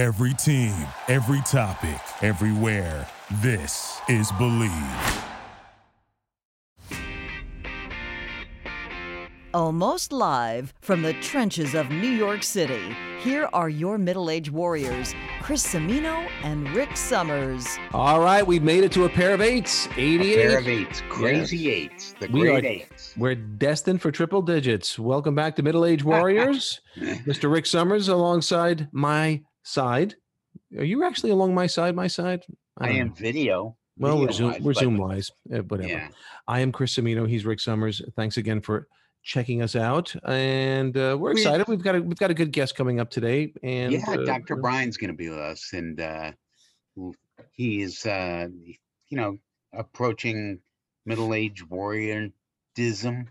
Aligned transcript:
Every 0.00 0.32
team, 0.32 0.72
every 1.08 1.42
topic, 1.42 2.00
everywhere. 2.22 3.06
This 3.42 4.00
is 4.08 4.32
Bleav. 4.32 5.24
Almost 9.52 10.10
live 10.12 10.72
from 10.80 11.02
the 11.02 11.12
trenches 11.20 11.74
of 11.74 11.90
New 11.90 12.08
York 12.08 12.42
City, 12.42 12.96
here 13.20 13.50
are 13.52 13.68
your 13.68 13.98
middle 13.98 14.30
aged 14.30 14.48
warriors, 14.52 15.12
Chris 15.42 15.66
Cimino 15.66 16.26
and 16.44 16.66
Rick 16.74 16.96
Summers. 16.96 17.66
All 17.92 18.20
right, 18.20 18.46
we've 18.46 18.62
made 18.62 18.84
it 18.84 18.92
to 18.92 19.04
a 19.04 19.08
pair 19.10 19.34
of 19.34 19.42
eights. 19.42 19.86
88. 19.98 20.32
A 20.32 20.48
pair 20.48 20.58
of 20.60 20.66
eights. 20.66 21.02
Crazy 21.10 21.68
eights. 21.70 22.14
The 22.18 22.28
We 22.28 22.40
great 22.40 22.64
are- 22.64 22.68
eights. 22.68 23.12
We're 23.18 23.34
destined 23.34 24.00
for 24.00 24.10
triple 24.10 24.40
digits. 24.40 24.98
Welcome 24.98 25.34
back 25.34 25.56
to 25.56 25.62
Middle 25.62 25.84
Age 25.84 26.04
Warriors. 26.04 26.80
Mr. 26.96 27.52
Rick 27.52 27.66
Summers 27.66 28.08
alongside 28.08 28.88
my 28.92 29.42
side. 29.70 30.14
Are 30.76 30.84
you 30.84 31.04
actually 31.04 31.30
along 31.30 31.54
my 31.54 31.66
side? 31.66 31.94
My 31.94 32.06
side? 32.06 32.44
I 32.78 32.88
don't 32.88 32.96
am 32.96 33.14
video. 33.14 33.76
Well, 33.98 34.18
we're 34.18 34.32
Zoom, 34.32 34.52
wise, 34.52 34.60
we're 34.60 34.72
but- 34.72 34.80
Zoom 34.80 34.96
wise, 34.96 35.30
uh, 35.54 35.58
whatever. 35.58 35.88
Yeah. 35.88 36.08
I 36.48 36.60
am 36.60 36.72
Chris 36.72 36.94
Cimino. 36.94 37.28
He's 37.28 37.44
Rick 37.44 37.60
Summers. 37.60 38.00
Thanks 38.16 38.36
again 38.38 38.60
for 38.62 38.88
checking 39.22 39.60
us 39.60 39.76
out, 39.76 40.14
and 40.24 40.96
uh, 40.96 41.16
we're 41.20 41.32
excited. 41.32 41.68
We've 41.68 41.82
got 41.82 41.96
a 41.96 42.00
we've 42.00 42.18
got 42.18 42.30
a 42.30 42.34
good 42.34 42.52
guest 42.52 42.74
coming 42.76 42.98
up 42.98 43.10
today, 43.10 43.52
and 43.62 43.92
yeah, 43.92 44.04
uh, 44.08 44.16
Dr. 44.24 44.56
Brian's 44.56 44.96
going 44.96 45.10
to 45.10 45.16
be 45.16 45.28
with 45.28 45.38
us, 45.38 45.70
and 45.74 46.00
uh, 46.00 46.32
he 47.52 47.82
is, 47.82 48.06
uh, 48.06 48.48
you 49.08 49.16
know, 49.16 49.36
approaching 49.74 50.60
middle-aged 51.04 51.68
warriorism. 51.68 53.26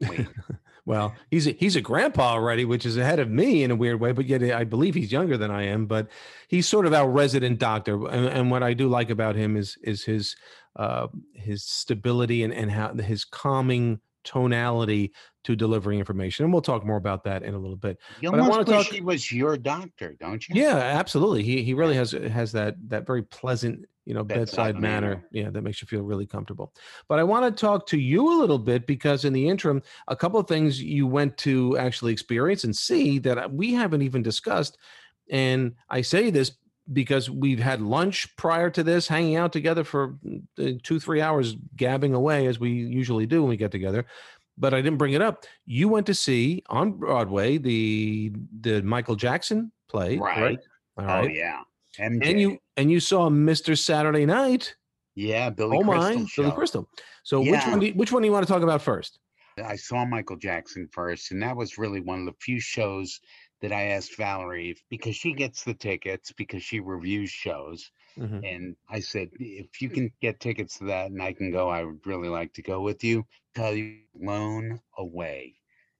Wait, 0.00 0.26
Well, 0.86 1.14
he's 1.30 1.46
a, 1.46 1.52
he's 1.52 1.76
a 1.76 1.80
grandpa 1.80 2.32
already, 2.32 2.64
which 2.66 2.84
is 2.84 2.96
ahead 2.98 3.18
of 3.18 3.30
me 3.30 3.62
in 3.62 3.70
a 3.70 3.76
weird 3.76 4.00
way, 4.00 4.12
but 4.12 4.26
yet 4.26 4.42
I 4.42 4.64
believe 4.64 4.94
he's 4.94 5.10
younger 5.10 5.38
than 5.38 5.50
I 5.50 5.62
am. 5.62 5.86
But 5.86 6.08
he's 6.48 6.68
sort 6.68 6.84
of 6.84 6.92
our 6.92 7.08
resident 7.08 7.58
doctor, 7.58 8.06
and, 8.08 8.26
and 8.26 8.50
what 8.50 8.62
I 8.62 8.74
do 8.74 8.88
like 8.88 9.08
about 9.10 9.34
him 9.34 9.56
is 9.56 9.78
is 9.82 10.04
his 10.04 10.36
uh, 10.76 11.06
his 11.34 11.64
stability 11.64 12.42
and 12.42 12.52
and 12.52 12.70
how 12.70 12.94
his 12.94 13.24
calming 13.24 14.00
tonality 14.24 15.12
to 15.44 15.54
delivering 15.54 15.98
information. 15.98 16.44
And 16.44 16.52
we'll 16.52 16.62
talk 16.62 16.84
more 16.84 16.96
about 16.96 17.24
that 17.24 17.42
in 17.42 17.54
a 17.54 17.58
little 17.58 17.76
bit. 17.76 17.98
you 18.20 18.30
But 18.30 18.40
I 18.40 18.48
wanna 18.48 18.64
wish 18.64 18.86
talk- 18.86 18.94
he 18.94 19.00
was 19.00 19.30
your 19.30 19.56
doctor, 19.56 20.16
don't 20.18 20.46
you? 20.48 20.54
Yeah, 20.60 20.76
absolutely. 20.76 21.42
He 21.42 21.62
he 21.62 21.74
really 21.74 21.94
has 21.96 22.12
has 22.12 22.52
that 22.52 22.76
that 22.88 23.06
very 23.06 23.22
pleasant, 23.22 23.86
you 24.06 24.12
know, 24.14 24.22
bedside, 24.22 24.46
Bedside 24.46 24.80
manner. 24.80 25.08
manner. 25.08 25.28
Yeah, 25.32 25.50
that 25.50 25.62
makes 25.62 25.80
you 25.80 25.86
feel 25.88 26.02
really 26.02 26.26
comfortable. 26.26 26.72
But 27.08 27.18
I 27.18 27.22
want 27.24 27.44
to 27.56 27.60
talk 27.60 27.86
to 27.88 27.98
you 27.98 28.32
a 28.32 28.38
little 28.38 28.58
bit 28.58 28.86
because 28.86 29.24
in 29.24 29.32
the 29.32 29.48
interim, 29.48 29.82
a 30.08 30.16
couple 30.16 30.38
of 30.38 30.46
things 30.46 30.82
you 30.82 31.06
went 31.06 31.36
to 31.38 31.76
actually 31.78 32.12
experience 32.12 32.64
and 32.64 32.76
see 32.76 33.18
that 33.20 33.52
we 33.52 33.72
haven't 33.72 34.02
even 34.02 34.22
discussed. 34.22 34.76
And 35.30 35.74
I 35.88 36.02
say 36.02 36.30
this 36.30 36.52
because 36.92 37.30
we've 37.30 37.58
had 37.60 37.80
lunch 37.80 38.36
prior 38.36 38.68
to 38.68 38.82
this, 38.82 39.08
hanging 39.08 39.36
out 39.36 39.52
together 39.52 39.84
for 39.84 40.16
uh, 40.58 40.72
two, 40.82 41.00
three 41.00 41.22
hours, 41.22 41.56
gabbing 41.76 42.12
away 42.12 42.46
as 42.46 42.60
we 42.60 42.70
usually 42.72 43.24
do 43.24 43.40
when 43.40 43.48
we 43.48 43.56
get 43.56 43.70
together. 43.70 44.04
But 44.58 44.74
I 44.74 44.82
didn't 44.82 44.98
bring 44.98 45.14
it 45.14 45.22
up. 45.22 45.44
You 45.64 45.88
went 45.88 46.06
to 46.06 46.14
see 46.14 46.62
on 46.68 46.92
Broadway 46.92 47.56
the 47.56 48.32
the 48.60 48.82
Michael 48.82 49.16
Jackson 49.16 49.72
play, 49.88 50.18
Right. 50.18 50.36
correct? 50.36 50.68
All 50.98 51.04
Oh 51.06 51.22
yeah. 51.26 51.62
MJ. 51.98 52.30
And 52.30 52.40
you 52.40 52.58
and 52.76 52.90
you 52.90 53.00
saw 53.00 53.28
Mr. 53.28 53.78
Saturday 53.78 54.26
Night. 54.26 54.74
yeah, 55.14 55.50
Billy 55.50 55.78
oh 55.78 55.82
Crystal 55.84 56.20
my, 56.20 56.26
show. 56.26 56.42
Billy 56.42 56.54
Crystal. 56.54 56.88
So 57.22 57.40
which 57.40 57.66
one? 57.66 57.80
Do 57.80 57.86
you, 57.86 57.92
which 57.94 58.12
one 58.12 58.22
do 58.22 58.26
you 58.26 58.32
want 58.32 58.46
to 58.46 58.52
talk 58.52 58.62
about 58.62 58.82
first? 58.82 59.18
I 59.64 59.76
saw 59.76 60.04
Michael 60.04 60.36
Jackson 60.36 60.88
first, 60.90 61.30
and 61.30 61.40
that 61.42 61.56
was 61.56 61.78
really 61.78 62.00
one 62.00 62.20
of 62.20 62.26
the 62.26 62.34
few 62.40 62.58
shows 62.58 63.20
that 63.62 63.72
I 63.72 63.84
asked 63.84 64.16
Valerie 64.16 64.76
because 64.90 65.14
she 65.14 65.32
gets 65.32 65.62
the 65.62 65.74
tickets 65.74 66.32
because 66.32 66.62
she 66.62 66.80
reviews 66.80 67.30
shows. 67.30 67.90
Mhm. 68.18 68.44
And 68.44 68.76
I 68.90 69.00
said, 69.00 69.30
if 69.38 69.80
you 69.80 69.88
can 69.88 70.12
get 70.20 70.40
tickets 70.40 70.78
to 70.78 70.84
that 70.86 71.10
and 71.12 71.22
I 71.22 71.32
can 71.32 71.50
go, 71.52 71.68
I 71.68 71.84
would 71.84 72.04
really 72.04 72.28
like 72.28 72.52
to 72.54 72.62
go 72.62 72.82
with 72.82 73.02
you. 73.04 73.24
Tell 73.54 73.72
you, 73.72 74.00
blown 74.14 74.80
away. 74.98 75.54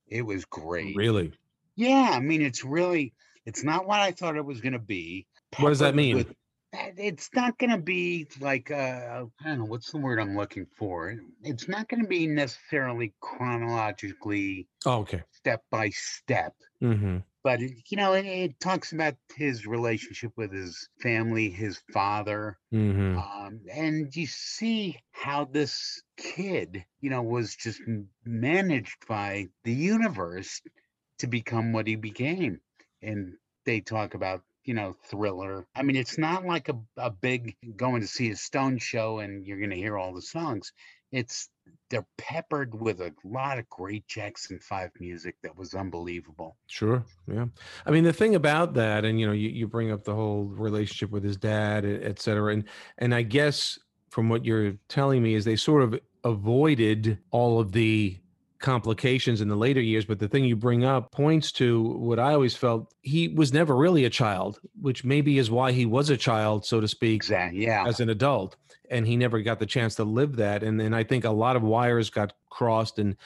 It 0.08 0.22
was 0.22 0.44
great. 0.44 0.94
Really? 0.96 1.32
Yeah, 1.76 2.10
I 2.12 2.20
mean, 2.20 2.42
it's 2.42 2.64
really, 2.64 3.14
it's 3.46 3.64
not 3.64 3.86
what 3.86 4.00
I 4.00 4.10
thought 4.10 4.36
it 4.36 4.44
was 4.44 4.60
going 4.60 4.74
to 4.74 4.78
be. 4.78 5.26
What 5.58 5.70
does 5.70 5.78
that 5.80 5.94
mean? 5.94 6.16
with- 6.16 6.30
uh, 6.72 6.90
it's 6.96 7.30
not 7.34 7.56
going 7.58 7.70
to 7.70 7.78
be 7.78 8.26
like, 8.40 8.70
uh, 8.70 9.26
I 9.40 9.44
don't 9.44 9.58
know, 9.60 9.64
what's 9.66 9.92
the 9.92 9.98
word 9.98 10.18
I'm 10.18 10.36
looking 10.36 10.66
for? 10.76 11.16
It's 11.42 11.68
not 11.68 11.88
going 11.88 12.02
to 12.02 12.08
be 12.08 12.26
necessarily 12.26 13.14
chronologically 13.20 14.66
Oh, 14.86 15.00
okay. 15.00 15.22
step 15.32 15.64
by 15.70 15.90
step 15.90 16.54
hmm 16.80 17.18
but 17.42 17.62
it, 17.62 17.72
you 17.90 17.96
know 17.96 18.14
it, 18.14 18.26
it 18.26 18.60
talks 18.60 18.92
about 18.92 19.16
his 19.36 19.66
relationship 19.66 20.32
with 20.36 20.52
his 20.52 20.88
family 21.02 21.50
his 21.50 21.78
father 21.92 22.58
hmm 22.70 23.16
um, 23.16 23.60
and 23.72 24.14
you 24.16 24.26
see 24.26 24.98
how 25.12 25.44
this 25.44 26.02
kid 26.16 26.84
you 27.00 27.10
know 27.10 27.22
was 27.22 27.54
just 27.56 27.80
managed 28.24 29.06
by 29.08 29.46
the 29.64 29.72
universe 29.72 30.60
to 31.18 31.26
become 31.26 31.72
what 31.72 31.86
he 31.86 31.96
became 31.96 32.60
and 33.02 33.34
they 33.64 33.80
talk 33.80 34.14
about 34.14 34.42
you 34.64 34.74
know 34.74 34.94
thriller 35.04 35.66
i 35.74 35.82
mean 35.82 35.96
it's 35.96 36.18
not 36.18 36.44
like 36.44 36.68
a, 36.68 36.78
a 36.96 37.10
big 37.10 37.56
going 37.76 38.00
to 38.00 38.06
see 38.06 38.30
a 38.30 38.36
stone 38.36 38.78
show 38.78 39.18
and 39.18 39.46
you're 39.46 39.58
going 39.58 39.70
to 39.70 39.76
hear 39.76 39.96
all 39.96 40.12
the 40.12 40.22
songs 40.22 40.72
it's 41.12 41.48
they're 41.90 42.06
peppered 42.18 42.74
with 42.74 43.00
a 43.00 43.12
lot 43.24 43.58
of 43.58 43.68
great 43.68 44.06
jackson 44.06 44.58
5 44.58 44.90
music 45.00 45.36
that 45.42 45.56
was 45.56 45.74
unbelievable 45.74 46.56
Sure. 46.66 47.04
Yeah. 47.28 47.46
I 47.86 47.92
mean, 47.92 48.02
the 48.02 48.12
thing 48.12 48.34
about 48.34 48.74
that, 48.74 49.04
and 49.04 49.20
you 49.20 49.26
know, 49.26 49.32
you, 49.32 49.48
you 49.48 49.68
bring 49.68 49.92
up 49.92 50.02
the 50.02 50.14
whole 50.14 50.44
relationship 50.44 51.10
with 51.10 51.22
his 51.22 51.36
dad, 51.36 51.84
et 51.84 52.18
cetera. 52.20 52.52
And 52.52 52.64
and 52.98 53.14
I 53.14 53.22
guess 53.22 53.78
from 54.10 54.28
what 54.28 54.44
you're 54.44 54.74
telling 54.88 55.22
me 55.22 55.34
is 55.34 55.44
they 55.44 55.56
sort 55.56 55.82
of 55.82 55.98
avoided 56.24 57.18
all 57.30 57.60
of 57.60 57.72
the 57.72 58.18
complications 58.64 59.42
in 59.42 59.48
the 59.48 59.54
later 59.56 59.80
years. 59.80 60.06
But 60.06 60.18
the 60.18 60.26
thing 60.26 60.44
you 60.44 60.56
bring 60.56 60.84
up 60.84 61.12
points 61.12 61.52
to 61.52 61.82
what 61.82 62.18
I 62.18 62.32
always 62.32 62.56
felt 62.56 62.92
he 63.02 63.28
was 63.28 63.52
never 63.52 63.76
really 63.76 64.06
a 64.06 64.10
child, 64.10 64.58
which 64.80 65.04
maybe 65.04 65.36
is 65.38 65.50
why 65.50 65.70
he 65.72 65.84
was 65.84 66.08
a 66.08 66.16
child, 66.16 66.64
so 66.64 66.80
to 66.80 66.88
speak, 66.88 67.14
exactly 67.16 67.62
yeah 67.64 67.86
as 67.86 68.00
an 68.00 68.08
adult 68.08 68.56
and 68.90 69.06
he 69.06 69.16
never 69.16 69.40
got 69.42 69.58
the 69.58 69.66
chance 69.66 69.94
to 69.96 70.04
live 70.04 70.36
that 70.36 70.62
and 70.62 70.78
then 70.80 70.92
i 70.94 71.02
think 71.02 71.24
a 71.24 71.30
lot 71.30 71.56
of 71.56 71.62
wires 71.62 72.10
got 72.10 72.32
crossed 72.50 72.98
and 72.98 73.16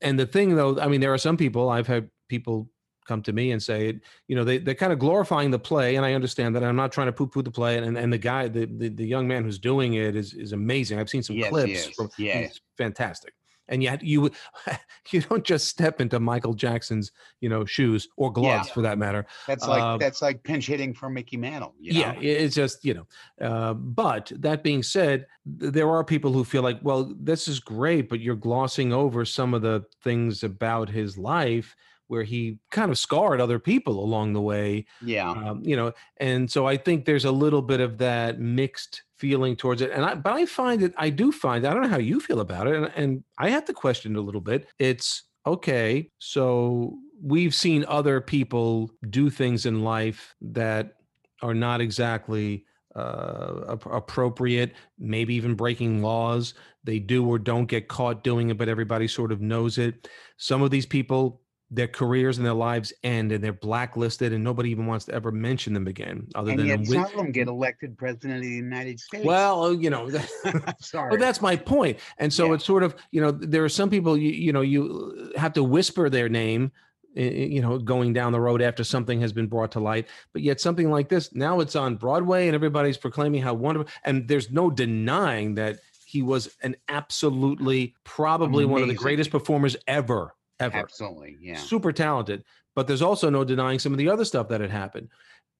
and 0.00 0.18
the 0.18 0.26
thing 0.26 0.54
though 0.56 0.78
i 0.80 0.88
mean 0.88 1.00
there 1.00 1.12
are 1.12 1.18
some 1.18 1.36
people 1.36 1.68
i've 1.68 1.86
had 1.86 2.10
people 2.28 2.70
come 3.06 3.22
to 3.22 3.32
me 3.32 3.52
and 3.52 3.62
say 3.62 3.88
it 3.88 4.00
you 4.28 4.36
know 4.36 4.44
they, 4.44 4.58
they're 4.58 4.74
kind 4.74 4.92
of 4.92 4.98
glorifying 4.98 5.50
the 5.50 5.58
play 5.58 5.96
and 5.96 6.04
i 6.04 6.14
understand 6.14 6.54
that 6.54 6.62
i'm 6.64 6.76
not 6.76 6.90
trying 6.92 7.06
to 7.06 7.12
poo-poo 7.12 7.42
the 7.42 7.50
play 7.50 7.78
and, 7.78 7.96
and 7.96 8.12
the 8.12 8.18
guy 8.18 8.48
the, 8.48 8.66
the 8.66 8.88
the 8.88 9.06
young 9.06 9.26
man 9.28 9.44
who's 9.44 9.58
doing 9.58 9.94
it 9.94 10.14
is 10.16 10.34
is 10.34 10.52
amazing 10.52 10.98
i've 10.98 11.08
seen 11.10 11.22
some 11.22 11.36
Yes, 11.36 11.48
clips 11.50 11.86
is. 11.86 11.94
from 11.94 12.10
Yeah. 12.18 12.40
he's 12.40 12.60
fantastic 12.76 13.32
and 13.68 13.82
yet 13.82 14.02
you 14.02 14.30
you 15.10 15.20
don't 15.22 15.44
just 15.44 15.68
step 15.68 16.00
into 16.00 16.18
michael 16.20 16.54
jackson's 16.54 17.12
you 17.40 17.48
know 17.48 17.64
shoes 17.64 18.08
or 18.16 18.32
gloves 18.32 18.68
Yeah. 18.68 18.74
for 18.74 18.82
that 18.82 18.98
matter 18.98 19.26
That's 19.46 19.66
like 19.66 19.82
Uh, 19.82 19.96
that's 19.98 20.22
like 20.22 20.42
pinch 20.42 20.66
hitting 20.66 20.94
for 20.94 21.08
Mickey 21.08 21.36
Mantle. 21.36 21.74
You 21.80 22.00
yeah 22.00 22.12
it's 22.20 22.54
just 22.54 22.84
you 22.84 22.94
know 22.94 23.06
uh, 23.46 23.74
but 23.74 24.32
that 24.36 24.62
being 24.62 24.82
said 24.82 25.26
there 25.46 25.88
are 25.90 26.04
people 26.04 26.32
who 26.32 26.44
feel 26.44 26.62
like 26.62 26.78
well 26.82 27.12
this 27.18 27.48
is 27.48 27.60
great 27.60 28.08
but 28.08 28.20
you're 28.20 28.34
glossing 28.36 28.92
over 28.92 29.24
some 29.24 29.54
of 29.54 29.62
the 29.62 29.84
things 30.02 30.42
about 30.44 30.88
his 30.88 31.16
life 31.18 31.74
where 32.08 32.24
he 32.24 32.58
kind 32.70 32.90
of 32.90 32.98
scarred 32.98 33.40
other 33.40 33.58
people 33.58 34.02
along 34.02 34.32
the 34.32 34.40
way 34.40 34.84
yeah. 35.02 35.30
um, 35.30 35.62
you 35.64 35.76
know 35.76 35.92
and 36.18 36.50
so 36.50 36.66
i 36.66 36.76
think 36.76 37.04
there's 37.04 37.24
a 37.24 37.32
little 37.32 37.62
bit 37.62 37.80
of 37.80 37.98
that 37.98 38.40
mixed 38.40 39.02
feeling 39.16 39.54
towards 39.54 39.80
it 39.80 39.90
and 39.92 40.04
i 40.04 40.14
but 40.14 40.32
i 40.32 40.44
find 40.44 40.82
it 40.82 40.92
i 40.96 41.08
do 41.08 41.30
find 41.30 41.66
i 41.66 41.72
don't 41.72 41.82
know 41.82 41.88
how 41.88 41.98
you 41.98 42.20
feel 42.20 42.40
about 42.40 42.66
it 42.66 42.74
and, 42.74 42.92
and 42.96 43.24
i 43.38 43.48
have 43.48 43.64
to 43.64 43.72
question 43.72 44.16
it 44.16 44.18
a 44.18 44.22
little 44.22 44.40
bit 44.40 44.66
it's 44.78 45.24
okay 45.46 46.10
so 46.18 46.98
we've 47.22 47.54
seen 47.54 47.84
other 47.88 48.20
people 48.20 48.90
do 49.10 49.30
things 49.30 49.66
in 49.66 49.82
life 49.82 50.34
that 50.40 50.94
are 51.42 51.54
not 51.54 51.80
exactly 51.80 52.64
uh, 52.98 53.76
appropriate, 53.90 54.72
maybe 54.98 55.34
even 55.34 55.54
breaking 55.54 56.02
laws. 56.02 56.54
They 56.84 56.98
do 56.98 57.26
or 57.26 57.38
don't 57.38 57.66
get 57.66 57.88
caught 57.88 58.24
doing 58.24 58.50
it, 58.50 58.58
but 58.58 58.68
everybody 58.68 59.06
sort 59.06 59.30
of 59.30 59.40
knows 59.40 59.78
it. 59.78 60.08
Some 60.36 60.62
of 60.62 60.70
these 60.70 60.86
people, 60.86 61.40
their 61.70 61.86
careers 61.88 62.38
and 62.38 62.46
their 62.46 62.54
lives 62.54 62.92
end 63.02 63.30
and 63.30 63.44
they're 63.44 63.52
blacklisted 63.52 64.32
and 64.32 64.42
nobody 64.42 64.70
even 64.70 64.86
wants 64.86 65.04
to 65.04 65.12
ever 65.12 65.30
mention 65.30 65.74
them 65.74 65.86
again 65.86 66.26
other 66.34 66.50
And 66.52 66.60
than 66.60 66.66
yet 66.66 66.86
some 66.86 67.04
of 67.04 67.12
them 67.12 67.30
get 67.30 67.46
elected 67.46 67.98
president 67.98 68.36
of 68.38 68.42
the 68.42 68.48
United 68.48 68.98
States. 68.98 69.24
well, 69.24 69.64
uh, 69.64 69.70
you 69.70 69.90
know, 69.90 70.08
sorry. 70.80 71.10
Well, 71.10 71.18
that's 71.20 71.42
my 71.42 71.56
point. 71.56 71.98
And 72.18 72.32
so 72.32 72.46
Yeah. 72.46 72.54
it's 72.54 72.64
sort 72.64 72.82
of, 72.82 72.94
you 73.10 73.20
know, 73.20 73.30
there 73.30 73.64
are 73.64 73.68
some 73.68 73.90
people 73.90 74.16
you 74.16 74.30
you 74.30 74.52
know 74.52 74.62
you 74.62 75.32
have 75.36 75.52
to 75.54 75.62
whisper 75.62 76.08
their 76.08 76.28
name, 76.30 76.72
i- 77.16 77.20
i- 77.20 77.24
you 77.24 77.60
know, 77.60 77.78
going 77.78 78.14
down 78.14 78.32
the 78.32 78.40
road 78.40 78.62
after 78.62 78.82
something 78.82 79.20
has 79.20 79.34
been 79.34 79.46
brought 79.46 79.72
to 79.72 79.80
light. 79.80 80.06
But 80.32 80.40
yet 80.42 80.60
something 80.62 80.90
like 80.90 81.10
this 81.10 81.34
now 81.34 81.60
it's 81.60 81.76
on 81.76 81.96
Broadway 81.96 82.46
and 82.48 82.54
everybody's 82.54 82.96
proclaiming 82.96 83.42
how 83.42 83.52
wonderful. 83.52 83.92
And 84.04 84.26
there's 84.26 84.50
no 84.50 84.70
denying 84.70 85.54
that 85.56 85.80
he 86.06 86.22
was 86.22 86.56
an 86.62 86.76
absolutely 86.88 87.94
probably 88.04 88.64
one 88.64 88.80
of 88.80 88.88
the 88.88 88.94
greatest 88.94 89.30
performers 89.30 89.76
ever, 89.86 90.34
ever 90.60 90.78
Absolutely. 90.78 91.36
Yeah. 91.40 91.56
super 91.56 91.92
talented 91.92 92.44
but 92.74 92.86
there's 92.86 93.02
also 93.02 93.28
no 93.30 93.44
denying 93.44 93.78
some 93.78 93.92
of 93.92 93.98
the 93.98 94.08
other 94.08 94.24
stuff 94.24 94.48
that 94.48 94.60
had 94.60 94.70
happened 94.70 95.08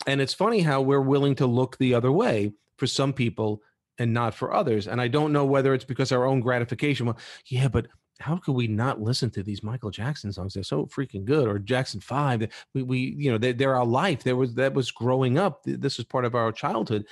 And 0.07 0.21
it's 0.21 0.35
funny 0.35 0.61
how 0.61 0.81
we're 0.81 1.01
willing 1.01 1.35
to 1.37 1.47
look 1.47 1.77
the 1.79 1.95
other 1.95 2.13
way 2.13 2.53
for 2.77 2.87
some 2.87 3.13
people 3.13 3.63
and 3.99 4.15
not 4.15 4.35
for 4.35 4.55
others. 4.55 4.87
And 4.87 5.01
I 5.01 5.09
don't 5.09 5.33
know 5.33 5.45
whether 5.45 5.75
it's 5.75 5.85
because 5.85 6.13
our 6.13 6.25
own 6.25 6.41
gratification. 6.41 7.07
Well, 7.07 7.19
yeah, 7.47 7.69
but 7.69 7.89
how 8.21 8.37
could 8.37 8.53
we 8.53 8.67
not 8.67 9.01
listen 9.01 9.31
to 9.31 9.43
these 9.43 9.63
Michael 9.63 9.91
Jackson 9.91 10.33
songs? 10.33 10.55
They're 10.55 10.63
so 10.63 10.87
freaking 10.87 11.25
good. 11.25 11.49
Or 11.49 11.59
Jackson 11.59 12.01
Five. 12.01 12.49
We, 12.75 12.83
we 12.83 12.99
you 13.17 13.31
know, 13.31 13.39
they're, 13.39 13.53
they're 13.53 13.77
our 13.77 13.87
life. 13.87 14.23
There 14.23 14.37
was 14.37 14.55
that 14.55 14.75
was 14.75 14.91
growing 14.91 15.39
up. 15.39 15.63
This 15.65 15.99
is 15.99 16.05
part 16.05 16.25
of 16.25 16.35
our 16.35 16.53
childhood. 16.53 17.07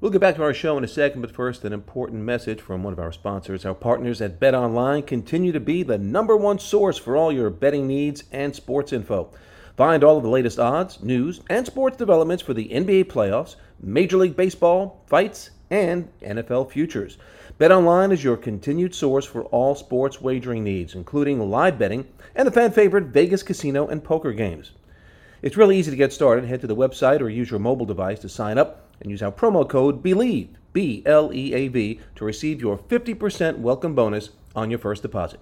We'll 0.00 0.12
get 0.12 0.20
back 0.20 0.36
to 0.36 0.44
our 0.44 0.54
show 0.54 0.78
in 0.78 0.84
a 0.84 0.88
second, 0.88 1.22
but 1.22 1.34
first, 1.34 1.64
an 1.64 1.72
important 1.72 2.22
message 2.22 2.60
from 2.60 2.84
one 2.84 2.92
of 2.92 3.00
our 3.00 3.10
sponsors. 3.10 3.64
Our 3.64 3.74
partners 3.74 4.20
at 4.20 4.38
BetOnline 4.38 5.04
continue 5.04 5.50
to 5.50 5.58
be 5.58 5.82
the 5.82 5.98
number 5.98 6.36
one 6.36 6.60
source 6.60 6.96
for 6.96 7.16
all 7.16 7.32
your 7.32 7.50
betting 7.50 7.88
needs 7.88 8.22
and 8.30 8.54
sports 8.54 8.92
info. 8.92 9.32
Find 9.76 10.04
all 10.04 10.16
of 10.16 10.22
the 10.22 10.28
latest 10.28 10.60
odds, 10.60 11.02
news, 11.02 11.40
and 11.50 11.66
sports 11.66 11.96
developments 11.96 12.44
for 12.44 12.54
the 12.54 12.68
NBA 12.68 13.06
playoffs, 13.06 13.56
Major 13.80 14.18
League 14.18 14.36
Baseball, 14.36 15.02
fights, 15.08 15.50
and 15.68 16.08
NFL 16.20 16.70
futures. 16.70 17.18
BetOnline 17.58 18.12
is 18.12 18.22
your 18.22 18.36
continued 18.36 18.94
source 18.94 19.26
for 19.26 19.46
all 19.46 19.74
sports 19.74 20.20
wagering 20.20 20.62
needs, 20.62 20.94
including 20.94 21.50
live 21.50 21.76
betting 21.76 22.06
and 22.36 22.46
the 22.46 22.52
fan 22.52 22.70
favorite 22.70 23.06
Vegas 23.06 23.42
casino 23.42 23.88
and 23.88 24.04
poker 24.04 24.32
games. 24.32 24.70
It's 25.42 25.56
really 25.56 25.76
easy 25.76 25.90
to 25.90 25.96
get 25.96 26.12
started. 26.12 26.44
Head 26.44 26.60
to 26.60 26.68
the 26.68 26.76
website 26.76 27.20
or 27.20 27.28
use 27.28 27.50
your 27.50 27.58
mobile 27.58 27.86
device 27.86 28.20
to 28.20 28.28
sign 28.28 28.58
up 28.58 28.87
and 29.00 29.10
use 29.10 29.22
our 29.22 29.32
promo 29.32 29.68
code 29.68 30.02
BLEAV, 30.02 30.48
B 30.72 31.02
L 31.06 31.32
E 31.32 31.54
A 31.54 31.68
V, 31.68 32.00
to 32.16 32.24
receive 32.24 32.60
your 32.60 32.78
50% 32.78 33.58
welcome 33.58 33.94
bonus 33.94 34.30
on 34.54 34.70
your 34.70 34.78
first 34.78 35.02
deposit. 35.02 35.40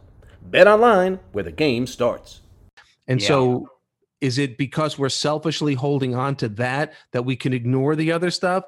BetOnline 0.50 1.18
where 1.32 1.44
the 1.44 1.52
game 1.52 1.86
starts. 1.86 2.40
And 3.08 3.20
yeah. 3.20 3.28
so 3.28 3.68
is 4.20 4.38
it 4.38 4.56
because 4.56 4.98
we're 4.98 5.08
selfishly 5.08 5.74
holding 5.74 6.14
on 6.14 6.36
to 6.36 6.48
that 6.48 6.94
that 7.12 7.24
we 7.24 7.36
can 7.36 7.52
ignore 7.52 7.96
the 7.96 8.12
other 8.12 8.30
stuff 8.30 8.64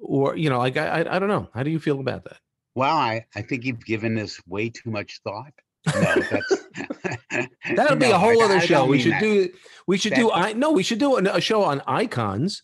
or 0.00 0.36
you 0.36 0.48
know 0.50 0.58
like 0.58 0.76
I, 0.76 1.02
I, 1.02 1.16
I 1.16 1.18
don't 1.18 1.28
know 1.28 1.48
how 1.54 1.62
do 1.62 1.70
you 1.70 1.78
feel 1.78 2.00
about 2.00 2.24
that 2.24 2.38
well 2.74 2.96
i 2.96 3.24
i 3.34 3.42
think 3.42 3.64
you've 3.64 3.84
given 3.84 4.14
this 4.14 4.40
way 4.46 4.70
too 4.70 4.90
much 4.90 5.20
thought 5.22 5.52
no, 5.86 6.14
that'll 7.76 7.96
no, 7.96 7.96
be 7.96 8.10
a 8.10 8.18
whole 8.18 8.40
I, 8.42 8.44
other 8.44 8.60
show 8.60 8.86
we 8.86 9.00
should 9.00 9.12
that. 9.12 9.20
do 9.20 9.50
we 9.86 9.98
should 9.98 10.14
do 10.14 10.30
i 10.32 10.52
no 10.52 10.72
we 10.72 10.82
should 10.82 10.98
do 10.98 11.16
a, 11.16 11.36
a 11.36 11.40
show 11.40 11.62
on 11.62 11.82
icons 11.86 12.62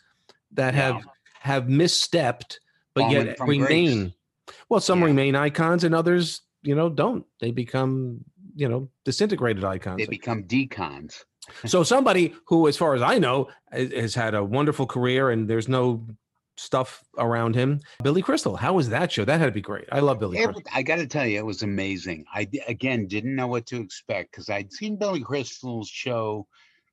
that 0.52 0.74
have 0.74 1.02
have 1.42 1.64
misstepped, 1.64 2.58
but 2.94 3.02
Fallen 3.02 3.26
yet 3.26 3.40
remain. 3.40 4.00
Grace. 4.00 4.56
Well, 4.68 4.80
some 4.80 5.00
yeah. 5.00 5.06
remain 5.06 5.36
icons, 5.36 5.84
and 5.84 5.94
others, 5.94 6.42
you 6.62 6.74
know, 6.74 6.88
don't. 6.88 7.24
They 7.40 7.50
become, 7.50 8.24
you 8.54 8.68
know, 8.68 8.88
disintegrated 9.04 9.64
icons. 9.64 9.98
They 9.98 10.06
become 10.06 10.44
decons. 10.44 11.24
so 11.66 11.82
somebody 11.82 12.34
who, 12.46 12.68
as 12.68 12.76
far 12.76 12.94
as 12.94 13.02
I 13.02 13.18
know, 13.18 13.48
has 13.72 14.14
had 14.14 14.34
a 14.34 14.44
wonderful 14.44 14.86
career, 14.86 15.30
and 15.30 15.48
there's 15.48 15.68
no 15.68 16.06
stuff 16.56 17.02
around 17.18 17.56
him. 17.56 17.80
Billy 18.02 18.22
Crystal, 18.22 18.54
how 18.56 18.74
was 18.74 18.88
that 18.90 19.10
show? 19.10 19.24
That 19.24 19.40
had 19.40 19.46
to 19.46 19.52
be 19.52 19.60
great. 19.60 19.86
I 19.90 20.00
love 20.00 20.20
Billy. 20.20 20.38
It, 20.38 20.54
I 20.72 20.82
got 20.82 20.96
to 20.96 21.06
tell 21.06 21.26
you, 21.26 21.38
it 21.38 21.46
was 21.46 21.62
amazing. 21.62 22.24
I 22.32 22.48
again 22.68 23.08
didn't 23.08 23.34
know 23.34 23.48
what 23.48 23.66
to 23.66 23.80
expect 23.80 24.30
because 24.30 24.48
I'd 24.48 24.72
seen 24.72 24.96
Billy 24.96 25.20
Crystal's 25.20 25.88
show 25.88 26.46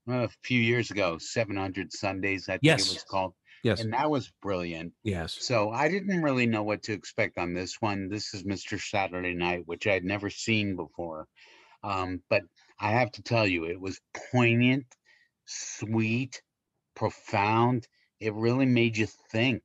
uh, 0.10 0.24
a 0.24 0.30
few 0.44 0.60
years 0.60 0.90
ago, 0.92 1.18
700 1.20 1.94
Sundays, 1.94 2.50
I 2.50 2.54
think 2.54 2.64
yes. 2.64 2.88
it 2.88 2.94
was 2.96 3.04
called. 3.04 3.34
Yes. 3.64 3.82
And 3.82 3.94
that 3.94 4.10
was 4.10 4.32
brilliant. 4.42 4.94
Yes. 5.04 5.38
So 5.40 5.70
I 5.70 5.90
didn't 5.90 6.22
really 6.22 6.46
know 6.46 6.64
what 6.64 6.84
to 6.84 6.94
expect 6.94 7.38
on 7.38 7.54
this 7.54 7.78
one. 7.80 8.10
This 8.10 8.34
is 8.34 8.44
Mr. 8.44 8.80
Saturday 8.80 9.34
Night, 9.34 9.64
which 9.66 9.88
I 9.88 9.94
had 9.94 10.04
never 10.04 10.30
seen 10.30 10.76
before. 10.76 11.28
Um, 11.84 12.22
but 12.30 12.44
I 12.80 12.92
have 12.92 13.12
to 13.14 13.22
tell 13.22 13.48
you, 13.48 13.66
it 13.66 13.80
was 13.80 14.00
poignant, 14.32 14.86
sweet, 15.46 16.42
profound. 16.96 17.88
It 18.20 18.34
really 18.34 18.66
made 18.66 18.98
you 18.98 19.08
think, 19.32 19.64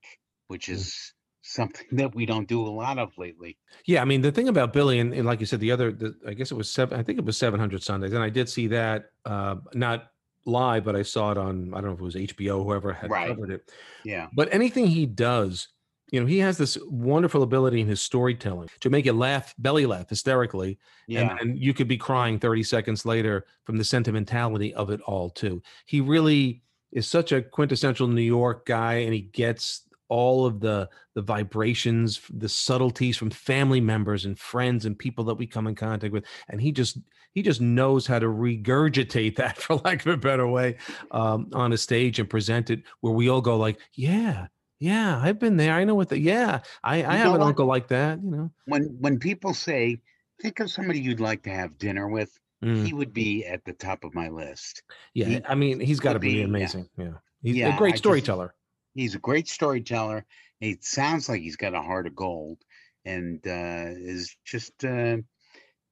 which 0.49 0.67
mm. 0.67 0.75
is 0.75 1.14
something 1.43 1.87
that 1.93 2.14
we 2.14 2.26
don't 2.26 2.49
do 2.49 2.67
a 2.67 2.69
lot 2.69 2.99
of 2.99 3.11
lately. 3.19 3.58
Yeah, 3.87 4.02
I 4.02 4.05
mean 4.05 4.23
the 4.23 4.32
thing 4.32 4.49
about 4.49 4.73
Billy 4.73 4.99
and, 4.99 5.12
and 5.12 5.26
like 5.26 5.41
you 5.41 5.46
said, 5.46 5.61
the 5.61 5.73
other, 5.73 5.93
the, 5.93 6.14
I 6.26 6.35
guess 6.35 6.50
it 6.50 6.56
was 6.56 6.70
seven. 6.70 6.99
I 6.99 7.02
think 7.02 7.19
it 7.19 7.25
was 7.25 7.37
seven 7.37 7.61
hundred 7.61 7.82
Sundays, 7.82 8.12
and 8.12 8.23
I 8.23 8.31
did 8.31 8.49
see 8.49 8.69
that. 8.69 9.06
Uh, 9.25 9.56
not 9.75 10.11
live, 10.46 10.85
but 10.85 10.96
I 10.96 11.02
saw 11.02 11.32
it 11.32 11.38
on 11.38 11.73
I 11.75 11.81
don't 11.81 11.91
know 11.91 11.94
if 11.94 12.00
it 12.00 12.05
was 12.05 12.14
HBO, 12.14 12.64
whoever 12.64 12.93
had 12.93 13.11
right. 13.11 13.29
covered 13.29 13.50
it. 13.50 13.70
Yeah. 14.05 14.29
But 14.35 14.52
anything 14.52 14.87
he 14.87 15.06
does, 15.06 15.69
you 16.11 16.20
know, 16.20 16.26
he 16.26 16.38
has 16.38 16.58
this 16.58 16.79
wonderful 16.88 17.43
ability 17.43 17.81
in 17.81 17.87
his 17.87 18.00
storytelling 18.00 18.69
to 18.81 18.91
make 18.91 19.05
you 19.05 19.12
laugh, 19.12 19.55
belly 19.58 19.87
laugh 19.87 20.08
hysterically. 20.08 20.79
Yeah. 21.08 21.31
And, 21.31 21.41
and 21.41 21.58
you 21.58 21.75
could 21.75 21.88
be 21.88 21.96
crying 21.96 22.38
30 22.38 22.62
seconds 22.62 23.06
later 23.06 23.46
from 23.64 23.79
the 23.79 23.85
sentimentality 23.85 24.75
of 24.75 24.91
it 24.91 25.00
all, 25.02 25.31
too. 25.31 25.62
He 25.87 26.00
really 26.00 26.62
is 26.93 27.08
such 27.08 27.32
a 27.32 27.43
quintessential 27.43 28.06
New 28.06 28.23
York 28.23 28.67
guy 28.67 28.94
and 28.94 29.12
he 29.12 29.23
gets 29.23 29.82
all 30.09 30.47
of 30.47 30.61
the 30.61 30.89
the 31.15 31.23
vibrations 31.23 32.21
the 32.31 32.49
subtleties 32.49 33.17
from 33.17 33.31
family 33.31 33.81
members 33.81 34.25
and 34.25 34.39
friends 34.39 34.85
and 34.85 34.99
people 34.99 35.25
that 35.25 35.35
we 35.35 35.47
come 35.47 35.67
in 35.67 35.75
contact 35.75 36.12
with 36.12 36.25
and 36.49 36.61
he 36.61 36.73
just 36.73 36.99
he 37.33 37.43
just 37.43 37.61
knows 37.61 38.06
how 38.06 38.19
to 38.19 38.27
regurgitate 38.27 39.37
that 39.37 39.56
for 39.56 39.77
lack 39.77 40.05
of 40.06 40.12
a 40.12 40.17
better 40.17 40.47
way 40.47 40.77
um, 41.11 41.49
on 41.53 41.73
a 41.73 41.79
stage 41.79 42.19
and 42.19 42.31
present 42.31 42.71
it 42.71 42.83
where 43.01 43.12
we 43.12 43.29
all 43.29 43.41
go 43.41 43.56
like 43.56 43.79
yeah 43.95 44.47
yeah 44.81 45.21
i've 45.23 45.39
been 45.39 45.56
there 45.56 45.75
i 45.75 45.85
know 45.85 45.95
what 45.95 46.09
the 46.09 46.19
yeah 46.19 46.61
i 46.83 46.97
i 46.97 47.17
have 47.17 47.35
an 47.35 47.41
what? 47.41 47.47
uncle 47.47 47.67
like 47.67 47.89
that 47.89 48.23
you 48.23 48.31
know 48.31 48.51
when 48.67 48.83
when 49.01 49.19
people 49.19 49.55
say 49.55 49.99
think 50.43 50.61
of 50.61 50.71
somebody 50.71 51.01
you'd 51.01 51.21
like 51.21 51.43
to 51.43 51.51
have 51.51 51.79
dinner 51.79 52.09
with 52.09 52.37
mm. 52.62 52.85
he 52.85 52.93
would 52.93 53.12
be 53.12 53.47
at 53.47 53.65
the 53.65 53.73
top 53.73 54.05
of 54.05 54.15
my 54.15 54.29
list 54.29 54.83
yeah 55.15 55.27
he, 55.27 55.41
i 55.49 55.55
mean 55.55 55.81
he's 55.81 56.01
got 56.01 56.15
to 56.15 56.19
be, 56.19 56.35
be, 56.35 56.43
amazing 56.43 56.89
yeah, 56.97 57.05
yeah. 57.05 57.12
he's 57.43 57.56
yeah, 57.56 57.75
a 57.75 57.79
great 57.79 57.97
storyteller 57.97 58.49
just, 58.49 58.63
he's 58.94 59.14
a 59.14 59.20
great 59.20 59.49
storyteller. 59.49 60.25
It 60.61 60.85
sounds 60.85 61.29
like 61.29 61.43
he's 61.43 61.56
got 61.56 61.75
a 61.75 61.82
heart 61.82 62.06
of 62.06 62.17
gold, 62.17 62.58
and 63.05 63.41
uh, 63.46 63.93
is 63.96 64.37
just 64.44 64.85
uh, 64.85 65.19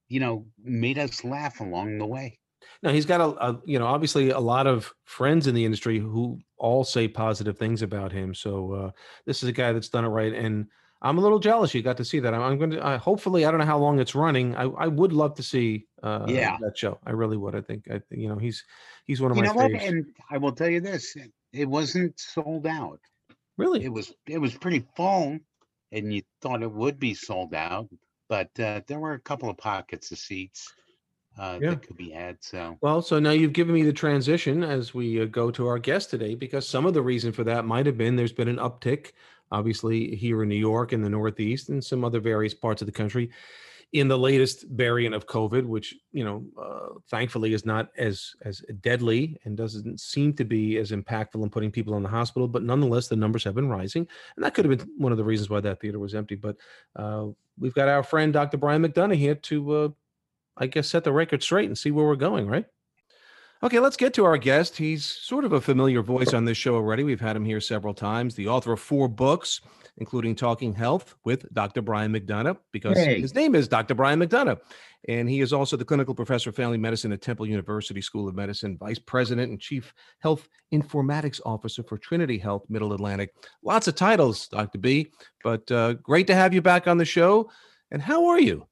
you 0.08 0.20
know 0.20 0.46
made 0.62 0.98
us 0.98 1.24
laugh 1.24 1.60
along 1.60 1.98
the 1.98 2.06
way. 2.06 2.38
Now 2.82 2.90
he's 2.90 3.06
got 3.06 3.20
a, 3.20 3.48
a, 3.48 3.60
you 3.64 3.78
know 3.78 3.86
obviously 3.86 4.30
a 4.30 4.40
lot 4.40 4.66
of 4.66 4.92
friends 5.04 5.46
in 5.46 5.54
the 5.54 5.64
industry 5.64 5.98
who 5.98 6.38
all 6.56 6.84
say 6.84 7.08
positive 7.08 7.58
things 7.58 7.82
about 7.82 8.12
him. 8.12 8.34
So 8.34 8.72
uh, 8.72 8.90
this 9.26 9.42
is 9.42 9.48
a 9.48 9.52
guy 9.52 9.72
that's 9.72 9.88
done 9.88 10.04
it 10.04 10.08
right, 10.08 10.32
and 10.32 10.66
I'm 11.02 11.18
a 11.18 11.20
little 11.20 11.40
jealous. 11.40 11.74
You 11.74 11.82
got 11.82 11.96
to 11.96 12.04
see 12.04 12.20
that. 12.20 12.32
I'm, 12.32 12.42
I'm 12.42 12.58
going 12.58 12.70
to 12.70 12.98
hopefully 12.98 13.44
I 13.44 13.50
don't 13.50 13.58
know 13.58 13.66
how 13.66 13.78
long 13.78 13.98
it's 13.98 14.14
running. 14.14 14.54
I, 14.54 14.64
I 14.64 14.86
would 14.86 15.12
love 15.12 15.34
to 15.34 15.42
see 15.42 15.86
uh, 16.02 16.26
yeah. 16.28 16.56
that 16.60 16.78
show. 16.78 16.98
I 17.04 17.10
really 17.10 17.36
would. 17.36 17.56
I 17.56 17.60
think 17.60 17.88
I 17.90 18.00
you 18.10 18.28
know 18.28 18.36
he's 18.36 18.64
he's 19.06 19.20
one 19.20 19.32
of 19.32 19.36
you 19.36 19.42
my 19.42 19.52
favorites. 19.52 19.84
And 19.84 20.06
I 20.30 20.38
will 20.38 20.52
tell 20.52 20.68
you 20.68 20.80
this: 20.80 21.16
it 21.52 21.68
wasn't 21.68 22.18
sold 22.18 22.66
out. 22.66 23.00
Really? 23.56 23.84
It 23.84 23.92
was 23.92 24.12
it 24.26 24.38
was 24.38 24.54
pretty 24.54 24.84
full, 24.96 25.38
and 25.92 26.12
you 26.12 26.22
thought 26.40 26.62
it 26.62 26.72
would 26.72 26.98
be 26.98 27.14
sold 27.14 27.54
out, 27.54 27.88
but 28.28 28.48
uh, 28.58 28.80
there 28.86 28.98
were 28.98 29.12
a 29.12 29.20
couple 29.20 29.50
of 29.50 29.56
pockets 29.58 30.10
of 30.10 30.18
seats 30.18 30.72
uh, 31.38 31.58
yeah. 31.60 31.70
that 31.70 31.82
could 31.82 31.96
be 31.96 32.10
had. 32.10 32.38
So 32.40 32.78
well, 32.80 33.02
so 33.02 33.18
now 33.18 33.30
you've 33.30 33.52
given 33.52 33.74
me 33.74 33.82
the 33.82 33.92
transition 33.92 34.64
as 34.64 34.94
we 34.94 35.20
uh, 35.20 35.26
go 35.26 35.50
to 35.50 35.66
our 35.66 35.78
guest 35.78 36.10
today, 36.10 36.34
because 36.34 36.68
some 36.68 36.86
of 36.86 36.94
the 36.94 37.02
reason 37.02 37.32
for 37.32 37.44
that 37.44 37.64
might 37.64 37.86
have 37.86 37.98
been 37.98 38.16
there's 38.16 38.32
been 38.32 38.48
an 38.48 38.56
uptick, 38.56 39.12
obviously 39.50 40.16
here 40.16 40.42
in 40.42 40.48
New 40.48 40.54
York 40.56 40.92
and 40.92 41.04
the 41.04 41.10
Northeast 41.10 41.68
and 41.68 41.84
some 41.84 42.04
other 42.04 42.20
various 42.20 42.54
parts 42.54 42.82
of 42.82 42.86
the 42.86 42.92
country 42.92 43.30
in 43.92 44.08
the 44.08 44.18
latest 44.18 44.64
variant 44.68 45.14
of 45.14 45.26
COVID, 45.26 45.66
which 45.66 45.94
you 46.12 46.24
know, 46.24 46.44
uh, 46.60 46.98
thankfully 47.10 47.52
is 47.52 47.66
not 47.66 47.90
as 47.98 48.34
as 48.42 48.64
deadly 48.80 49.38
and 49.44 49.56
doesn't 49.56 50.00
seem 50.00 50.32
to 50.34 50.44
be 50.44 50.78
as 50.78 50.92
impactful 50.92 51.42
in 51.42 51.50
putting 51.50 51.70
people 51.70 51.96
in 51.96 52.02
the 52.02 52.08
hospital. 52.08 52.48
But 52.48 52.62
nonetheless, 52.62 53.08
the 53.08 53.16
numbers 53.16 53.44
have 53.44 53.54
been 53.54 53.68
rising, 53.68 54.08
and 54.36 54.44
that 54.44 54.54
could 54.54 54.64
have 54.64 54.78
been 54.78 54.88
one 54.96 55.12
of 55.12 55.18
the 55.18 55.24
reasons 55.24 55.50
why 55.50 55.60
that 55.60 55.80
theater 55.80 55.98
was 55.98 56.14
empty. 56.14 56.36
But 56.36 56.56
uh, 56.96 57.26
we've 57.58 57.74
got 57.74 57.88
our 57.88 58.02
friend 58.02 58.32
Dr. 58.32 58.56
Brian 58.56 58.82
McDonough 58.82 59.16
here 59.16 59.34
to, 59.34 59.72
uh, 59.72 59.88
I 60.56 60.66
guess, 60.66 60.88
set 60.88 61.04
the 61.04 61.12
record 61.12 61.42
straight 61.42 61.66
and 61.66 61.76
see 61.76 61.90
where 61.90 62.06
we're 62.06 62.16
going. 62.16 62.46
Right. 62.46 62.66
Okay, 63.62 63.78
let's 63.78 63.96
get 63.96 64.12
to 64.14 64.24
our 64.24 64.38
guest. 64.38 64.76
He's 64.76 65.04
sort 65.04 65.44
of 65.44 65.52
a 65.52 65.60
familiar 65.60 66.02
voice 66.02 66.34
on 66.34 66.44
this 66.44 66.56
show 66.56 66.74
already. 66.74 67.04
We've 67.04 67.20
had 67.20 67.36
him 67.36 67.44
here 67.44 67.60
several 67.60 67.94
times. 67.94 68.34
The 68.34 68.48
author 68.48 68.72
of 68.72 68.80
four 68.80 69.08
books 69.08 69.60
including 69.98 70.34
Talking 70.34 70.72
Health 70.72 71.14
with 71.24 71.52
Dr. 71.52 71.82
Brian 71.82 72.12
McDonough, 72.12 72.58
because 72.72 72.96
hey. 72.96 73.20
his 73.20 73.34
name 73.34 73.54
is 73.54 73.68
Dr. 73.68 73.94
Brian 73.94 74.20
McDonough. 74.20 74.58
And 75.08 75.28
he 75.28 75.40
is 75.40 75.52
also 75.52 75.76
the 75.76 75.84
clinical 75.84 76.14
professor 76.14 76.50
of 76.50 76.56
family 76.56 76.78
medicine 76.78 77.12
at 77.12 77.20
Temple 77.20 77.46
University 77.46 78.00
School 78.00 78.28
of 78.28 78.34
Medicine, 78.34 78.78
vice 78.78 78.98
president 78.98 79.50
and 79.50 79.60
chief 79.60 79.92
health 80.20 80.48
informatics 80.72 81.40
officer 81.44 81.82
for 81.82 81.98
Trinity 81.98 82.38
Health 82.38 82.64
Middle 82.68 82.92
Atlantic. 82.92 83.34
Lots 83.62 83.88
of 83.88 83.96
titles, 83.96 84.48
Dr. 84.48 84.78
B, 84.78 85.12
but 85.42 85.70
uh, 85.70 85.94
great 85.94 86.26
to 86.28 86.34
have 86.34 86.54
you 86.54 86.62
back 86.62 86.86
on 86.86 86.98
the 86.98 87.04
show. 87.04 87.50
And 87.90 88.00
how 88.00 88.26
are 88.26 88.40
you? 88.40 88.66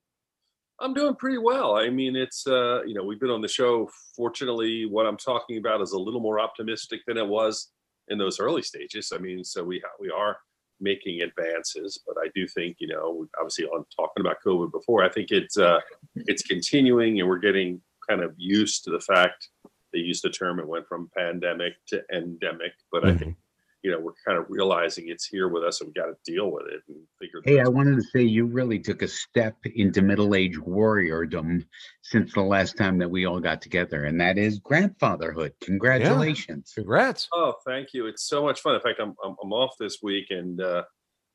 I'm 0.80 0.94
doing 0.94 1.14
pretty 1.14 1.38
well. 1.38 1.76
I 1.76 1.90
mean, 1.90 2.16
it's 2.16 2.46
uh, 2.46 2.82
you 2.84 2.94
know 2.94 3.02
we've 3.02 3.20
been 3.20 3.30
on 3.30 3.42
the 3.42 3.48
show. 3.48 3.90
Fortunately, 4.16 4.86
what 4.86 5.06
I'm 5.06 5.16
talking 5.16 5.58
about 5.58 5.80
is 5.80 5.92
a 5.92 5.98
little 5.98 6.20
more 6.20 6.40
optimistic 6.40 7.00
than 7.06 7.18
it 7.18 7.26
was 7.26 7.70
in 8.08 8.18
those 8.18 8.40
early 8.40 8.62
stages. 8.62 9.12
I 9.14 9.18
mean, 9.18 9.44
so 9.44 9.62
we 9.62 9.80
ha- 9.80 9.96
we 10.00 10.10
are 10.10 10.38
making 10.80 11.20
advances, 11.20 12.00
but 12.06 12.16
I 12.22 12.28
do 12.34 12.48
think 12.48 12.76
you 12.80 12.88
know, 12.88 13.26
obviously, 13.38 13.66
on 13.66 13.84
talking 13.94 14.20
about 14.20 14.38
COVID 14.44 14.72
before, 14.72 15.04
I 15.04 15.10
think 15.10 15.30
it's 15.30 15.58
uh, 15.58 15.80
it's 16.16 16.42
continuing, 16.42 17.20
and 17.20 17.28
we're 17.28 17.38
getting 17.38 17.80
kind 18.08 18.22
of 18.22 18.34
used 18.36 18.84
to 18.84 18.90
the 18.90 19.00
fact 19.00 19.48
they 19.92 19.98
used 19.98 20.24
the 20.24 20.30
term 20.30 20.58
it 20.60 20.66
went 20.66 20.86
from 20.86 21.10
pandemic 21.16 21.74
to 21.88 22.02
endemic, 22.12 22.72
but 22.90 23.02
mm-hmm. 23.02 23.16
I 23.16 23.18
think 23.18 23.36
you 23.82 23.90
know, 23.90 23.98
we're 23.98 24.12
kind 24.26 24.38
of 24.38 24.44
realizing 24.48 25.08
it's 25.08 25.26
here 25.26 25.48
with 25.48 25.64
us 25.64 25.80
and 25.80 25.88
we 25.88 25.94
got 25.94 26.06
to 26.06 26.16
deal 26.30 26.50
with 26.50 26.66
it 26.66 26.82
and 26.88 26.98
figure. 27.18 27.40
Hey, 27.44 27.60
I 27.60 27.64
things- 27.64 27.74
wanted 27.74 27.96
to 27.96 28.02
say 28.02 28.22
you 28.22 28.44
really 28.44 28.78
took 28.78 29.02
a 29.02 29.08
step 29.08 29.56
into 29.74 30.02
middle-age 30.02 30.56
warriordom 30.58 31.64
since 32.02 32.34
the 32.34 32.42
last 32.42 32.76
time 32.76 32.98
that 32.98 33.10
we 33.10 33.24
all 33.26 33.40
got 33.40 33.62
together, 33.62 34.04
and 34.04 34.20
that 34.20 34.36
is 34.38 34.58
grandfatherhood. 34.58 35.52
Congratulations. 35.62 36.72
Congrats. 36.74 37.28
Oh, 37.32 37.54
thank 37.66 37.94
you. 37.94 38.06
It's 38.06 38.24
so 38.28 38.42
much 38.42 38.60
fun. 38.60 38.74
In 38.74 38.80
fact, 38.80 39.00
I'm 39.00 39.14
I'm, 39.24 39.36
I'm 39.42 39.52
off 39.52 39.74
this 39.78 39.98
week, 40.02 40.26
and 40.30 40.60
uh, 40.60 40.82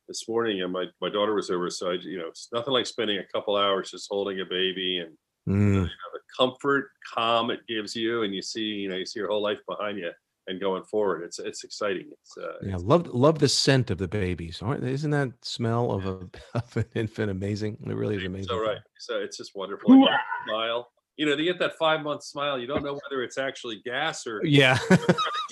this 0.08 0.28
morning, 0.28 0.62
and 0.62 0.72
my 0.72 0.86
my 1.02 1.10
daughter 1.10 1.34
was 1.34 1.50
over, 1.50 1.70
so 1.70 1.92
I, 1.92 1.94
you 2.02 2.18
know, 2.20 2.28
it's 2.28 2.50
nothing 2.54 2.74
like 2.74 2.86
spending 2.86 3.18
a 3.18 3.25
couple 3.34 3.56
hours 3.56 3.92
just 3.92 4.08
holding 4.10 4.40
a 4.42 4.46
baby 4.46 5.00
and 5.00 5.16
Mm. 5.48 5.74
you 5.75 5.82
know, 5.82 5.88
the 6.12 6.20
comfort, 6.36 6.90
calm 7.14 7.52
it 7.52 7.60
gives 7.68 7.96
you, 7.96 8.24
and 8.24 8.34
you 8.34 8.42
see, 8.42 8.62
you 8.62 8.90
know, 8.90 8.96
you 8.96 9.06
see 9.06 9.20
your 9.20 9.30
whole 9.30 9.44
life 9.44 9.60
behind 9.70 10.00
you 10.00 10.10
and 10.48 10.60
going 10.60 10.84
forward. 10.84 11.24
It's 11.24 11.40
it's 11.40 11.64
exciting. 11.64 12.10
It's 12.12 12.38
uh, 12.38 12.54
Yeah, 12.62 12.78
love 12.80 13.08
love 13.08 13.40
the 13.40 13.50
scent 13.50 13.92
of 13.92 13.98
the 13.98 14.08
babies. 14.08 14.62
Aren't, 14.62 14.84
isn't 14.84 15.12
that 15.12 15.32
smell 15.42 15.92
of 15.92 16.06
a 16.06 16.30
of 16.58 16.78
an 16.78 16.86
infant 16.96 17.32
amazing? 17.32 17.78
It 17.86 17.96
really 17.96 18.18
is 18.18 18.25
amazing. 18.25 18.48
so 18.48 18.60
right. 18.60 18.78
So 19.00 19.20
it's 19.20 19.38
just 19.38 19.56
wonderful. 19.56 19.92
And 19.92 20.04
that 20.04 20.22
smile. 20.48 20.90
You 21.18 21.25
know, 21.25 21.36
they 21.38 21.46
get 21.46 21.60
that 21.60 21.78
five 21.78 22.02
month 22.02 22.24
smile. 22.24 22.60
You 22.60 22.68
don't 22.68 22.84
know 22.84 23.00
whether 23.10 23.24
it's 23.24 23.38
actually 23.38 23.82
gas 23.86 24.28
or 24.28 24.42
Yeah, 24.46 24.78
they 24.90 24.98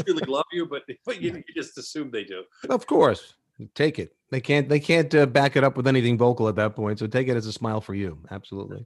truly 0.04 0.26
love 0.28 0.46
you, 0.52 0.66
but 0.66 0.84
but 1.06 1.22
you, 1.22 1.36
you 1.36 1.54
just 1.56 1.78
assume 1.78 2.12
they 2.12 2.26
do. 2.26 2.44
of 2.70 2.86
course. 2.86 3.36
Take 3.76 4.00
it. 4.00 4.16
They 4.32 4.42
can't. 4.42 4.68
They 4.68 4.80
can't 4.80 5.14
uh, 5.14 5.28
back 5.28 5.56
it 5.56 5.64
up 5.64 5.78
with 5.78 5.88
anything 5.88 6.18
vocal 6.18 6.48
at 6.48 6.56
that 6.56 6.76
point. 6.76 6.98
So 6.98 7.06
take 7.06 7.28
it 7.28 7.38
as 7.38 7.46
a 7.46 7.54
smile 7.54 7.82
for 7.82 7.94
you. 7.94 8.18
Absolutely. 8.32 8.86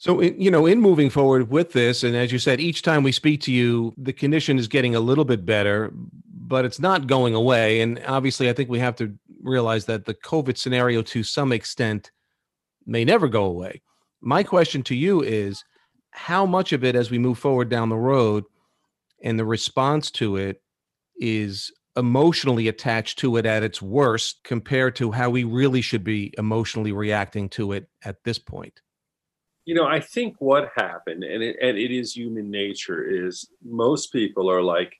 So 0.00 0.22
you 0.22 0.50
know, 0.50 0.64
in 0.66 0.80
moving 0.80 1.10
forward 1.10 1.50
with 1.50 1.72
this, 1.72 2.04
and 2.04 2.14
as 2.14 2.30
you 2.30 2.38
said, 2.38 2.60
each 2.60 2.82
time 2.82 3.02
we 3.02 3.10
speak 3.10 3.40
to 3.42 3.52
you, 3.52 3.92
the 3.96 4.12
condition 4.12 4.56
is 4.56 4.68
getting 4.68 4.94
a 4.94 5.00
little 5.00 5.24
bit 5.24 5.44
better, 5.44 5.92
but 5.92 6.64
it's 6.64 6.78
not 6.78 7.08
going 7.08 7.34
away. 7.34 7.80
And 7.80 8.00
obviously, 8.06 8.48
I 8.48 8.52
think 8.52 8.70
we 8.70 8.78
have 8.78 8.94
to 8.96 9.12
realize 9.42 9.86
that 9.86 10.04
the 10.04 10.14
COVID 10.14 10.56
scenario, 10.56 11.02
to 11.02 11.24
some 11.24 11.52
extent, 11.52 12.12
may 12.86 13.04
never 13.04 13.26
go 13.26 13.44
away. 13.44 13.82
My 14.20 14.44
question 14.44 14.84
to 14.84 14.94
you 14.94 15.20
is, 15.22 15.64
how 16.10 16.46
much 16.46 16.72
of 16.72 16.84
it, 16.84 16.94
as 16.94 17.10
we 17.10 17.18
move 17.18 17.38
forward 17.38 17.68
down 17.68 17.88
the 17.88 17.96
road, 17.96 18.44
and 19.24 19.36
the 19.36 19.44
response 19.44 20.12
to 20.12 20.36
it 20.36 20.62
is 21.16 21.72
emotionally 21.96 22.68
attached 22.68 23.18
to 23.18 23.36
it 23.36 23.46
at 23.46 23.64
its 23.64 23.82
worst 23.82 24.44
compared 24.44 24.94
to 24.94 25.10
how 25.10 25.28
we 25.28 25.42
really 25.42 25.80
should 25.80 26.04
be 26.04 26.32
emotionally 26.38 26.92
reacting 26.92 27.48
to 27.48 27.72
it 27.72 27.88
at 28.04 28.22
this 28.22 28.38
point. 28.38 28.80
You 29.68 29.74
know, 29.74 29.86
I 29.86 30.00
think 30.00 30.36
what 30.38 30.70
happened, 30.76 31.24
and 31.24 31.42
it, 31.42 31.56
and 31.60 31.76
it 31.76 31.90
is 31.90 32.16
human 32.16 32.50
nature, 32.50 33.04
is 33.04 33.50
most 33.62 34.10
people 34.10 34.50
are 34.50 34.62
like, 34.62 34.94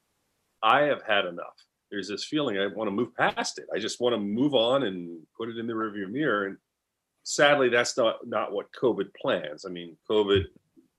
I 0.63 0.83
have 0.83 1.01
had 1.09 1.25
enough. 1.25 1.57
There's 1.91 2.09
this 2.09 2.27
feeling 2.27 2.59
I 2.59 2.67
want 2.67 2.87
to 2.89 2.95
move 2.95 3.17
past 3.17 3.57
it. 3.57 3.65
I 3.75 3.79
just 3.79 3.99
want 3.99 4.13
to 4.13 4.21
move 4.21 4.55
on 4.55 4.83
and 4.83 5.21
put 5.39 5.49
it 5.49 5.57
in 5.57 5.67
the 5.67 5.73
rearview 5.73 6.11
mirror. 6.11 6.45
And 6.49 6.59
sadly, 7.23 7.71
that's 7.71 7.97
not 7.97 8.17
not 8.27 8.53
what 8.53 8.67
COVID 8.79 9.09
plans. 9.19 9.65
I 9.65 9.71
mean, 9.71 9.97
COVID 10.11 10.43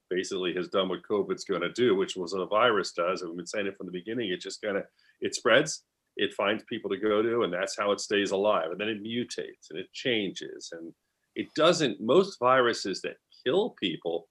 basically 0.10 0.56
has 0.56 0.70
done 0.70 0.90
what 0.90 1.04
COVID's 1.08 1.46
going 1.46 1.62
to 1.62 1.72
do, 1.74 1.96
which 1.96 2.16
was 2.16 2.34
a 2.34 2.48
virus 2.48 2.94
does. 2.94 3.22
And 3.22 3.30
we've 3.30 3.38
been 3.38 3.46
saying 3.46 3.68
it 3.68 3.78
from 3.78 3.86
the 3.86 3.92
beginning. 3.92 4.32
It 4.32 4.42
just 4.42 4.64
kind 4.64 4.78
of 4.78 4.84
it 5.22 5.36
spreads, 5.36 5.84
it 6.18 6.34
finds 6.34 6.64
people 6.64 6.90
to 6.90 6.98
go 6.98 7.22
to, 7.22 7.44
and 7.44 7.54
that's 7.54 7.78
how 7.78 7.92
it 7.92 8.00
stays 8.00 8.32
alive. 8.32 8.72
And 8.72 8.80
then 8.82 8.90
it 8.90 9.04
mutates 9.04 9.70
and 9.70 9.78
it 9.78 9.94
changes. 9.94 10.70
And 10.72 10.92
it 11.36 11.54
doesn't, 11.56 12.02
most 12.02 12.40
viruses 12.40 13.02
that 13.02 13.18
kill 13.46 13.72
people 13.72 14.28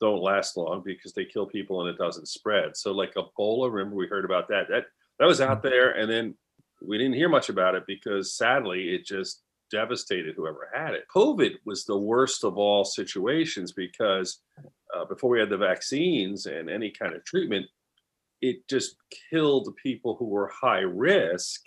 don't 0.00 0.22
last 0.22 0.56
long 0.56 0.82
because 0.84 1.12
they 1.12 1.24
kill 1.24 1.46
people 1.46 1.80
and 1.80 1.90
it 1.90 1.98
doesn't 1.98 2.28
spread. 2.28 2.76
So 2.76 2.92
like 2.92 3.14
Ebola, 3.14 3.70
remember 3.70 3.96
we 3.96 4.06
heard 4.06 4.24
about 4.24 4.48
that. 4.48 4.68
That 4.68 4.86
that 5.18 5.26
was 5.26 5.40
out 5.40 5.62
there 5.62 5.90
and 5.90 6.10
then 6.10 6.34
we 6.82 6.96
didn't 6.96 7.14
hear 7.14 7.28
much 7.28 7.50
about 7.50 7.74
it 7.74 7.84
because 7.86 8.34
sadly 8.34 8.94
it 8.94 9.04
just 9.04 9.42
devastated 9.70 10.34
whoever 10.34 10.70
had 10.74 10.94
it. 10.94 11.04
COVID 11.14 11.56
was 11.64 11.84
the 11.84 11.98
worst 11.98 12.44
of 12.44 12.56
all 12.56 12.84
situations 12.84 13.72
because 13.72 14.40
uh, 14.94 15.04
before 15.04 15.30
we 15.30 15.40
had 15.40 15.50
the 15.50 15.56
vaccines 15.56 16.46
and 16.46 16.68
any 16.68 16.90
kind 16.90 17.14
of 17.14 17.24
treatment, 17.24 17.66
it 18.42 18.66
just 18.68 18.96
killed 19.30 19.74
people 19.82 20.16
who 20.16 20.26
were 20.26 20.50
high 20.52 20.80
risk 20.80 21.60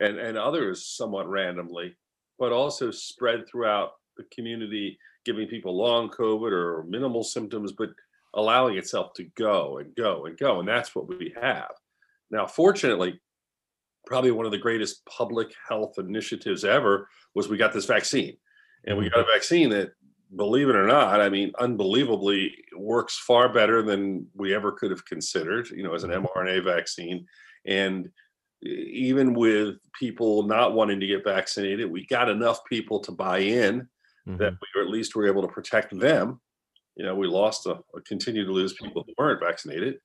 and, 0.00 0.18
and 0.18 0.38
others 0.38 0.86
somewhat 0.86 1.28
randomly, 1.28 1.94
but 2.38 2.52
also 2.52 2.90
spread 2.90 3.46
throughout 3.46 3.92
the 4.16 4.24
community, 4.34 4.98
giving 5.24 5.48
people 5.48 5.76
long 5.76 6.08
COVID 6.10 6.52
or 6.52 6.84
minimal 6.88 7.22
symptoms, 7.22 7.72
but 7.72 7.90
allowing 8.34 8.76
itself 8.78 9.12
to 9.14 9.24
go 9.36 9.78
and 9.78 9.94
go 9.96 10.26
and 10.26 10.38
go. 10.38 10.60
And 10.60 10.68
that's 10.68 10.94
what 10.94 11.08
we 11.08 11.34
have. 11.40 11.70
Now, 12.30 12.46
fortunately, 12.46 13.20
probably 14.06 14.30
one 14.30 14.46
of 14.46 14.52
the 14.52 14.58
greatest 14.58 15.04
public 15.06 15.52
health 15.68 15.94
initiatives 15.98 16.64
ever 16.64 17.08
was 17.34 17.48
we 17.48 17.56
got 17.56 17.72
this 17.72 17.86
vaccine. 17.86 18.36
And 18.86 18.96
we 18.96 19.06
mm-hmm. 19.06 19.14
got 19.14 19.28
a 19.28 19.32
vaccine 19.32 19.70
that, 19.70 19.90
believe 20.36 20.68
it 20.68 20.76
or 20.76 20.86
not, 20.86 21.20
I 21.20 21.28
mean, 21.28 21.52
unbelievably 21.58 22.54
works 22.76 23.18
far 23.18 23.52
better 23.52 23.82
than 23.82 24.26
we 24.34 24.54
ever 24.54 24.72
could 24.72 24.90
have 24.90 25.04
considered, 25.04 25.68
you 25.70 25.82
know, 25.82 25.94
as 25.94 26.04
an 26.04 26.10
mm-hmm. 26.10 26.26
mRNA 26.26 26.64
vaccine. 26.64 27.26
And 27.66 28.08
even 28.62 29.34
with 29.34 29.76
people 29.98 30.44
not 30.44 30.74
wanting 30.74 31.00
to 31.00 31.06
get 31.06 31.24
vaccinated, 31.24 31.90
we 31.90 32.06
got 32.06 32.28
enough 32.28 32.64
people 32.64 33.00
to 33.00 33.12
buy 33.12 33.38
in 33.38 33.88
that 34.38 34.52
we 34.52 34.68
were 34.74 34.82
at 34.82 34.90
least 34.90 35.14
were 35.14 35.26
able 35.26 35.42
to 35.42 35.48
protect 35.48 35.98
them. 35.98 36.40
You 36.96 37.04
know, 37.04 37.14
we 37.14 37.26
lost 37.26 37.66
a, 37.66 37.78
a 37.94 38.00
continue 38.06 38.44
to 38.44 38.52
lose 38.52 38.72
people 38.74 39.04
who 39.06 39.14
weren't 39.16 39.40
vaccinated. 39.40 39.98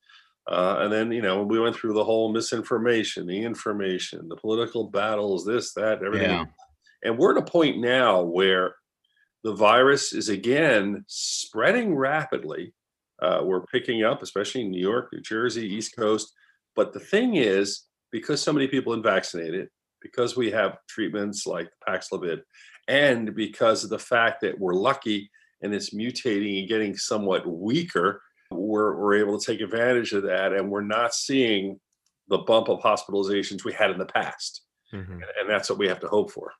Uh, 0.47 0.77
and 0.81 0.93
then, 0.93 1.11
you 1.11 1.21
know, 1.21 1.43
we 1.43 1.59
went 1.59 1.75
through 1.75 1.93
the 1.93 2.03
whole 2.03 2.31
misinformation, 2.31 3.25
the 3.25 3.41
information, 3.41 4.27
the 4.29 4.35
political 4.35 4.89
battles, 4.89 5.43
this, 5.43 5.73
that, 5.73 6.03
everything. 6.03 6.29
Yeah. 6.29 6.45
And 7.03 7.17
we're 7.17 7.35
at 7.35 7.41
a 7.41 7.51
point 7.51 7.79
now 7.79 8.21
where 8.21 8.75
the 9.43 9.55
virus 9.55 10.13
is 10.13 10.29
again 10.29 11.03
spreading 11.07 11.95
rapidly. 11.95 12.73
Uh, 13.21 13.41
we're 13.43 13.65
picking 13.65 14.03
up, 14.03 14.21
especially 14.21 14.61
in 14.61 14.71
New 14.71 14.81
York, 14.81 15.09
New 15.11 15.21
Jersey, 15.21 15.67
East 15.67 15.95
Coast. 15.95 16.33
But 16.75 16.93
the 16.93 16.99
thing 16.99 17.35
is, 17.35 17.83
because 18.11 18.41
so 18.41 18.53
many 18.53 18.67
people 18.67 18.93
been 18.93 19.03
vaccinated, 19.03 19.69
because 20.01 20.37
we 20.37 20.51
have 20.51 20.77
treatments 20.87 21.47
like 21.47 21.69
Paxlovid, 21.87 22.41
and 22.87 23.35
because 23.35 23.83
of 23.83 23.89
the 23.89 23.99
fact 23.99 24.41
that 24.41 24.59
we're 24.59 24.73
lucky 24.73 25.29
and 25.61 25.73
it's 25.73 25.93
mutating 25.93 26.59
and 26.59 26.69
getting 26.69 26.95
somewhat 26.95 27.47
weaker, 27.47 28.21
we're, 28.51 28.95
we're 28.97 29.15
able 29.15 29.39
to 29.39 29.45
take 29.45 29.61
advantage 29.61 30.11
of 30.13 30.23
that. 30.23 30.53
And 30.53 30.69
we're 30.69 30.81
not 30.81 31.13
seeing 31.13 31.79
the 32.27 32.39
bump 32.39 32.69
of 32.69 32.79
hospitalizations 32.81 33.63
we 33.63 33.73
had 33.73 33.91
in 33.91 33.97
the 33.97 34.05
past. 34.05 34.61
Mhm. 34.93 35.11
And, 35.13 35.23
and 35.39 35.49
that's 35.49 35.69
what 35.69 35.79
we 35.79 35.87
have 35.87 35.99
to 36.01 36.07
hope 36.07 36.31
for. 36.31 36.51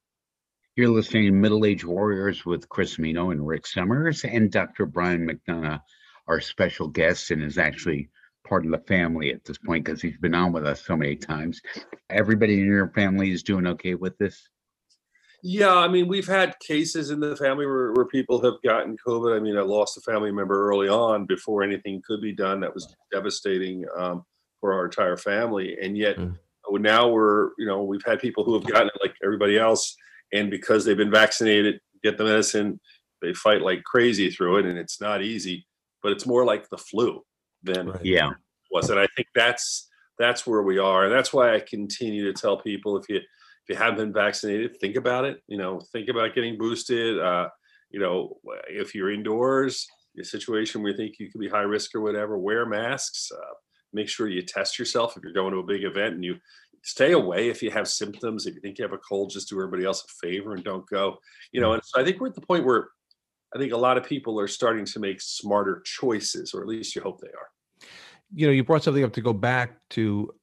You're 0.75 0.89
listening 0.89 1.25
to 1.25 1.31
Middle 1.31 1.65
Age 1.65 1.85
Warriors 1.85 2.45
with 2.45 2.67
Chris 2.67 2.97
Cimino 2.97 3.31
and 3.31 3.47
Rick 3.47 3.65
Summers 3.65 4.25
and 4.25 4.51
Dr. 4.51 4.85
Brian 4.85 5.25
McDonough, 5.25 5.79
our 6.27 6.41
special 6.41 6.89
guest, 6.89 7.31
and 7.31 7.41
is 7.41 7.57
actually 7.57 8.09
part 8.45 8.65
of 8.65 8.71
the 8.71 8.79
family 8.79 9.31
at 9.31 9.43
this 9.45 9.57
point 9.57 9.85
because 9.85 10.01
he's 10.01 10.17
been 10.17 10.35
on 10.35 10.51
with 10.51 10.65
us 10.65 10.85
so 10.85 10.97
many 10.97 11.15
times. 11.15 11.61
Everybody 12.09 12.55
in 12.59 12.65
your 12.65 12.89
family 12.89 13.31
is 13.31 13.41
doing 13.41 13.67
okay 13.67 13.95
with 13.95 14.17
this? 14.17 14.49
Yeah, 15.47 15.75
I 15.75 15.87
mean, 15.87 16.07
we've 16.07 16.25
had 16.25 16.57
cases 16.59 17.11
in 17.11 17.19
the 17.19 17.35
family 17.35 17.67
where, 17.67 17.91
where 17.93 18.05
people 18.05 18.41
have 18.41 18.55
gotten 18.63 18.97
COVID. 18.97 19.37
I 19.37 19.39
mean, 19.39 19.55
I 19.55 19.61
lost 19.61 19.95
a 19.95 20.01
family 20.01 20.31
member 20.31 20.67
early 20.67 20.89
on 20.89 21.27
before 21.27 21.61
anything 21.61 22.01
could 22.03 22.19
be 22.19 22.31
done. 22.31 22.59
That 22.61 22.73
was 22.73 22.95
devastating 23.11 23.85
um, 23.95 24.25
for 24.59 24.73
our 24.73 24.85
entire 24.85 25.17
family. 25.17 25.77
And 25.79 25.95
yet, 25.95 26.17
Mm. 26.17 26.35
now 26.81 27.09
we're, 27.09 27.51
you 27.59 27.67
know, 27.67 27.83
we've 27.83 28.03
had 28.03 28.19
people 28.19 28.43
who 28.43 28.55
have 28.55 28.65
gotten 28.65 28.87
it 28.87 28.99
like 28.99 29.13
everybody 29.23 29.55
else. 29.59 29.95
And 30.33 30.49
because 30.49 30.83
they've 30.83 30.97
been 30.97 31.11
vaccinated, 31.11 31.79
get 32.03 32.17
the 32.17 32.23
medicine, 32.23 32.79
they 33.21 33.35
fight 33.35 33.61
like 33.61 33.83
crazy 33.83 34.31
through 34.31 34.57
it. 34.57 34.65
And 34.65 34.79
it's 34.79 34.99
not 34.99 35.21
easy, 35.21 35.67
but 36.01 36.11
it's 36.11 36.25
more 36.25 36.43
like 36.43 36.67
the 36.69 36.77
flu 36.79 37.21
than 37.61 37.89
Right. 37.91 38.03
Yeah. 38.03 38.31
was. 38.71 38.89
And 38.89 38.99
I 38.99 39.05
think 39.15 39.27
that's 39.35 39.91
that's 40.17 40.47
where 40.47 40.63
we 40.63 40.79
are. 40.79 41.03
And 41.03 41.13
that's 41.13 41.31
why 41.33 41.53
I 41.53 41.59
continue 41.59 42.23
to 42.25 42.33
tell 42.33 42.57
people 42.57 42.97
if 42.97 43.07
you 43.09 43.19
if 43.67 43.69
you 43.69 43.75
haven't 43.75 43.97
been 43.97 44.13
vaccinated, 44.13 44.77
think 44.79 44.95
about 44.95 45.25
it. 45.25 45.41
You 45.47 45.57
know, 45.57 45.81
think 45.91 46.09
about 46.09 46.35
getting 46.35 46.57
boosted. 46.57 47.19
Uh, 47.19 47.49
you 47.89 47.99
know, 47.99 48.37
if 48.67 48.93
you're 48.93 49.11
indoors, 49.11 49.87
a 50.19 50.23
situation 50.23 50.81
where 50.81 50.91
you 50.91 50.97
think 50.97 51.15
you 51.19 51.31
could 51.31 51.41
be 51.41 51.49
high 51.49 51.61
risk 51.61 51.95
or 51.95 52.01
whatever, 52.01 52.37
wear 52.37 52.65
masks. 52.65 53.31
Uh, 53.35 53.53
make 53.91 54.07
sure 54.07 54.27
you 54.27 54.41
test 54.41 54.77
yourself 54.77 55.17
if 55.17 55.23
you're 55.23 55.33
going 55.33 55.53
to 55.53 55.59
a 55.59 55.63
big 55.63 55.83
event 55.83 56.13
and 56.15 56.23
you 56.23 56.35
stay 56.83 57.13
away 57.13 57.49
if 57.49 57.63
you 57.63 57.71
have 57.71 57.87
symptoms. 57.87 58.45
If 58.45 58.53
you 58.53 58.61
think 58.61 58.77
you 58.77 58.83
have 58.83 58.93
a 58.93 58.97
cold, 58.99 59.31
just 59.31 59.49
do 59.49 59.57
everybody 59.57 59.83
else 59.85 60.03
a 60.03 60.27
favor 60.27 60.53
and 60.53 60.63
don't 60.63 60.87
go. 60.87 61.17
You 61.51 61.61
know, 61.61 61.73
and 61.73 61.81
so 61.83 61.99
I 61.99 62.03
think 62.03 62.19
we're 62.19 62.27
at 62.27 62.35
the 62.35 62.41
point 62.41 62.65
where 62.65 62.89
I 63.55 63.57
think 63.57 63.73
a 63.73 63.77
lot 63.77 63.97
of 63.97 64.03
people 64.03 64.39
are 64.39 64.47
starting 64.47 64.85
to 64.85 64.99
make 64.99 65.21
smarter 65.21 65.81
choices, 65.85 66.53
or 66.53 66.61
at 66.61 66.67
least 66.67 66.95
you 66.95 67.01
hope 67.01 67.19
they 67.21 67.27
are. 67.29 67.49
you 68.33 68.47
know, 68.47 68.53
you 68.53 68.63
brought 68.63 68.83
something 68.83 69.03
up 69.03 69.13
to 69.13 69.21
go 69.21 69.33
back 69.33 69.77
to 69.91 70.33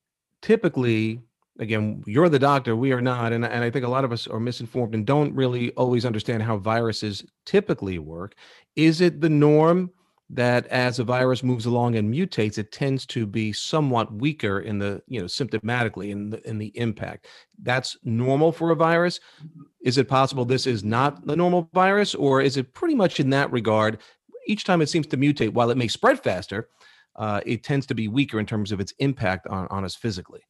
typically, 0.41 1.21
again, 1.59 2.03
you're 2.07 2.29
the 2.29 2.39
doctor, 2.39 2.75
we 2.75 2.93
are 2.93 3.01
not. 3.01 3.33
And, 3.33 3.45
and 3.45 3.65
I 3.65 3.71
think 3.71 3.85
a 3.85 3.89
lot 3.89 4.05
of 4.05 4.13
us 4.13 4.27
are 4.27 4.41
misinformed 4.41 4.95
and 4.95 5.07
don't 5.07 5.35
really 5.35 5.71
always 5.73 6.05
understand 6.05 6.43
how 6.43 6.57
viruses 6.57 7.25
typically 7.47 7.99
work. 7.99 8.35
Is 8.77 9.01
it 9.01 9.21
the 9.21 9.29
norm 9.29 9.91
that 10.33 10.67
as 10.69 10.99
a 10.99 11.05
virus 11.05 11.43
moves 11.43 11.67
along 11.67 11.95
and 11.95 12.13
mutates, 12.13 12.57
it 12.57 12.73
tends 12.73 13.05
to 13.05 13.27
be 13.27 13.53
somewhat 13.53 14.13
weaker 14.15 14.61
in 14.61 14.79
the, 14.79 15.03
you 15.07 15.21
know, 15.21 15.27
symptomatically 15.27 16.11
in 16.11 16.31
the 16.31 16.49
in 16.49 16.57
the 16.57 16.73
impact. 16.75 17.27
That's 17.63 17.99
normal 18.03 18.51
for 18.51 18.71
a 18.71 18.77
virus. 18.77 19.21
Is 19.83 19.99
it 19.99 20.09
possible 20.09 20.47
this 20.47 20.67
is 20.67 20.83
not 20.83 21.27
the 21.27 21.37
normal 21.37 21.69
virus, 21.75 22.15
or 22.15 22.41
is 22.41 22.57
it 22.57 22.73
pretty 22.73 22.95
much 22.95 23.21
in 23.21 23.29
that 23.31 23.53
regard? 23.53 23.99
Each 24.47 24.65
time 24.65 24.81
it 24.81 24.89
seems 24.89 25.07
to 25.09 25.19
mutate, 25.19 25.53
while 25.53 25.71
it 25.71 25.77
may 25.77 25.89
spread 25.89 26.23
faster, 26.23 26.71
uh, 27.17 27.43
it 27.45 27.63
tends 27.63 27.85
to 27.87 27.95
be 27.95 28.09
weaker 28.09 28.41
in 28.41 28.47
terms 28.47 28.73
of 28.73 28.81
its 28.81 28.95
impact 28.99 29.47
on, 29.49 29.69
on 29.69 29.85
us 29.85 29.95
physically. 29.95 30.41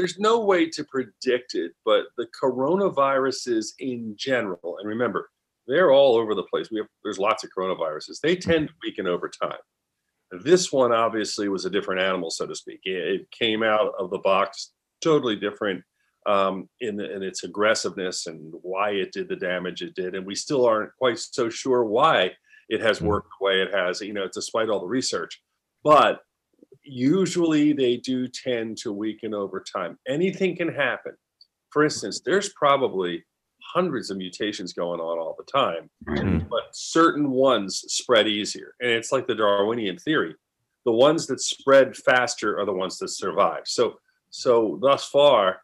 There's 0.00 0.18
no 0.18 0.42
way 0.42 0.66
to 0.70 0.84
predict 0.84 1.54
it, 1.54 1.72
but 1.84 2.04
the 2.16 2.26
coronaviruses 2.42 3.72
in 3.80 4.14
general, 4.16 4.78
and 4.78 4.88
remember, 4.88 5.28
they're 5.66 5.92
all 5.92 6.16
over 6.16 6.34
the 6.34 6.44
place. 6.44 6.70
We 6.70 6.78
have 6.78 6.86
there's 7.04 7.18
lots 7.18 7.44
of 7.44 7.50
coronaviruses. 7.54 8.18
They 8.22 8.34
tend 8.34 8.68
to 8.68 8.74
weaken 8.82 9.06
over 9.06 9.28
time. 9.28 9.58
This 10.42 10.72
one 10.72 10.90
obviously 10.90 11.50
was 11.50 11.66
a 11.66 11.70
different 11.70 12.00
animal, 12.00 12.30
so 12.30 12.46
to 12.46 12.54
speak. 12.54 12.80
It, 12.84 13.30
came 13.30 13.62
out 13.62 13.92
of 13.98 14.08
the 14.08 14.20
box 14.20 14.72
totally 15.02 15.36
different 15.36 15.84
um, 16.24 16.70
in, 16.80 16.96
the, 16.96 17.14
in 17.14 17.22
its 17.22 17.44
aggressiveness 17.44 18.26
and 18.26 18.54
why 18.62 18.92
it 18.92 19.12
did 19.12 19.28
the 19.28 19.36
damage 19.36 19.82
it 19.82 19.94
did, 19.94 20.14
and 20.14 20.26
we 20.26 20.34
still 20.34 20.64
aren't 20.64 20.96
quite 20.96 21.18
so 21.18 21.50
sure 21.50 21.84
why 21.84 22.30
it 22.70 22.80
has 22.80 23.02
worked 23.02 23.28
the 23.38 23.44
way 23.44 23.60
it 23.60 23.74
has. 23.74 24.00
You 24.00 24.14
know, 24.14 24.28
despite 24.32 24.70
all 24.70 24.80
the 24.80 24.86
research, 24.86 25.42
but 25.84 26.22
usually 26.82 27.72
they 27.72 27.96
do 27.96 28.26
tend 28.28 28.78
to 28.78 28.92
weaken 28.92 29.34
over 29.34 29.60
time. 29.62 29.98
Anything 30.08 30.56
can 30.56 30.72
happen. 30.72 31.12
For 31.70 31.84
instance, 31.84 32.20
there's 32.20 32.52
probably 32.54 33.24
hundreds 33.62 34.10
of 34.10 34.16
mutations 34.16 34.72
going 34.72 35.00
on 35.00 35.18
all 35.18 35.36
the 35.38 35.44
time, 35.44 35.90
Mhm. 36.08 36.48
but 36.48 36.64
certain 36.72 37.30
ones 37.30 37.84
spread 37.88 38.26
easier. 38.26 38.74
And 38.80 38.90
it's 38.90 39.12
like 39.12 39.26
the 39.26 39.34
Darwinian 39.34 39.98
theory. 39.98 40.34
The 40.84 40.92
ones 40.92 41.26
that 41.28 41.40
spread 41.40 41.96
faster 41.96 42.58
are 42.58 42.64
the 42.64 42.72
ones 42.72 42.98
that 42.98 43.08
survive. 43.08 43.66
So 43.66 44.00
so 44.32 44.78
thus 44.80 45.08
far, 45.08 45.62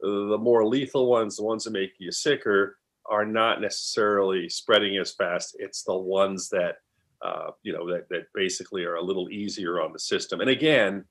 the 0.00 0.38
more 0.38 0.66
lethal 0.66 1.10
ones, 1.10 1.36
the 1.36 1.44
ones 1.44 1.64
that 1.64 1.72
make 1.72 1.92
you 1.98 2.10
sicker, 2.10 2.78
are 3.04 3.26
not 3.26 3.60
necessarily 3.60 4.48
spreading 4.48 4.96
as 4.96 5.12
fast. 5.14 5.56
It's 5.58 5.82
the 5.84 5.96
ones 5.96 6.48
that 6.50 6.78
uh, 7.24 7.50
you 7.62 7.72
know 7.72 7.90
that 7.90 8.08
that 8.10 8.26
basically 8.34 8.84
are 8.84 8.96
a 8.96 9.02
little 9.02 9.28
easier 9.30 9.80
on 9.80 9.92
the 9.92 9.98
system. 9.98 10.40
And 10.40 10.50
again, 10.50 11.04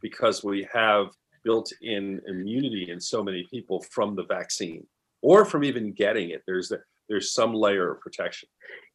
because 0.00 0.44
we 0.44 0.68
have 0.72 1.08
built-in 1.44 2.20
immunity 2.26 2.90
in 2.90 3.00
so 3.00 3.22
many 3.22 3.46
people 3.50 3.82
from 3.90 4.14
the 4.14 4.24
vaccine 4.24 4.86
or 5.22 5.44
from 5.44 5.64
even 5.64 5.92
getting 5.92 6.30
it, 6.30 6.42
there's 6.46 6.70
a, 6.72 6.78
there's 7.08 7.32
some 7.32 7.54
layer 7.54 7.92
of 7.92 8.00
protection. 8.00 8.48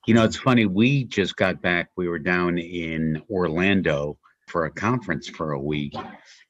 You 0.05 0.13
know, 0.13 0.23
it's 0.23 0.37
funny. 0.37 0.65
We 0.65 1.05
just 1.05 1.35
got 1.35 1.61
back. 1.61 1.89
We 1.95 2.07
were 2.07 2.19
down 2.19 2.57
in 2.57 3.21
Orlando 3.29 4.17
for 4.47 4.65
a 4.65 4.71
conference 4.71 5.29
for 5.29 5.53
a 5.53 5.59
week, 5.59 5.95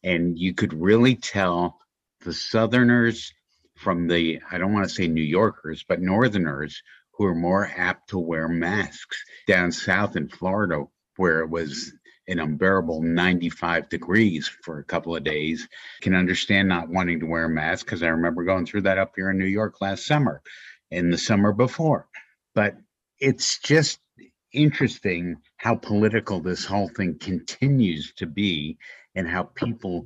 and 0.03 0.37
you 0.37 0.53
could 0.53 0.73
really 0.73 1.15
tell 1.15 1.79
the 2.21 2.33
Southerners 2.33 3.31
from 3.77 4.07
the, 4.07 4.39
I 4.51 4.57
don't 4.57 4.73
want 4.73 4.87
to 4.87 4.93
say 4.93 5.07
New 5.07 5.23
Yorkers, 5.23 5.83
but 5.87 6.01
Northerners 6.01 6.81
who 7.13 7.25
are 7.25 7.35
more 7.35 7.69
apt 7.75 8.09
to 8.09 8.19
wear 8.19 8.47
masks. 8.47 9.23
Down 9.47 9.71
south 9.71 10.15
in 10.15 10.29
Florida, 10.29 10.85
where 11.17 11.41
it 11.41 11.49
was 11.49 11.93
an 12.27 12.39
unbearable 12.39 13.01
95 13.01 13.89
degrees 13.89 14.49
for 14.63 14.79
a 14.79 14.83
couple 14.83 15.15
of 15.15 15.23
days, 15.23 15.67
can 16.01 16.15
understand 16.15 16.69
not 16.69 16.89
wanting 16.89 17.19
to 17.19 17.25
wear 17.25 17.45
a 17.45 17.49
mask 17.49 17.85
because 17.85 18.01
I 18.01 18.07
remember 18.07 18.43
going 18.43 18.65
through 18.65 18.83
that 18.83 18.97
up 18.97 19.13
here 19.15 19.29
in 19.29 19.37
New 19.37 19.45
York 19.45 19.81
last 19.81 20.05
summer 20.05 20.41
and 20.91 21.11
the 21.11 21.17
summer 21.17 21.51
before. 21.51 22.07
But 22.55 22.75
it's 23.19 23.59
just 23.59 23.99
interesting 24.53 25.37
how 25.57 25.75
political 25.75 26.39
this 26.39 26.65
whole 26.65 26.89
thing 26.89 27.17
continues 27.19 28.13
to 28.17 28.25
be 28.25 28.77
and 29.15 29.27
how 29.27 29.43
people 29.43 30.05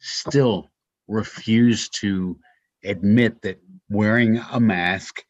still 0.00 0.70
refuse 1.08 1.88
to 1.88 2.38
admit 2.84 3.42
that 3.42 3.60
wearing 3.88 4.38
a 4.50 4.58
mask 4.58 5.22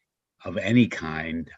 of 0.45 0.57
any 0.57 0.87
kind, 0.87 1.49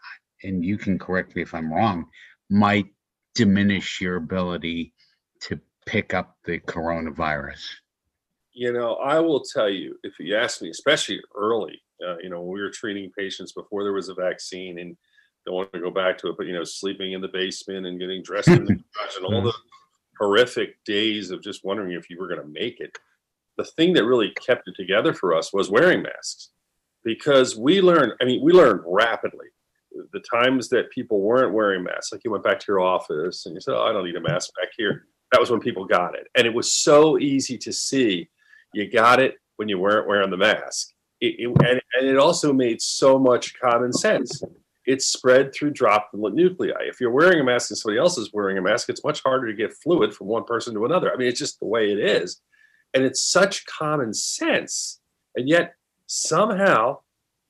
and 0.43 0.63
you 0.63 0.77
can 0.77 0.97
correct 0.99 1.35
me 1.35 1.41
if 1.41 1.53
I'm 1.53 1.71
wrong, 1.71 2.05
might 2.49 2.87
diminish 3.33 3.99
your 3.99 4.15
ability 4.17 4.93
to 5.41 5.59
pick 5.85 6.13
up 6.13 6.37
the 6.45 6.59
coronavirus. 6.59 7.63
You 8.53 8.71
know, 8.71 8.95
I 8.95 9.19
will 9.19 9.43
tell 9.43 9.69
you, 9.69 9.97
if 10.03 10.13
you 10.19 10.35
ask 10.35 10.61
me, 10.61 10.69
especially 10.69 11.19
early, 11.35 11.81
uh, 12.05 12.17
you 12.21 12.29
know, 12.29 12.41
when 12.41 12.53
we 12.53 12.61
were 12.61 12.71
treating 12.71 13.11
patients 13.17 13.51
before 13.51 13.83
there 13.83 13.93
was 13.93 14.09
a 14.09 14.13
vaccine, 14.13 14.79
and 14.79 14.95
don't 15.45 15.55
want 15.55 15.73
to 15.73 15.79
go 15.79 15.91
back 15.91 16.17
to 16.19 16.29
it, 16.29 16.35
but 16.37 16.47
you 16.47 16.53
know, 16.53 16.63
sleeping 16.63 17.13
in 17.13 17.21
the 17.21 17.27
basement 17.27 17.85
and 17.85 17.99
getting 17.99 18.23
dressed 18.23 18.47
in 18.47 18.65
the 18.65 18.73
garage 18.97 19.17
and 19.17 19.25
all 19.25 19.41
the 19.41 19.53
horrific 20.19 20.83
days 20.85 21.31
of 21.31 21.43
just 21.43 21.63
wondering 21.63 21.93
if 21.93 22.09
you 22.09 22.19
were 22.19 22.27
going 22.27 22.41
to 22.41 22.47
make 22.47 22.79
it. 22.79 22.97
The 23.57 23.65
thing 23.65 23.93
that 23.93 24.05
really 24.05 24.31
kept 24.31 24.67
it 24.67 24.75
together 24.75 25.13
for 25.13 25.33
us 25.33 25.53
was 25.53 25.69
wearing 25.69 26.01
masks, 26.01 26.49
because 27.05 27.55
we 27.55 27.79
learned. 27.79 28.13
I 28.21 28.25
mean, 28.25 28.41
we 28.43 28.51
learned 28.51 28.81
rapidly. 28.85 29.47
The 30.11 30.19
times 30.19 30.67
that 30.69 30.91
people 30.91 31.21
weren't 31.21 31.53
wearing 31.53 31.83
masks, 31.83 32.11
like 32.11 32.21
you 32.25 32.31
went 32.31 32.43
back 32.43 32.59
to 32.59 32.65
your 32.67 32.81
office 32.81 33.45
and 33.45 33.55
you 33.55 33.61
said, 33.61 33.75
"Oh, 33.75 33.83
I 33.83 33.93
don't 33.93 34.03
need 34.03 34.17
a 34.17 34.21
mask 34.21 34.49
back 34.59 34.71
here." 34.77 35.05
That 35.31 35.39
was 35.39 35.49
when 35.49 35.61
people 35.61 35.85
got 35.85 36.15
it, 36.15 36.27
and 36.35 36.45
it 36.45 36.53
was 36.53 36.73
so 36.73 37.17
easy 37.17 37.57
to 37.59 37.71
see. 37.71 38.29
You 38.73 38.91
got 38.91 39.21
it 39.21 39.35
when 39.55 39.69
you 39.69 39.79
weren't 39.79 40.07
wearing 40.07 40.31
the 40.31 40.37
mask. 40.37 40.89
It, 41.21 41.35
it, 41.39 41.47
and, 41.47 41.81
and 41.93 42.09
it 42.09 42.17
also 42.17 42.51
made 42.51 42.81
so 42.81 43.17
much 43.17 43.57
common 43.57 43.93
sense 43.93 44.43
it's 44.85 45.07
spread 45.07 45.53
through 45.53 45.71
droplet 45.71 46.33
nuclei. 46.33 46.73
If 46.81 47.01
you're 47.01 47.11
wearing 47.11 47.39
a 47.39 47.43
mask 47.43 47.71
and 47.71 47.77
somebody 47.77 47.99
else 47.99 48.17
is 48.17 48.31
wearing 48.33 48.57
a 48.57 48.61
mask, 48.61 48.89
it's 48.89 49.03
much 49.03 49.21
harder 49.23 49.47
to 49.47 49.53
get 49.53 49.73
fluid 49.73 50.13
from 50.13 50.27
one 50.27 50.43
person 50.43 50.73
to 50.75 50.85
another. 50.85 51.11
I 51.11 51.17
mean, 51.17 51.27
it's 51.27 51.39
just 51.39 51.59
the 51.59 51.65
way 51.65 51.91
it 51.91 51.99
is. 51.99 52.41
And 52.93 53.03
it's 53.03 53.21
such 53.21 53.65
common 53.65 54.13
sense. 54.13 54.99
And 55.35 55.49
yet, 55.49 55.73
somehow, 56.07 56.99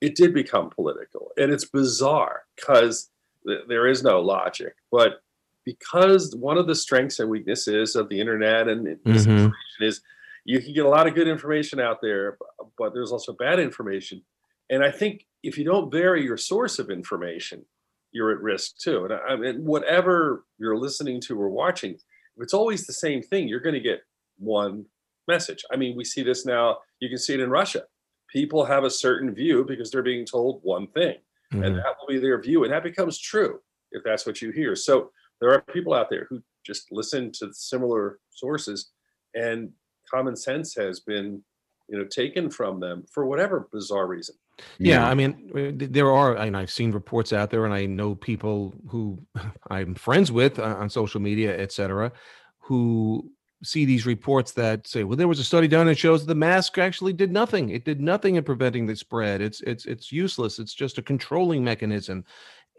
it 0.00 0.14
did 0.14 0.34
become 0.34 0.70
political. 0.70 1.30
And 1.36 1.52
it's 1.52 1.64
bizarre 1.64 2.44
because 2.54 3.10
th- 3.46 3.62
there 3.68 3.86
is 3.86 4.02
no 4.02 4.20
logic. 4.20 4.74
But 4.90 5.20
because 5.64 6.34
one 6.36 6.58
of 6.58 6.66
the 6.66 6.74
strengths 6.74 7.18
and 7.18 7.28
weaknesses 7.28 7.96
of 7.96 8.08
the 8.08 8.20
internet 8.20 8.68
and 8.68 8.84
misinformation 9.04 9.50
mm-hmm. 9.50 9.84
is 9.84 10.00
you 10.44 10.60
can 10.60 10.72
get 10.72 10.86
a 10.86 10.88
lot 10.88 11.08
of 11.08 11.14
good 11.14 11.26
information 11.26 11.80
out 11.80 11.98
there, 12.00 12.38
but 12.78 12.94
there's 12.94 13.10
also 13.10 13.32
bad 13.32 13.58
information. 13.58 14.22
And 14.70 14.84
I 14.84 14.90
think 14.90 15.26
if 15.42 15.58
you 15.58 15.64
don't 15.64 15.90
vary 15.90 16.24
your 16.24 16.36
source 16.36 16.78
of 16.78 16.90
information, 16.90 17.64
you're 18.12 18.30
at 18.30 18.40
risk 18.40 18.78
too. 18.78 19.04
And 19.04 19.12
I, 19.12 19.16
I 19.16 19.36
mean, 19.36 19.64
whatever 19.64 20.44
you're 20.58 20.78
listening 20.78 21.20
to 21.22 21.40
or 21.40 21.48
watching, 21.48 21.92
if 21.92 22.42
it's 22.42 22.54
always 22.54 22.86
the 22.86 22.92
same 22.92 23.22
thing, 23.22 23.48
you're 23.48 23.60
going 23.60 23.74
to 23.74 23.80
get 23.80 24.02
one 24.38 24.86
message. 25.26 25.64
I 25.72 25.76
mean, 25.76 25.96
we 25.96 26.04
see 26.04 26.22
this 26.22 26.46
now. 26.46 26.78
You 27.00 27.08
can 27.08 27.18
see 27.18 27.34
it 27.34 27.40
in 27.40 27.50
Russia. 27.50 27.82
People 28.36 28.66
have 28.66 28.84
a 28.84 28.90
certain 28.90 29.34
view 29.34 29.64
because 29.64 29.90
they're 29.90 30.02
being 30.12 30.26
told 30.26 30.60
one 30.62 30.86
thing, 30.88 31.16
and 31.52 31.62
Mhm. 31.64 31.76
that 31.82 31.92
will 31.98 32.08
be 32.14 32.18
their 32.18 32.38
view, 32.48 32.64
and 32.64 32.72
that 32.74 32.82
becomes 32.82 33.18
true 33.18 33.62
if 33.92 34.02
that's 34.04 34.26
what 34.26 34.42
you 34.42 34.50
hear. 34.50 34.76
So 34.76 35.10
there 35.40 35.50
are 35.54 35.62
people 35.76 35.94
out 35.94 36.10
there 36.10 36.26
who 36.28 36.42
just 36.62 36.92
listen 36.92 37.32
to 37.38 37.44
similar 37.54 38.18
sources, 38.28 38.92
and 39.34 39.72
common 40.14 40.36
sense 40.36 40.74
has 40.74 41.00
been, 41.00 41.28
you 41.88 41.96
know, 41.96 42.04
taken 42.04 42.50
from 42.50 42.78
them 42.80 43.06
for 43.10 43.24
whatever 43.24 43.68
bizarre 43.72 44.06
reason. 44.06 44.36
Yeah, 44.78 45.06
I 45.06 45.14
mean, 45.14 45.30
uh, 45.54 45.86
there 45.98 46.10
are, 46.12 46.36
and 46.36 46.56
I've 46.56 46.70
seen 46.70 46.92
reports 46.92 47.32
out 47.32 47.48
there, 47.50 47.64
and 47.64 47.72
I 47.72 47.86
know 47.86 48.14
people 48.14 48.74
who 48.90 49.26
I'm 49.70 49.94
friends 49.94 50.30
with 50.30 50.58
uh, 50.58 50.76
on 50.82 50.90
social 50.90 51.20
media, 51.20 51.58
et 51.58 51.72
cetera, 51.72 52.12
who 52.58 53.32
see 53.62 53.84
these 53.84 54.06
reports 54.06 54.52
that 54.52 54.86
say, 54.86 55.04
"Well, 55.04 55.16
there 55.16 55.28
was 55.28 55.38
a 55.38 55.44
study 55.44 55.68
done 55.68 55.86
that 55.86 55.98
shows 55.98 56.24
the 56.26 56.34
mask 56.34 56.78
actually 56.78 57.12
did 57.12 57.32
nothing. 57.32 57.70
It 57.70 57.84
did 57.84 58.00
nothing 58.00 58.36
in 58.36 58.44
preventing 58.44 58.86
the 58.86 58.96
spread. 58.96 59.40
It's 59.40 59.60
it's 59.62 59.86
it's 59.86 60.12
useless. 60.12 60.58
It's 60.58 60.74
just 60.74 60.98
a 60.98 61.02
controlling 61.02 61.64
mechanism." 61.64 62.24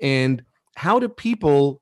And 0.01 0.43
how 0.75 0.99
do 0.99 1.09
people 1.09 1.81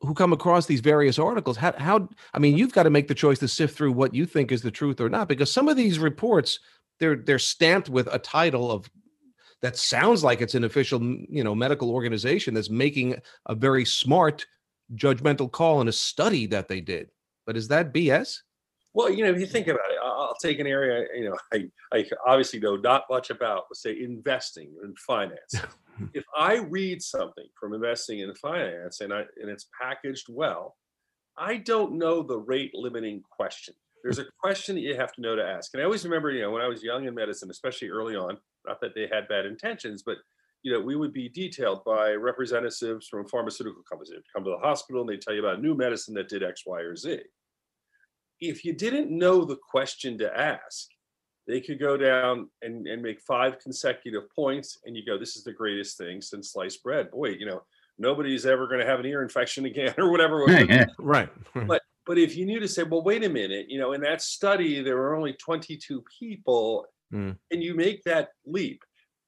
who 0.00 0.14
come 0.14 0.32
across 0.32 0.66
these 0.66 0.80
various 0.80 1.18
articles 1.18 1.56
how 1.56 1.72
how 1.78 2.08
I 2.34 2.38
mean, 2.38 2.56
you've 2.56 2.72
got 2.72 2.84
to 2.84 2.90
make 2.90 3.08
the 3.08 3.14
choice 3.14 3.38
to 3.40 3.48
sift 3.48 3.76
through 3.76 3.92
what 3.92 4.14
you 4.14 4.26
think 4.26 4.52
is 4.52 4.62
the 4.62 4.70
truth 4.70 5.00
or 5.00 5.08
not, 5.08 5.28
because 5.28 5.52
some 5.52 5.68
of 5.68 5.76
these 5.76 5.98
reports 5.98 6.58
they're 6.98 7.16
they're 7.16 7.38
stamped 7.38 7.88
with 7.88 8.08
a 8.12 8.18
title 8.18 8.70
of 8.70 8.88
that 9.60 9.76
sounds 9.76 10.24
like 10.24 10.40
it's 10.40 10.54
an 10.54 10.64
official 10.64 11.00
you 11.02 11.44
know 11.44 11.54
medical 11.54 11.90
organization 11.90 12.54
that's 12.54 12.70
making 12.70 13.16
a 13.46 13.54
very 13.54 13.84
smart 13.84 14.46
judgmental 14.94 15.50
call 15.50 15.80
in 15.80 15.88
a 15.88 15.92
study 15.92 16.46
that 16.46 16.68
they 16.68 16.80
did 16.80 17.10
but 17.46 17.56
is 17.56 17.68
that 17.68 17.92
bs 17.92 18.38
Well, 18.94 19.10
you 19.10 19.24
know, 19.24 19.30
if 19.30 19.40
you 19.40 19.46
think 19.46 19.68
about 19.68 19.90
it, 19.90 19.98
I'll 20.02 20.36
take 20.40 20.58
an 20.58 20.66
area, 20.66 21.06
you 21.14 21.30
know, 21.30 21.36
I, 21.52 21.68
I 21.92 22.04
obviously 22.26 22.60
know 22.60 22.76
not 22.76 23.04
much 23.10 23.30
about, 23.30 23.64
let's 23.70 23.82
say, 23.82 23.98
investing 23.98 24.74
and 24.82 24.98
finance. 24.98 25.54
if 26.14 26.24
I 26.36 26.56
read 26.56 27.02
something 27.02 27.46
from 27.58 27.74
investing 27.74 28.20
in 28.20 28.34
finance 28.34 29.00
and 29.00 29.12
I 29.12 29.20
and 29.40 29.50
it's 29.50 29.68
packaged 29.80 30.26
well, 30.28 30.76
I 31.36 31.56
don't 31.56 31.98
know 31.98 32.22
the 32.22 32.38
rate 32.38 32.72
limiting 32.74 33.22
question. 33.30 33.74
There's 34.02 34.18
a 34.18 34.26
question 34.40 34.74
that 34.74 34.80
you 34.80 34.96
have 34.96 35.12
to 35.12 35.20
know 35.20 35.36
to 35.36 35.44
ask. 35.44 35.72
And 35.72 35.80
I 35.80 35.84
always 35.84 36.04
remember, 36.04 36.30
you 36.30 36.42
know, 36.42 36.50
when 36.50 36.62
I 36.62 36.66
was 36.66 36.82
young 36.82 37.06
in 37.06 37.14
medicine, 37.14 37.50
especially 37.50 37.88
early 37.88 38.16
on, 38.16 38.36
not 38.66 38.80
that 38.80 38.94
they 38.94 39.08
had 39.12 39.28
bad 39.28 39.46
intentions, 39.46 40.02
but 40.02 40.18
you 40.62 40.72
know, 40.72 40.80
we 40.80 40.96
would 40.96 41.12
be 41.12 41.28
detailed 41.28 41.84
by 41.84 42.12
representatives 42.12 43.08
from 43.08 43.26
pharmaceutical 43.28 43.82
companies. 43.88 44.10
They'd 44.10 44.22
come 44.34 44.44
to 44.44 44.50
the 44.50 44.58
hospital 44.66 45.00
and 45.02 45.10
they 45.10 45.16
tell 45.16 45.34
you 45.34 45.40
about 45.40 45.58
a 45.58 45.62
new 45.62 45.74
medicine 45.74 46.14
that 46.14 46.28
did 46.28 46.42
X, 46.42 46.62
Y, 46.66 46.80
or 46.80 46.96
Z. 46.96 47.20
If 48.40 48.64
you 48.64 48.72
didn't 48.72 49.10
know 49.10 49.44
the 49.44 49.56
question 49.56 50.18
to 50.18 50.36
ask, 50.38 50.88
they 51.46 51.60
could 51.60 51.80
go 51.80 51.96
down 51.96 52.48
and, 52.62 52.86
and 52.86 53.02
make 53.02 53.20
five 53.20 53.58
consecutive 53.58 54.22
points, 54.34 54.78
and 54.84 54.96
you 54.96 55.04
go, 55.04 55.18
This 55.18 55.36
is 55.36 55.44
the 55.44 55.52
greatest 55.52 55.98
thing 55.98 56.20
since 56.20 56.52
sliced 56.52 56.82
bread. 56.82 57.10
Boy, 57.10 57.30
you 57.30 57.46
know, 57.46 57.62
nobody's 57.98 58.46
ever 58.46 58.66
going 58.68 58.80
to 58.80 58.86
have 58.86 59.00
an 59.00 59.06
ear 59.06 59.22
infection 59.22 59.64
again, 59.72 59.94
or 59.98 60.10
whatever. 60.10 60.44
right. 60.98 61.28
But 61.66 61.82
but 62.04 62.18
if 62.18 62.36
you 62.36 62.46
knew 62.46 62.58
to 62.58 62.66
say, 62.66 62.82
well, 62.82 63.02
wait 63.04 63.22
a 63.24 63.28
minute, 63.28 63.66
you 63.68 63.78
know, 63.78 63.92
in 63.92 64.00
that 64.00 64.22
study 64.22 64.82
there 64.82 64.96
were 64.96 65.14
only 65.14 65.34
22 65.34 66.02
people, 66.18 66.86
Mm. 67.12 67.36
and 67.50 67.62
you 67.62 67.74
make 67.74 68.02
that 68.04 68.30
leap, 68.46 68.82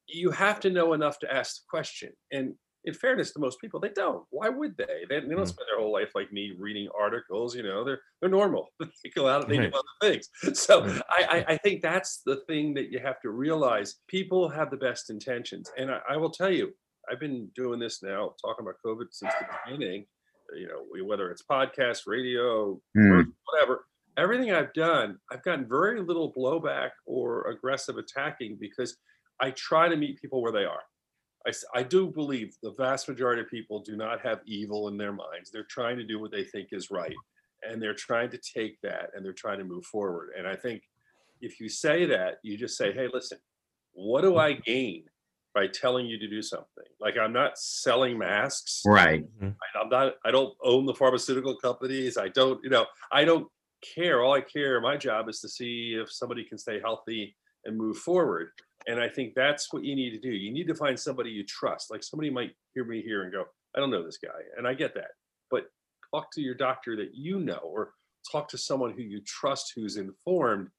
you 0.07 0.31
have 0.31 0.59
to 0.61 0.69
know 0.69 0.93
enough 0.93 1.19
to 1.19 1.33
ask 1.33 1.55
the 1.57 1.61
question. 1.69 2.13
And 2.31 2.55
in 2.87 2.93
fairness 2.93 3.31
to 3.33 3.39
most 3.39 3.59
people, 3.59 3.79
they 3.79 3.89
don't. 3.89 4.23
Why 4.29 4.49
would 4.49 4.77
they? 4.77 5.05
They, 5.09 5.19
they 5.21 5.27
don't 5.29 5.39
Mm. 5.39 5.47
spend 5.47 5.67
their 5.71 5.79
whole 5.79 5.91
life 5.91 6.11
like 6.13 6.31
me 6.31 6.53
reading 6.57 6.87
articles. 6.97 7.55
You 7.55 7.63
know, 7.63 7.83
they're 7.83 7.99
they're 8.21 8.29
normal. 8.29 8.67
they 8.79 9.09
go 9.15 9.27
out 9.27 9.41
and 9.43 9.51
they 9.51 9.57
Right. 9.57 9.71
do 9.71 9.77
other 9.77 10.11
things. 10.13 10.29
So 10.59 10.85
Right. 10.85 11.01
I, 11.09 11.25
I 11.49 11.53
I 11.53 11.57
think 11.57 11.81
that's 11.81 12.21
the 12.25 12.37
thing 12.47 12.73
that 12.75 12.91
you 12.91 12.99
have 12.99 13.19
to 13.21 13.29
realize. 13.31 13.95
People 14.07 14.49
have 14.49 14.69
the 14.69 14.77
best 14.77 15.09
intentions, 15.09 15.71
and 15.77 15.89
I, 15.91 15.99
I 16.11 16.17
will 16.17 16.29
tell 16.29 16.51
you, 16.51 16.73
I've 17.11 17.19
been 17.19 17.49
doing 17.55 17.79
this 17.79 18.03
now, 18.03 18.35
talking 18.43 18.63
about 18.65 18.75
COVID 18.85 19.07
since 19.11 19.33
the 19.39 19.47
beginning. 19.65 20.05
You 20.55 20.67
know, 20.67 20.85
whether 21.05 21.31
it's 21.31 21.41
podcast, 21.43 22.03
radio, 22.05 22.79
Hmm. 22.95 23.21
whatever. 23.51 23.85
Everything 24.17 24.51
I've 24.53 24.71
done, 24.73 25.17
I've 25.31 25.43
gotten 25.43 25.67
very 25.67 25.99
little 26.01 26.31
blowback 26.31 26.91
or 27.07 27.49
aggressive 27.49 27.97
attacking 27.97 28.57
because 28.61 28.95
I 29.39 29.51
try 29.51 29.89
to 29.89 29.95
meet 29.95 30.21
people 30.21 30.41
where 30.41 30.51
they 30.51 30.65
are. 30.65 30.81
I, 31.47 31.51
I 31.73 31.83
do 31.83 32.07
believe 32.07 32.55
the 32.63 32.71
vast 32.71 33.07
majority 33.07 33.41
of 33.41 33.49
people 33.49 33.79
do 33.81 33.95
not 33.95 34.21
have 34.21 34.39
evil 34.45 34.87
in 34.87 34.97
their 34.97 35.13
minds. 35.13 35.51
They're 35.51 35.63
trying 35.63 35.97
to 35.97 36.03
do 36.03 36.19
what 36.19 36.31
they 36.31 36.43
think 36.43 36.69
is 36.71 36.89
right. 36.89 37.15
And 37.67 37.81
they're 37.81 37.93
trying 37.93 38.29
to 38.31 38.37
take 38.37 38.79
that 38.81 39.11
and 39.15 39.25
they're 39.25 39.33
trying 39.33 39.59
to 39.59 39.63
move 39.63 39.85
forward. 39.85 40.29
And 40.37 40.47
I 40.47 40.55
think 40.55 40.83
if 41.41 41.59
you 41.59 41.69
say 41.69 42.05
that, 42.05 42.39
you 42.43 42.57
just 42.57 42.77
say, 42.77 42.93
hey, 42.93 43.07
listen, 43.13 43.37
what 43.93 44.21
do 44.21 44.37
I 44.37 44.53
gain 44.53 45.03
by 45.53 45.67
telling 45.67 46.05
you 46.05 46.19
to 46.19 46.27
do 46.27 46.41
something? 46.41 46.83
Like 46.99 47.17
I'm 47.17 47.33
not 47.33 47.57
selling 47.57 48.17
masks. 48.17 48.81
Right. 48.85 49.23
Mm-hmm. 49.23 49.49
I'm 49.81 49.89
not, 49.89 50.15
I 50.25 50.31
don't 50.31 50.53
own 50.63 50.85
the 50.85 50.93
pharmaceutical 50.93 51.55
companies. 51.55 52.17
I 52.17 52.27
don't, 52.29 52.63
you 52.63 52.69
know, 52.69 52.85
I 53.11 53.23
don't 53.25 53.47
care. 53.95 54.21
All 54.23 54.33
I 54.33 54.41
care, 54.41 54.81
my 54.81 54.97
job 54.97 55.29
is 55.29 55.39
to 55.41 55.49
see 55.49 55.97
if 55.99 56.11
somebody 56.11 56.43
can 56.43 56.57
stay 56.57 56.79
healthy 56.79 57.35
and 57.65 57.77
move 57.77 57.97
forward. 57.97 58.49
And 58.87 58.99
I 58.99 59.09
think 59.09 59.33
that's 59.35 59.73
what 59.73 59.83
you 59.83 59.95
need 59.95 60.11
to 60.11 60.19
do. 60.19 60.29
You 60.29 60.51
need 60.51 60.67
to 60.67 60.75
find 60.75 60.99
somebody 60.99 61.31
you 61.31 61.43
trust. 61.43 61.89
Like 61.89 62.03
somebody 62.03 62.29
might 62.29 62.51
hear 62.73 62.85
me 62.85 63.01
here 63.01 63.23
and 63.23 63.31
go, 63.31 63.45
I 63.75 63.79
don't 63.79 63.89
know 63.89 64.05
this 64.05 64.19
guy. 64.19 64.29
And 64.57 64.67
I 64.67 64.73
get 64.73 64.93
that. 64.95 65.11
But 65.49 65.65
talk 66.11 66.31
to 66.33 66.41
your 66.41 66.53
doctor 66.55 66.95
that 66.97 67.15
you 67.15 67.39
know, 67.39 67.59
or 67.63 67.93
talk 68.31 68.47
to 68.49 68.57
someone 68.57 68.91
who 68.91 69.01
you 69.01 69.21
trust 69.21 69.73
who's 69.75 69.97
informed. 69.97 70.69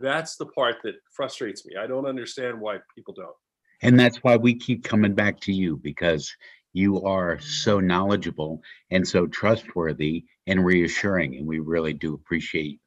That's 0.00 0.36
the 0.36 0.46
part 0.46 0.76
that 0.82 0.96
frustrates 1.14 1.64
me. 1.64 1.76
I 1.76 1.86
don't 1.86 2.06
understand 2.06 2.60
why 2.60 2.78
people 2.94 3.14
don't. 3.14 3.36
And 3.82 3.98
that's 3.98 4.18
why 4.18 4.36
we 4.36 4.54
keep 4.54 4.84
coming 4.84 5.14
back 5.14 5.40
to 5.40 5.52
you 5.52 5.76
because 5.76 6.34
you 6.72 7.02
are 7.04 7.38
so 7.40 7.80
knowledgeable 7.80 8.62
and 8.90 9.06
so 9.06 9.26
trustworthy 9.26 10.24
and 10.46 10.64
reassuring. 10.64 11.36
And 11.36 11.46
we 11.46 11.58
really 11.58 11.92
do 11.92 12.14
appreciate 12.14 12.80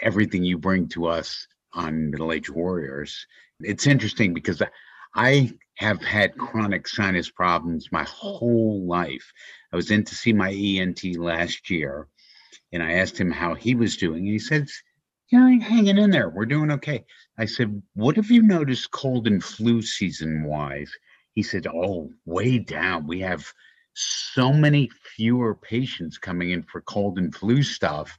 everything 0.00 0.42
you 0.42 0.58
bring 0.58 0.88
to 0.88 1.06
us 1.06 1.46
on 1.74 2.10
Middle 2.10 2.32
Age 2.32 2.50
Warriors. 2.50 3.26
It's 3.60 3.86
interesting 3.86 4.34
because 4.34 4.60
I- 4.62 4.70
I 5.14 5.52
have 5.74 6.02
had 6.02 6.38
chronic 6.38 6.88
sinus 6.88 7.30
problems 7.30 7.92
my 7.92 8.04
whole 8.04 8.86
life. 8.86 9.32
I 9.72 9.76
was 9.76 9.90
in 9.90 10.04
to 10.04 10.14
see 10.14 10.32
my 10.32 10.50
ENT 10.50 11.14
last 11.18 11.70
year 11.70 12.08
and 12.72 12.82
I 12.82 12.92
asked 12.92 13.18
him 13.18 13.30
how 13.30 13.54
he 13.54 13.74
was 13.74 13.96
doing. 13.96 14.20
And 14.20 14.32
he 14.32 14.38
said, 14.38 14.68
Yeah, 15.30 15.44
I'm 15.44 15.60
hanging 15.60 15.98
in 15.98 16.10
there. 16.10 16.30
We're 16.30 16.46
doing 16.46 16.70
okay. 16.72 17.04
I 17.38 17.44
said, 17.46 17.82
What 17.94 18.16
have 18.16 18.30
you 18.30 18.42
noticed 18.42 18.90
cold 18.90 19.26
and 19.26 19.42
flu 19.42 19.82
season 19.82 20.44
wise? 20.44 20.92
He 21.34 21.42
said, 21.42 21.66
Oh, 21.66 22.10
way 22.24 22.58
down. 22.58 23.06
We 23.06 23.20
have 23.20 23.52
so 23.94 24.52
many 24.52 24.90
fewer 25.16 25.54
patients 25.54 26.18
coming 26.18 26.50
in 26.50 26.62
for 26.62 26.80
cold 26.82 27.18
and 27.18 27.34
flu 27.34 27.62
stuff. 27.62 28.16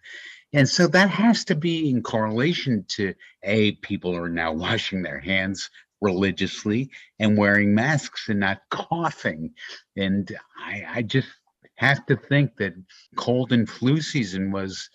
And 0.53 0.69
so 0.69 0.87
that 0.87 1.09
has 1.09 1.43
to 1.45 1.55
be 1.55 1.89
in 1.89 2.03
correlation 2.03 2.85
to 2.89 3.13
A, 3.43 3.73
people 3.73 4.15
are 4.15 4.29
now 4.29 4.51
washing 4.53 5.01
their 5.01 5.19
hands 5.19 5.69
religiously 6.01 6.91
and 7.19 7.37
wearing 7.37 7.73
masks 7.73 8.29
and 8.29 8.39
not 8.39 8.61
coughing. 8.69 9.53
And 9.95 10.35
I, 10.57 10.83
I 10.87 11.01
just 11.01 11.29
have 11.75 12.05
to 12.05 12.15
think 12.15 12.55
that 12.57 12.73
cold 13.15 13.51
and 13.51 13.69
flu 13.69 14.01
season 14.01 14.51
was 14.51 14.89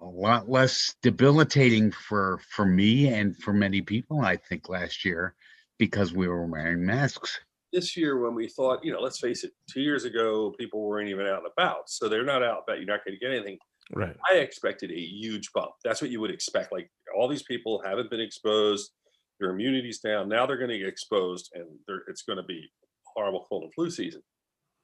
a 0.00 0.06
lot 0.06 0.48
less 0.48 0.94
debilitating 1.02 1.90
for 1.90 2.38
for 2.50 2.66
me 2.66 3.08
and 3.08 3.34
for 3.38 3.54
many 3.54 3.80
people 3.80 4.20
i 4.20 4.36
think 4.36 4.68
last 4.68 5.06
year 5.06 5.34
because 5.78 6.12
we 6.12 6.28
were 6.28 6.44
wearing 6.44 6.84
masks 6.84 7.40
this 7.72 7.96
year 7.96 8.18
when 8.18 8.34
we 8.34 8.48
thought, 8.48 8.82
you 8.84 8.92
know, 8.92 9.00
let's 9.00 9.20
face 9.20 9.44
it, 9.44 9.52
two 9.70 9.82
years 9.82 10.04
ago, 10.04 10.54
people 10.58 10.82
weren't 10.82 11.10
even 11.10 11.26
out 11.26 11.42
and 11.42 11.52
about. 11.52 11.90
So 11.90 12.08
they're 12.08 12.24
not 12.24 12.42
out, 12.42 12.62
but 12.66 12.78
you're 12.78 12.86
not 12.86 13.04
going 13.04 13.18
to 13.18 13.20
get 13.20 13.34
anything. 13.34 13.58
Right. 13.94 14.16
I 14.30 14.36
expected 14.36 14.90
a 14.90 14.98
huge 14.98 15.52
bump. 15.52 15.70
That's 15.84 16.02
what 16.02 16.10
you 16.10 16.20
would 16.20 16.30
expect. 16.30 16.72
Like 16.72 16.90
all 17.16 17.28
these 17.28 17.44
people 17.44 17.82
haven't 17.84 18.10
been 18.10 18.20
exposed, 18.20 18.90
their 19.38 19.50
immunity's 19.50 20.00
down. 20.00 20.28
Now 20.28 20.46
they're 20.46 20.58
going 20.58 20.70
to 20.70 20.78
get 20.78 20.88
exposed 20.88 21.50
and 21.54 21.66
it's 22.08 22.22
going 22.22 22.38
to 22.38 22.42
be 22.42 22.68
horrible 23.14 23.46
cold 23.48 23.64
and 23.64 23.74
flu 23.74 23.90
season. 23.90 24.22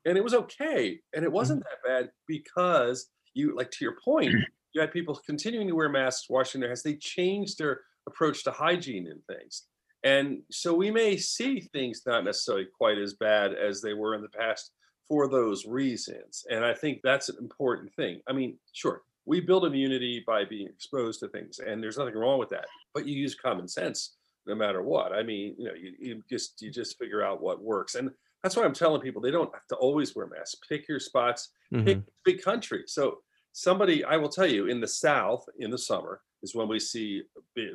And 0.05 0.17
it 0.17 0.25
was 0.25 0.35
okay. 0.35 1.01
And 1.15 1.25
it 1.25 1.29
mm-hmm. 1.29 1.35
wasn't 1.35 1.65
that 1.65 1.89
bad 1.89 2.11
because 2.27 3.09
you, 3.35 3.57
like 3.57 3.71
to 3.73 3.85
your 3.85 3.97
point, 4.05 4.33
you 4.73 4.81
had 4.81 4.93
people 4.93 5.21
continuing 5.27 5.69
to 5.69 5.75
wear 5.75 5.89
masks, 5.89 6.29
washing 6.29 6.61
their 6.61 6.71
hands. 6.71 6.83
They 6.83 6.97
changed 6.97 7.59
their 7.59 7.81
approach 8.09 8.45
to 8.45 8.51
hygiene 8.51 9.07
and 9.09 9.21
things. 9.27 9.65
And 10.05 10.43
so 10.51 10.75
we 10.75 10.91
may 10.91 11.17
see 11.17 11.61
things 11.61 12.03
not 12.07 12.25
necessarily 12.25 12.67
quite 12.77 12.99
as 12.99 13.15
bad 13.15 13.53
as 13.55 13.81
they 13.81 13.95
were 13.95 14.15
in 14.15 14.23
the 14.23 14.29
past 14.29 14.73
for 15.09 15.29
those 15.29 15.67
reasons. 15.67 16.45
And 16.51 16.65
I 16.65 16.75
think 16.75 17.01
that's 17.03 17.29
an 17.29 17.37
important 17.41 17.93
thing. 17.95 18.21
I 18.29 18.33
mean, 18.33 18.59
sure, 18.73 19.03
we 19.27 19.41
build 19.41 19.65
immunity 19.65 20.23
by 20.27 20.45
being 20.45 20.67
exposed 20.69 21.21
to 21.21 21.29
things, 21.29 21.59
and 21.59 21.83
there's 21.83 21.99
nothing 21.99 22.15
wrong 22.15 22.39
with 22.39 22.49
that. 22.51 22.67
But 22.95 23.07
you 23.07 23.15
use 23.17 23.35
common 23.35 23.69
sense 23.69 24.17
no 24.47 24.55
matter 24.55 24.83
what. 24.83 25.13
I 25.13 25.23
mean, 25.23 25.55
you 25.59 25.67
know, 25.67 25.75
you, 25.75 25.93
you 25.99 26.23
just 26.29 26.61
you 26.61 26.71
just 26.71 26.99
figure 26.99 27.23
out 27.23 27.41
what 27.43 27.63
works. 27.63 27.95
And 27.95 28.11
that's 28.43 28.57
why 28.57 28.65
I'm 28.65 28.73
telling 28.75 29.01
people 29.01 29.23
they 29.23 29.31
don't 29.31 29.53
have 29.55 29.67
to 29.69 29.77
always 29.77 30.17
wear 30.17 30.27
masks. 30.27 30.59
Pick 30.69 30.89
your 30.89 30.99
spots, 30.99 31.51
pick 31.73 31.99
Mhm. 31.99 32.05
big 32.25 32.43
country. 32.43 32.83
So 32.87 33.19
somebody, 33.53 34.03
I 34.05 34.17
will 34.17 34.29
tell 34.29 34.47
you, 34.47 34.67
in 34.67 34.81
the 34.81 34.89
South 34.89 35.45
in 35.59 35.71
the 35.71 35.79
summer 35.79 36.23
is 36.43 36.55
when 36.57 36.67
we 36.67 36.81
see 36.81 37.23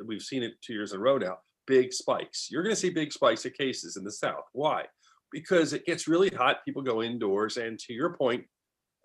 we've 0.04 0.20
seen 0.22 0.42
it 0.42 0.60
two 0.60 0.74
years 0.74 0.92
in 0.92 0.98
a 0.98 1.02
row 1.02 1.16
now. 1.16 1.38
Big 1.66 1.92
spikes. 1.92 2.50
You're 2.50 2.62
going 2.62 2.74
to 2.74 2.80
see 2.80 2.90
big 2.90 3.12
spikes 3.12 3.44
of 3.46 3.52
cases 3.54 3.96
in 3.96 4.04
the 4.04 4.12
South. 4.12 4.44
Why? 4.52 4.86
Because 5.30 5.72
it 5.72 5.84
gets 5.84 6.08
really 6.08 6.30
hot. 6.30 6.64
People 6.64 6.82
go 6.82 7.02
indoors, 7.02 7.56
and 7.56 7.78
to 7.80 7.92
your 7.92 8.14
point, 8.16 8.44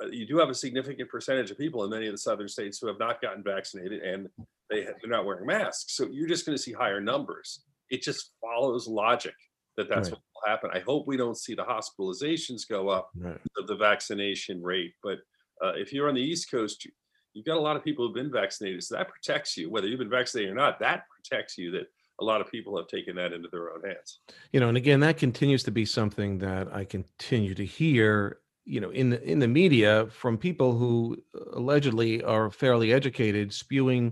uh, 0.01 0.07
you 0.07 0.25
do 0.25 0.37
have 0.37 0.49
a 0.49 0.53
significant 0.55 1.09
percentage 1.09 1.51
of 1.51 1.57
people 1.57 1.83
in 1.83 1.89
many 1.89 2.07
of 2.07 2.13
the 2.13 2.17
southern 2.17 2.47
states 2.47 2.79
who 2.81 2.87
have 2.87 2.99
not 2.99 3.21
gotten 3.21 3.43
vaccinated, 3.43 4.01
and 4.01 4.27
they 4.69 4.83
they're 4.85 5.09
not 5.09 5.25
wearing 5.25 5.45
masks. 5.45 5.95
So 5.95 6.07
you're 6.11 6.27
just 6.27 6.45
going 6.45 6.57
to 6.57 6.61
see 6.63 6.71
higher 6.71 7.01
numbers. 7.01 7.63
It 7.89 8.01
just 8.01 8.31
follows 8.41 8.87
logic 8.87 9.35
that 9.75 9.89
that's 9.89 10.09
Right. 10.09 10.13
what 10.13 10.21
will 10.35 10.49
happen. 10.51 10.69
I 10.73 10.79
hope 10.79 11.07
we 11.07 11.17
don't 11.17 11.37
see 11.37 11.55
the 11.55 11.63
hospitalizations 11.63 12.67
go 12.67 12.89
up 12.89 13.09
Right. 13.15 13.39
of 13.57 13.67
the 13.67 13.75
vaccination 13.75 14.61
rate. 14.63 14.93
But 15.03 15.19
uh, 15.63 15.73
if 15.75 15.91
you're 15.91 16.07
on 16.09 16.15
the 16.15 16.21
East 16.21 16.49
Coast, 16.49 16.85
you, 16.85 16.91
you've 17.33 17.45
got 17.45 17.57
a 17.57 17.59
lot 17.59 17.75
of 17.75 17.83
people 17.83 18.05
who've 18.05 18.15
been 18.15 18.31
vaccinated. 18.31 18.83
So 18.83 18.95
that 18.95 19.09
protects 19.09 19.57
you, 19.57 19.69
whether 19.69 19.87
you've 19.87 19.99
been 19.99 20.09
vaccinated 20.09 20.51
or 20.51 20.55
not, 20.55 20.79
that 20.79 21.03
protects 21.15 21.57
you 21.57 21.71
that 21.71 21.87
a 22.19 22.23
lot 22.23 22.41
of 22.41 22.49
people 22.51 22.77
have 22.77 22.87
taken 22.87 23.15
that 23.15 23.33
into 23.33 23.49
their 23.49 23.71
own 23.73 23.81
hands. 23.83 24.19
you 24.51 24.59
know 24.59 24.67
and 24.69 24.77
again 24.77 24.99
that 24.99 25.17
continues 25.17 25.63
to 25.63 25.71
be 25.71 25.85
something 25.85 26.37
that 26.37 26.73
i 26.73 26.83
continue 26.85 27.53
to 27.55 27.65
hear 27.65 28.39
you 28.65 28.79
know 28.79 28.91
in 28.91 29.09
the 29.09 29.21
in 29.23 29.39
the 29.39 29.47
media 29.47 30.07
from 30.11 30.37
people 30.37 30.77
who 30.77 31.17
uh, 31.35 31.57
allegedly 31.59 32.23
are 32.23 32.49
fairly 32.51 32.93
educated 32.93 33.51
spewing 33.53 34.11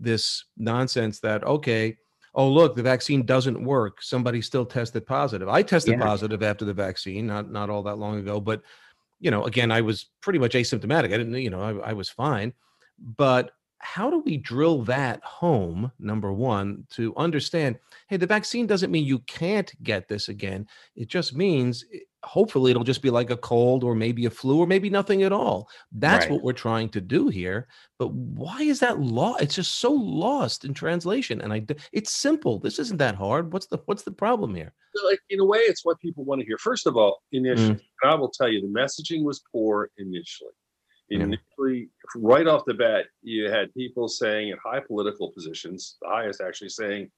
this 0.00 0.44
nonsense 0.56 1.20
that 1.20 1.44
okay 1.44 1.96
oh 2.34 2.48
look 2.48 2.74
the 2.74 2.82
vaccine 2.82 3.24
doesn't 3.26 3.62
work 3.62 4.02
somebody 4.02 4.40
still 4.40 4.64
tested 4.66 5.06
positive 5.06 5.48
i 5.48 5.62
tested 5.62 5.98
Yeah. 5.98 6.04
positive 6.06 6.42
after 6.42 6.64
the 6.64 6.74
vaccine 6.74 7.26
not 7.26 7.50
not 7.50 7.68
all 7.70 7.82
that 7.84 7.96
long 7.98 8.18
ago 8.18 8.40
but 8.40 8.62
you 9.20 9.30
know 9.30 9.44
again 9.44 9.70
i 9.70 9.80
was 9.80 10.06
pretty 10.20 10.38
much 10.38 10.54
asymptomatic 10.54 11.12
i 11.12 11.18
didn't 11.18 11.34
you 11.34 11.50
know 11.50 11.60
i, 11.60 11.90
I 11.90 11.92
was 11.92 12.08
fine 12.08 12.52
but 12.98 13.52
how 13.84 14.10
do 14.10 14.20
we 14.20 14.36
drill 14.36 14.82
that 14.82 15.22
home 15.22 15.92
number 15.98 16.32
one 16.32 16.86
to 16.90 17.14
understand 17.16 17.78
hey 18.08 18.16
the 18.16 18.26
vaccine 18.26 18.66
doesn't 18.66 18.90
mean 18.90 19.04
you 19.04 19.18
can't 19.20 19.72
get 19.82 20.08
this 20.08 20.28
again 20.28 20.66
it 20.96 21.08
just 21.08 21.34
means 21.34 21.84
eh, 21.92 21.98
hopefully 22.22 22.70
it'll 22.70 22.84
just 22.84 23.02
be 23.02 23.10
like 23.10 23.30
a 23.30 23.36
cold 23.36 23.84
or 23.84 23.94
maybe 23.94 24.24
a 24.24 24.30
flu 24.30 24.58
or 24.58 24.66
maybe 24.66 24.88
nothing 24.88 25.24
at 25.24 25.32
all. 25.32 25.68
That's 25.92 26.24
Right. 26.24 26.32
what 26.32 26.42
we're 26.42 26.54
trying 26.54 26.88
to 26.90 27.00
do 27.02 27.28
here. 27.28 27.68
But 27.98 28.12
why 28.12 28.62
is 28.62 28.80
that 28.80 28.98
law? 28.98 29.34
It's 29.36 29.56
just 29.56 29.74
so 29.78 29.92
lost 29.92 30.64
in 30.64 30.72
translation. 30.72 31.42
And 31.42 31.52
i 31.52 31.66
it's 31.92 32.12
simple. 32.12 32.58
This 32.58 32.78
isn't 32.78 32.96
that 32.96 33.14
hard. 33.14 33.52
What's 33.52 33.66
the 33.66 33.78
what's 33.84 34.04
the 34.04 34.10
problem 34.10 34.54
here? 34.54 34.72
like 35.02 35.20
in 35.30 35.40
a 35.40 35.44
way 35.44 35.58
it's 35.58 35.84
what 35.84 35.98
people 36.00 36.24
want 36.24 36.40
to 36.40 36.46
hear 36.46 36.58
first 36.58 36.86
of 36.86 36.96
all 36.96 37.22
initially 37.32 37.74
mm. 37.74 37.80
and 38.02 38.12
i 38.12 38.14
will 38.14 38.30
tell 38.30 38.48
you 38.48 38.60
the 38.60 38.80
messaging 38.80 39.24
was 39.24 39.42
poor 39.50 39.90
initially 39.98 40.52
Yeah. 41.10 41.24
initially 41.24 41.90
right 42.16 42.46
off 42.46 42.64
the 42.66 42.72
bat 42.72 43.06
you 43.22 43.50
had 43.50 43.74
people 43.74 44.08
saying 44.08 44.48
in 44.48 44.56
high 44.64 44.80
political 44.80 45.30
positions 45.30 45.96
the 46.00 46.08
highest 46.08 46.40
actually 46.40 46.70
saying 46.70 47.10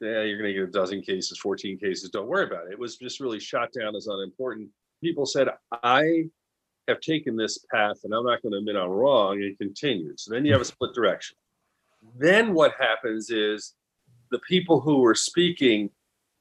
yeah 0.00 0.22
you're 0.22 0.38
going 0.38 0.48
to 0.48 0.58
get 0.58 0.68
a 0.68 0.72
dozen 0.72 1.02
cases 1.02 1.38
14 1.38 1.78
cases 1.78 2.08
don't 2.08 2.26
worry 2.26 2.46
about 2.46 2.68
it. 2.68 2.72
It 2.72 2.78
was 2.78 2.96
just 2.96 3.20
really 3.20 3.38
shot 3.38 3.68
down 3.78 3.94
as 3.94 4.06
unimportant. 4.06 4.70
People 5.02 5.26
said 5.26 5.48
i 5.82 6.24
have 6.88 7.00
taken 7.00 7.36
this 7.36 7.58
path 7.70 7.98
and 8.04 8.14
i'm 8.14 8.24
not 8.24 8.40
going 8.40 8.52
to 8.52 8.58
admit 8.58 8.76
i'm 8.76 8.88
wrong 8.88 9.42
and 9.42 9.58
continued. 9.58 10.18
So 10.18 10.32
then 10.32 10.46
you 10.46 10.52
have 10.52 10.62
a 10.62 10.64
split 10.72 10.94
direction. 10.94 11.36
Then 12.16 12.54
what 12.54 12.72
happens 12.78 13.28
is 13.28 13.74
the 14.30 14.40
people 14.48 14.80
who 14.80 15.00
were 15.00 15.14
speaking 15.14 15.90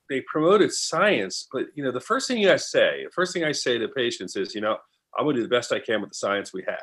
they 0.10 0.22
promoted 0.22 0.72
science, 0.72 1.48
but 1.52 1.66
you 1.76 1.84
know, 1.84 1.92
the 1.92 2.00
first 2.00 2.28
thing 2.28 2.48
I 2.48 2.56
say, 2.56 3.04
the 3.04 3.12
first 3.12 3.34
thing 3.34 3.44
I 3.44 3.52
say 3.52 3.78
to 3.78 3.88
patients 3.90 4.36
is, 4.36 4.56
you 4.56 4.62
know, 4.62 4.78
I'm 5.18 5.26
gonna 5.26 5.38
do 5.38 5.44
the 5.44 5.50
best 5.50 5.72
I 5.72 5.80
can 5.80 6.02
with 6.02 6.12
the 6.12 6.16
science 6.16 6.54
we 6.54 6.64
have. 6.68 6.80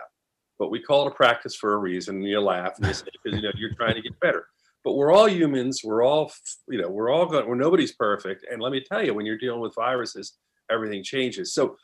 But 0.59 0.71
we 0.71 0.81
call 0.81 1.07
it 1.07 1.13
a 1.13 1.15
practice 1.15 1.55
for 1.57 1.75
a 1.75 1.79
reason. 1.79 2.17
And 2.17 2.25
you 2.25 2.41
laugh 2.41 2.75
and 2.77 2.87
you 2.87 2.95
say, 2.95 3.07
because 3.23 3.37
you 3.39 3.43
know, 3.43 3.53
you're 3.57 3.75
trying 3.75 3.95
to 3.95 4.03
get 4.03 4.19
better. 4.21 4.47
But 4.85 4.95
we're 4.95 5.13
all 5.13 5.29
humans, 5.29 5.81
we're 5.83 6.05
all, 6.05 6.31
you 6.69 6.81
know, 6.81 6.89
we're 6.91 7.11
all 7.11 7.27
going, 7.27 7.49
we're 7.49 7.55
nobody's 7.55 7.93
perfect. 7.93 8.45
And 8.51 8.61
let 8.61 8.71
me 8.71 8.81
tell 8.87 9.05
you, 9.05 9.15
when 9.15 9.25
you're 9.27 9.39
dealing 9.39 9.61
with 9.61 9.75
viruses, 9.75 10.35
everything 10.71 11.03
changes. 11.03 11.55
So 11.55 11.77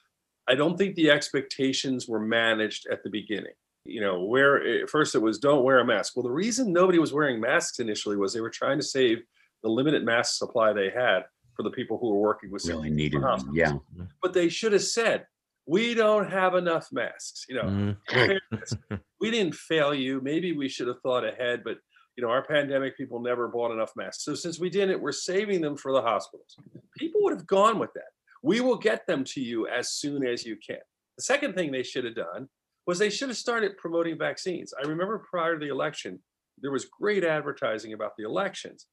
I 0.49 0.55
don't 0.55 0.77
think 0.77 0.95
the 0.95 1.11
expectations 1.11 2.07
were 2.09 2.21
managed 2.21 2.87
at 2.93 3.03
the 3.03 3.11
beginning. 3.11 3.53
You 3.87 4.03
know, 4.03 4.25
where 4.25 4.63
eh, 4.63 4.87
first 4.87 5.15
it 5.15 5.23
was 5.23 5.39
don't 5.39 5.65
wear 5.65 5.79
a 5.81 5.85
mask. 5.87 6.15
Well, 6.15 6.23
the 6.23 6.31
reason 6.31 6.73
nobody 6.73 6.99
was 6.99 7.13
wearing 7.15 7.41
masks 7.41 7.79
initially 7.79 8.17
was 8.17 8.35
they 8.35 8.43
were 8.43 8.51
trying 8.51 8.79
to 8.79 8.85
save 8.85 9.23
the 9.63 9.71
limited 9.71 10.05
mask 10.05 10.37
supply 10.37 10.73
they 10.75 10.91
had 10.91 11.21
for 11.57 11.63
the 11.63 11.71
people 11.71 11.99
who 11.99 12.11
were 12.11 12.21
working 12.21 12.51
with 12.51 12.67
Really 12.67 12.91
needed. 12.91 13.23
hospitals. 13.23 13.57
Yeah. 13.57 13.73
But 14.23 14.35
they 14.35 14.49
should 14.51 14.73
have 14.73 14.83
said, 14.85 15.27
"We 15.75 15.95
don't 15.95 16.31
have 16.31 16.55
enough 16.63 16.87
masks." 16.93 17.45
You 17.49 17.57
know, 17.57 17.63
Mm. 17.63 17.97
fairness, 18.09 18.71
we 19.21 19.31
didn't 19.31 19.55
fail 19.55 19.93
you. 19.95 20.21
Maybe 20.21 20.51
we 20.53 20.69
should 20.69 20.89
have 20.89 21.01
thought 21.03 21.25
ahead, 21.25 21.63
but 21.65 21.79
you 22.17 22.23
know, 22.25 22.31
our 22.31 22.45
pandemic 22.45 22.97
people 22.97 23.21
never 23.21 23.49
bought 23.49 23.73
enough 23.73 23.93
masks. 23.97 24.25
So 24.25 24.35
since 24.35 24.59
we 24.59 24.69
didn't, 24.69 25.01
we're 25.01 25.13
saving 25.13 25.61
them 25.61 25.77
for 25.77 25.93
the 25.93 26.03
hospitals. 26.03 26.57
People 26.99 27.21
would 27.23 27.33
have 27.33 27.47
gone 27.47 27.79
with 27.79 27.93
that. 27.95 28.11
We 28.43 28.61
will 28.61 28.77
get 28.77 29.07
them 29.07 29.23
to 29.33 29.41
you 29.41 29.69
as 29.69 29.93
soon 29.93 30.27
as 30.27 30.45
you 30.45 30.57
can. 30.69 30.83
The 31.17 31.23
second 31.23 31.55
thing 31.55 31.71
they 31.71 31.83
should 31.83 32.05
have 32.05 32.17
done 32.17 32.49
was 32.87 32.99
they 32.99 33.11
should 33.11 33.29
have 33.29 33.39
started 33.39 33.77
promoting 33.79 34.19
vaccines. 34.19 34.75
I 34.83 34.87
remember 34.89 35.25
prior 35.31 35.59
to 35.59 35.65
the 35.65 35.71
election, 35.71 36.19
there 36.63 36.73
was 36.73 36.87
great 36.87 37.25
advertising 37.25 37.93
about 37.93 38.13
the 38.19 38.25
elections. 38.25 38.87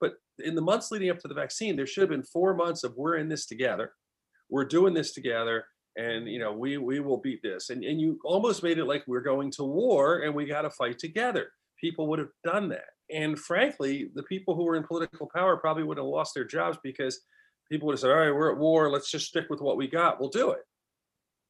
But 0.00 0.12
in 0.38 0.54
the 0.54 0.62
months 0.62 0.90
leading 0.90 1.10
up 1.10 1.18
to 1.20 1.28
the 1.28 1.34
vaccine, 1.34 1.76
there 1.76 1.86
should 1.86 2.02
have 2.02 2.10
been 2.10 2.22
four 2.22 2.54
months 2.54 2.84
of 2.84 2.94
we're 2.96 3.16
in 3.16 3.28
this 3.28 3.46
together. 3.46 3.92
We're 4.48 4.64
doing 4.66 4.94
this 4.94 5.12
together. 5.12 5.64
And 5.96 6.26
you 6.26 6.38
know, 6.38 6.52
we 6.52 6.78
we 6.78 7.00
will 7.00 7.18
beat 7.18 7.42
this. 7.42 7.70
And 7.70 7.84
and 7.84 8.00
you 8.00 8.18
almost 8.24 8.62
made 8.62 8.78
it 8.78 8.86
like 8.86 9.04
we're 9.06 9.20
going 9.20 9.50
to 9.52 9.64
war 9.64 10.20
and 10.20 10.34
we 10.34 10.46
got 10.46 10.62
to 10.62 10.70
fight 10.70 10.98
together. 10.98 11.50
People 11.80 12.06
would 12.08 12.18
have 12.18 12.30
done 12.44 12.68
that. 12.70 12.90
And 13.10 13.38
frankly, 13.38 14.10
the 14.14 14.22
people 14.22 14.54
who 14.54 14.64
were 14.64 14.76
in 14.76 14.84
political 14.84 15.28
power 15.34 15.56
probably 15.56 15.82
would 15.84 15.98
have 15.98 16.06
lost 16.06 16.32
their 16.34 16.44
jobs 16.44 16.78
because 16.82 17.20
people 17.68 17.86
would 17.86 17.94
have 17.94 18.00
said, 18.00 18.10
all 18.10 18.16
right, 18.16 18.30
we're 18.34 18.52
at 18.52 18.58
war. 18.58 18.90
Let's 18.90 19.10
just 19.10 19.26
stick 19.26 19.46
with 19.50 19.60
what 19.60 19.76
we 19.76 19.86
got. 19.88 20.18
We'll 20.18 20.30
do 20.30 20.50
it. 20.50 20.62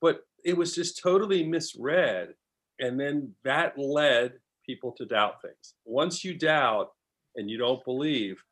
But 0.00 0.22
it 0.44 0.56
was 0.56 0.74
just 0.74 1.00
totally 1.00 1.44
misread. 1.44 2.34
And 2.80 2.98
then 2.98 3.34
that 3.44 3.78
led 3.78 4.40
people 4.66 4.92
to 4.92 5.04
doubt 5.06 5.40
things. 5.42 5.74
Once 5.84 6.24
you 6.24 6.36
doubt 6.36 6.88
and 7.36 7.48
you 7.48 7.58
don't 7.58 7.84
believe 7.84 8.42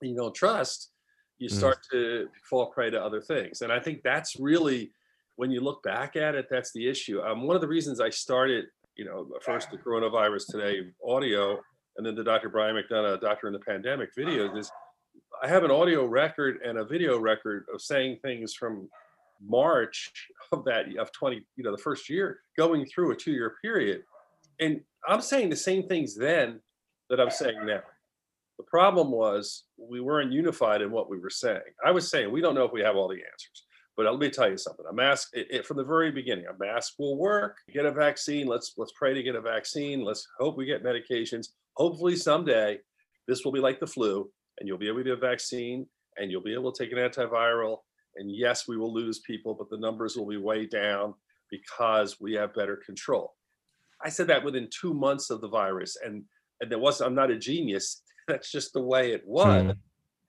and 0.00 0.10
you 0.10 0.16
don't 0.16 0.34
trust, 0.34 0.92
you 1.38 1.48
Mm. 1.48 1.52
start 1.58 1.78
to 1.90 2.28
fall 2.48 2.66
prey 2.70 2.90
to 2.90 3.02
other 3.02 3.20
things. 3.20 3.62
And 3.62 3.72
I 3.72 3.80
think 3.80 4.02
that's 4.02 4.38
really, 4.38 4.92
when 5.40 5.50
you 5.50 5.62
look 5.62 5.82
back 5.82 6.16
at 6.16 6.34
it, 6.34 6.48
that's 6.50 6.70
the 6.72 6.86
issue. 6.86 7.22
Um, 7.22 7.46
one 7.46 7.56
of 7.56 7.62
the 7.62 7.66
reasons 7.66 7.98
I 7.98 8.10
started, 8.10 8.66
you 8.94 9.06
know, 9.06 9.26
first 9.40 9.70
the 9.70 9.78
coronavirus 9.78 10.48
today 10.50 10.80
audio, 11.02 11.58
and 11.96 12.04
then 12.04 12.14
the 12.14 12.22
Dr. 12.22 12.50
Brian 12.50 12.76
McDonough, 12.76 13.22
Doctor 13.22 13.46
in 13.46 13.54
the 13.54 13.58
Pandemic 13.60 14.10
videos 14.14 14.54
is 14.58 14.70
I 15.42 15.48
have 15.48 15.64
an 15.64 15.70
audio 15.70 16.04
record 16.04 16.58
and 16.62 16.76
a 16.76 16.84
video 16.84 17.18
record 17.18 17.64
of 17.72 17.80
saying 17.80 18.18
things 18.20 18.52
from 18.52 18.90
March 19.42 20.12
of 20.52 20.62
that 20.66 20.94
of 20.98 21.10
20, 21.12 21.42
you 21.56 21.64
know, 21.64 21.72
the 21.72 21.82
first 21.82 22.10
year 22.10 22.40
going 22.58 22.84
through 22.84 23.12
a 23.12 23.16
two 23.16 23.32
year 23.32 23.54
period. 23.62 24.02
And 24.60 24.82
I'm 25.08 25.22
saying 25.22 25.48
the 25.48 25.56
same 25.56 25.88
things 25.88 26.14
then 26.14 26.60
that 27.08 27.18
I'm 27.18 27.30
saying 27.30 27.64
now. 27.64 27.80
The 28.58 28.64
problem 28.64 29.10
was 29.10 29.64
we 29.78 30.02
weren't 30.02 30.32
unified 30.32 30.82
in 30.82 30.90
what 30.90 31.08
we 31.08 31.18
were 31.18 31.30
saying. 31.30 31.72
I 31.82 31.92
was 31.92 32.10
saying 32.10 32.30
we 32.30 32.42
don't 32.42 32.54
know 32.54 32.66
if 32.66 32.72
we 32.72 32.82
have 32.82 32.94
all 32.94 33.08
the 33.08 33.14
answers. 33.14 33.64
But 33.96 34.06
let 34.06 34.18
me 34.18 34.30
tell 34.30 34.50
you 34.50 34.56
something. 34.56 34.86
A 34.88 34.94
mask, 34.94 35.30
it, 35.34 35.46
it- 35.50 35.66
from 35.66 35.76
the 35.76 35.84
very 35.84 36.10
beginning, 36.10 36.46
a 36.46 36.56
mask 36.58 36.94
will 36.98 37.16
work. 37.18 37.58
Get 37.72 37.86
a 37.86 37.92
vaccine. 37.92 38.46
Let's 38.46 38.74
let's 38.76 38.92
pray 38.96 39.12
to 39.14 39.22
get 39.22 39.34
a 39.34 39.40
vaccine. 39.40 40.04
Let's 40.04 40.26
hope 40.38 40.56
we 40.56 40.64
get 40.66 40.82
medications. 40.84 41.48
Hopefully 41.74 42.16
someday 42.16 42.78
this 43.28 43.44
will 43.44 43.52
be 43.52 43.60
like 43.60 43.78
the 43.80 43.86
flu, 43.86 44.30
and 44.58 44.66
you'll 44.68 44.78
be 44.78 44.88
able 44.88 44.98
to 44.98 45.04
get 45.04 45.12
a 45.12 45.16
vaccine, 45.16 45.86
and 46.16 46.30
you'll 46.30 46.42
be 46.42 46.54
able 46.54 46.72
to 46.72 46.82
take 46.84 46.92
an 46.92 46.98
antiviral. 46.98 47.78
And 48.16 48.30
yes, 48.34 48.66
we 48.66 48.76
will 48.76 48.92
lose 48.92 49.20
people, 49.20 49.54
but 49.54 49.70
the 49.70 49.78
numbers 49.78 50.16
will 50.16 50.26
be 50.26 50.36
way 50.36 50.66
down 50.66 51.14
because 51.50 52.20
we 52.20 52.32
have 52.34 52.54
better 52.54 52.76
control. 52.84 53.34
I 54.04 54.08
said 54.08 54.26
that 54.28 54.42
within 54.44 54.68
two 54.70 54.94
months 54.94 55.30
of 55.30 55.40
the 55.40 55.48
virus, 55.48 55.96
and 56.04 56.24
and 56.60 56.70
there 56.70 56.78
was 56.78 57.00
I'm 57.00 57.14
not 57.14 57.30
a 57.30 57.38
genius. 57.38 58.02
That's 58.28 58.50
just 58.50 58.72
the 58.72 58.82
way 58.82 59.12
it 59.12 59.22
was. 59.26 59.62
Mm. 59.64 59.76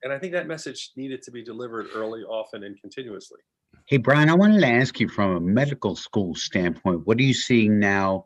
And 0.02 0.12
I 0.12 0.18
think 0.18 0.32
that 0.32 0.48
message 0.48 0.90
needed 0.96 1.22
to 1.22 1.30
be 1.30 1.44
delivered 1.44 1.86
early, 1.94 2.22
often, 2.22 2.64
and 2.64 2.80
continuously. 2.80 3.40
Hey, 3.86 3.98
Brian, 3.98 4.28
I 4.28 4.34
wanted 4.34 4.60
to 4.60 4.66
ask 4.66 4.98
you 4.98 5.08
from 5.08 5.36
a 5.36 5.40
medical 5.40 5.94
school 5.96 6.34
standpoint, 6.34 7.06
what 7.06 7.18
are 7.18 7.22
you 7.22 7.34
seeing 7.34 7.78
now 7.78 8.24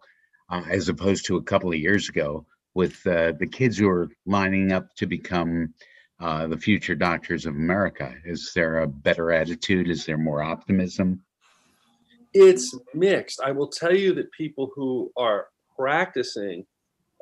uh, 0.50 0.62
as 0.70 0.88
opposed 0.88 1.26
to 1.26 1.36
a 1.36 1.42
couple 1.42 1.70
of 1.70 1.78
years 1.78 2.08
ago 2.08 2.46
with 2.74 3.06
uh, 3.06 3.32
the 3.38 3.46
kids 3.46 3.78
who 3.78 3.88
are 3.88 4.08
lining 4.26 4.72
up 4.72 4.94
to 4.96 5.06
become 5.06 5.74
uh, 6.20 6.46
the 6.46 6.56
future 6.56 6.94
doctors 6.94 7.46
of 7.46 7.54
America? 7.54 8.14
Is 8.24 8.52
there 8.54 8.78
a 8.78 8.86
better 8.86 9.32
attitude? 9.32 9.90
Is 9.90 10.06
there 10.06 10.18
more 10.18 10.42
optimism? 10.42 11.22
It's 12.32 12.76
mixed. 12.94 13.40
I 13.40 13.52
will 13.52 13.68
tell 13.68 13.94
you 13.94 14.14
that 14.14 14.30
people 14.32 14.70
who 14.74 15.10
are 15.16 15.48
practicing 15.76 16.66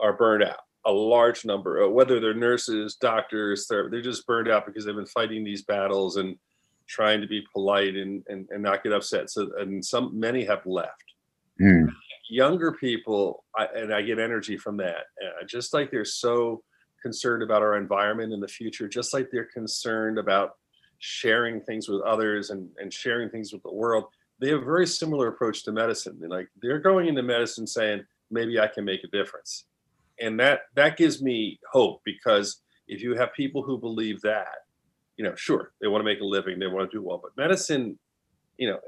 are 0.01 0.13
burned 0.13 0.45
out. 0.45 0.61
A 0.87 0.93
large 0.93 1.45
number, 1.45 1.83
uh, 1.83 1.89
whether 1.89 2.21
they're 2.21 2.35
nurses, 2.35 2.97
doctors, 2.97 3.67
they're, 3.67 3.89
they're 3.89 4.03
just 4.03 4.27
burned 4.27 4.49
out 4.49 4.67
because 4.67 4.85
they've 4.85 4.95
been 4.95 5.07
fighting 5.07 5.45
these 5.45 5.63
battles 5.63 6.17
and 6.17 6.37
trying 6.87 7.21
to 7.21 7.27
be 7.27 7.47
polite 7.53 7.97
and, 7.97 8.23
and, 8.29 8.49
and 8.51 8.63
not 8.63 8.83
get 8.83 8.93
upset. 8.93 9.31
So, 9.31 9.51
and 9.59 9.85
some, 9.85 10.19
many 10.19 10.45
have 10.45 10.67
left. 10.67 11.05
Hmm. 11.61 11.85
younger 12.29 12.73
people 12.73 13.45
I, 13.57 13.69
and 13.77 13.95
i 13.95 14.03
get 14.03 14.19
energy 14.19 14.57
from 14.57 14.77
that 14.79 15.07
uh, 15.25 15.47
just 15.47 15.73
like 15.73 15.93
they're 15.93 16.05
so 16.05 16.65
concerned 17.01 17.45
about 17.45 17.63
our 17.63 17.77
environment 17.77 18.33
in 18.33 18.41
the 18.41 18.49
future 18.49 18.89
just 18.89 19.15
like 19.15 19.29
they're 19.31 19.45
concerned 19.45 20.19
about 20.19 20.57
sharing 20.99 21.61
things 21.61 21.89
with 21.89 22.01
others 22.03 22.51
and, 22.51 22.69
and 22.79 22.93
sharing 22.93 23.31
things 23.31 23.53
with 23.53 23.63
the 23.63 23.73
world 23.73 24.07
they 24.41 24.49
have 24.49 24.63
a 24.63 24.65
very 24.65 24.85
similar 24.85 25.29
approach 25.29 25.63
to 25.63 25.71
medicine 25.71 26.17
they're 26.19 26.29
like 26.29 26.49
they're 26.61 26.81
going 26.81 27.07
into 27.07 27.23
medicine 27.23 27.69
saying 27.69 28.03
maybe 28.33 28.59
i 28.59 28.67
can 28.67 28.85
make 28.85 29.05
a 29.05 29.09
difference 29.17 29.67
and 30.21 30.39
that 30.39 30.61
that 30.75 30.97
gives 30.97 31.23
me 31.23 31.59
hope 31.71 32.01
because 32.05 32.61
if 32.89 33.03
you 33.03 33.15
have 33.15 33.33
people 33.33 33.63
who 33.63 33.79
believe 33.79 34.21
that 34.23 34.49
you 35.17 35.25
know 35.25 35.35
sure 35.35 35.73
they 35.81 35.89
want 35.89 36.01
to 36.01 36.05
make 36.05 36.21
a 36.21 36.25
living 36.25 36.59
they 36.59 36.67
want 36.67 36.91
to 36.91 36.97
do 36.97 37.03
well 37.03 37.21
but 37.23 37.37
medicine 37.37 37.99
you 38.59 38.69
know 38.69 38.79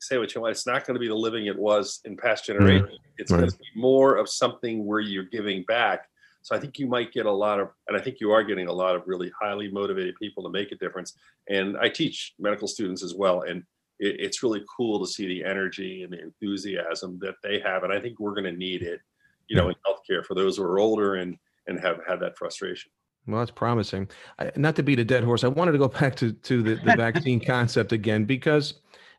say 0.00 0.18
what 0.18 0.34
you 0.34 0.40
want 0.40 0.50
it's 0.50 0.66
not 0.66 0.86
going 0.86 0.94
to 0.94 1.00
be 1.00 1.08
the 1.08 1.14
living 1.14 1.46
it 1.46 1.58
was 1.58 2.00
in 2.04 2.16
past 2.16 2.44
generations. 2.44 2.98
It's 3.18 3.30
going 3.30 3.48
to 3.48 3.56
be 3.56 3.64
more 3.76 4.16
of 4.16 4.28
something 4.28 4.84
where 4.84 4.98
you're 4.98 5.22
giving 5.24 5.62
back. 5.64 6.08
So 6.42 6.56
i 6.56 6.58
think 6.58 6.78
you 6.78 6.88
might 6.88 7.12
get 7.12 7.26
a 7.26 7.30
lot 7.30 7.60
of 7.60 7.68
and 7.86 7.96
i 7.96 8.00
think 8.00 8.18
you 8.20 8.32
are 8.32 8.42
getting 8.42 8.66
a 8.66 8.72
lot 8.72 8.96
of 8.96 9.02
really 9.06 9.30
highly 9.40 9.70
motivated 9.70 10.16
people 10.20 10.42
to 10.42 10.50
make 10.50 10.72
a 10.72 10.76
difference. 10.76 11.16
And 11.48 11.76
i 11.78 11.88
teach 11.88 12.34
medical 12.38 12.66
students 12.66 13.02
as 13.04 13.14
well 13.14 13.42
and 13.42 13.62
it, 14.00 14.16
it's 14.18 14.42
really 14.42 14.64
cool 14.76 14.98
to 14.98 15.06
see 15.06 15.26
the 15.28 15.44
energy 15.44 16.02
and 16.02 16.12
the 16.12 16.20
enthusiasm 16.20 17.18
that 17.20 17.36
they 17.42 17.60
have 17.60 17.84
and 17.84 17.92
i 17.92 18.00
think 18.00 18.18
we're 18.18 18.34
going 18.34 18.52
to 18.52 18.52
need 18.52 18.82
it 18.82 19.00
you 19.48 19.56
know 19.56 19.68
in 19.68 19.74
healthcare 19.86 20.24
for 20.24 20.34
those 20.34 20.56
who 20.56 20.62
are 20.62 20.78
older 20.78 21.16
and 21.16 21.36
and 21.66 21.78
have 21.80 22.00
had 22.06 22.20
that 22.20 22.36
frustration 22.36 22.90
Well, 23.26 23.38
that's 23.38 23.50
promising. 23.52 24.08
I, 24.38 24.50
not 24.56 24.74
to 24.76 24.82
beat 24.82 24.98
a 24.98 25.04
dead 25.04 25.24
horse, 25.24 25.44
I 25.44 25.48
wanted 25.48 25.72
to 25.72 25.78
go 25.78 25.88
back 26.00 26.16
to 26.16 26.32
to 26.32 26.62
the, 26.62 26.74
the 26.76 26.96
vaccine 26.96 27.40
concept 27.44 27.92
again 27.92 28.24
because, 28.24 28.74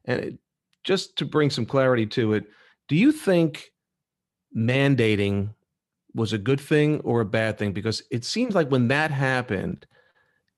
and 0.06 0.20
it, 0.20 0.38
just 0.84 1.16
to 1.18 1.26
bring 1.26 1.50
some 1.50 1.66
clarity 1.66 2.06
to 2.08 2.34
it, 2.34 2.46
do 2.90 2.96
you 2.96 3.12
think 3.12 3.72
mandating 4.56 5.50
was 6.14 6.34
a 6.34 6.38
good 6.38 6.60
thing 6.60 7.00
or 7.02 7.22
a 7.22 7.26
bad 7.26 7.58
thing? 7.58 7.72
Because 7.72 8.04
it 8.12 8.26
seems 8.26 8.54
like 8.54 8.70
when 8.70 8.90
that 8.90 9.12
happened, 9.12 9.86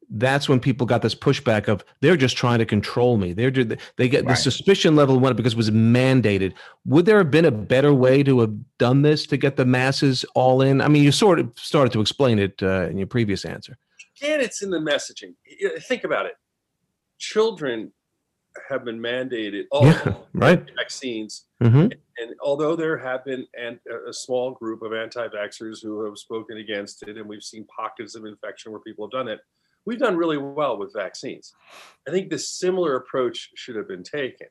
that's 0.09 0.47
when 0.47 0.59
people 0.59 0.85
got 0.85 1.01
this 1.01 1.15
pushback 1.15 1.67
of 1.67 1.83
they're 2.01 2.17
just 2.17 2.37
trying 2.37 2.59
to 2.59 2.65
control 2.65 3.17
me. 3.17 3.33
They're 3.33 3.51
they 3.51 4.09
get 4.09 4.27
the 4.27 4.35
suspicion 4.35 4.95
level 4.95 5.19
went 5.19 5.31
up 5.31 5.37
because 5.37 5.53
it 5.53 5.57
was 5.57 5.71
mandated. 5.71 6.53
Would 6.85 7.05
there 7.05 7.17
have 7.17 7.31
been 7.31 7.45
a 7.45 7.51
better 7.51 7.93
way 7.93 8.23
to 8.23 8.39
have 8.41 8.53
done 8.77 9.01
this 9.01 9.25
to 9.27 9.37
get 9.37 9.55
the 9.55 9.65
masses 9.65 10.25
all 10.35 10.61
in? 10.61 10.81
I 10.81 10.87
mean, 10.87 11.03
you 11.03 11.11
sort 11.11 11.39
of 11.39 11.51
started 11.55 11.91
to 11.93 12.01
explain 12.01 12.39
it 12.39 12.61
uh, 12.61 12.87
in 12.89 12.97
your 12.97 13.07
previous 13.07 13.45
answer. 13.45 13.77
Again, 14.21 14.41
it's 14.41 14.61
in 14.61 14.69
the 14.69 14.79
messaging. 14.79 15.33
Think 15.81 16.03
about 16.03 16.25
it. 16.25 16.33
Children 17.19 17.91
have 18.69 18.85
been 18.85 18.99
mandated 18.99 19.63
all 19.71 19.85
Yeah, 19.85 20.13
right. 20.33 20.63
vaccines, 20.77 21.45
hmm 21.61 21.87
and 22.17 22.33
although 22.41 22.75
there 22.75 22.97
have 22.97 23.25
been 23.25 23.45
and 23.59 23.77
a 24.07 24.13
small 24.13 24.51
group 24.51 24.81
of 24.81 24.93
anti-vaxxers 24.93 25.83
who 25.83 26.05
have 26.05 26.17
spoken 26.17 26.57
against 26.57 27.03
it, 27.07 27.17
and 27.17 27.27
we've 27.27 27.43
seen 27.43 27.65
pockets 27.65 28.15
of 28.15 28.25
infection 28.25 28.71
where 28.71 28.79
people 28.81 29.05
have 29.05 29.11
done 29.11 29.27
it, 29.27 29.41
we've 29.85 29.99
done 29.99 30.17
really 30.17 30.37
well 30.37 30.77
with 30.77 30.93
vaccines. 30.93 31.53
I 32.07 32.11
think 32.11 32.29
this 32.29 32.49
similar 32.49 32.95
approach 32.95 33.51
should 33.55 33.75
have 33.75 33.87
been 33.87 34.03
taken, 34.03 34.47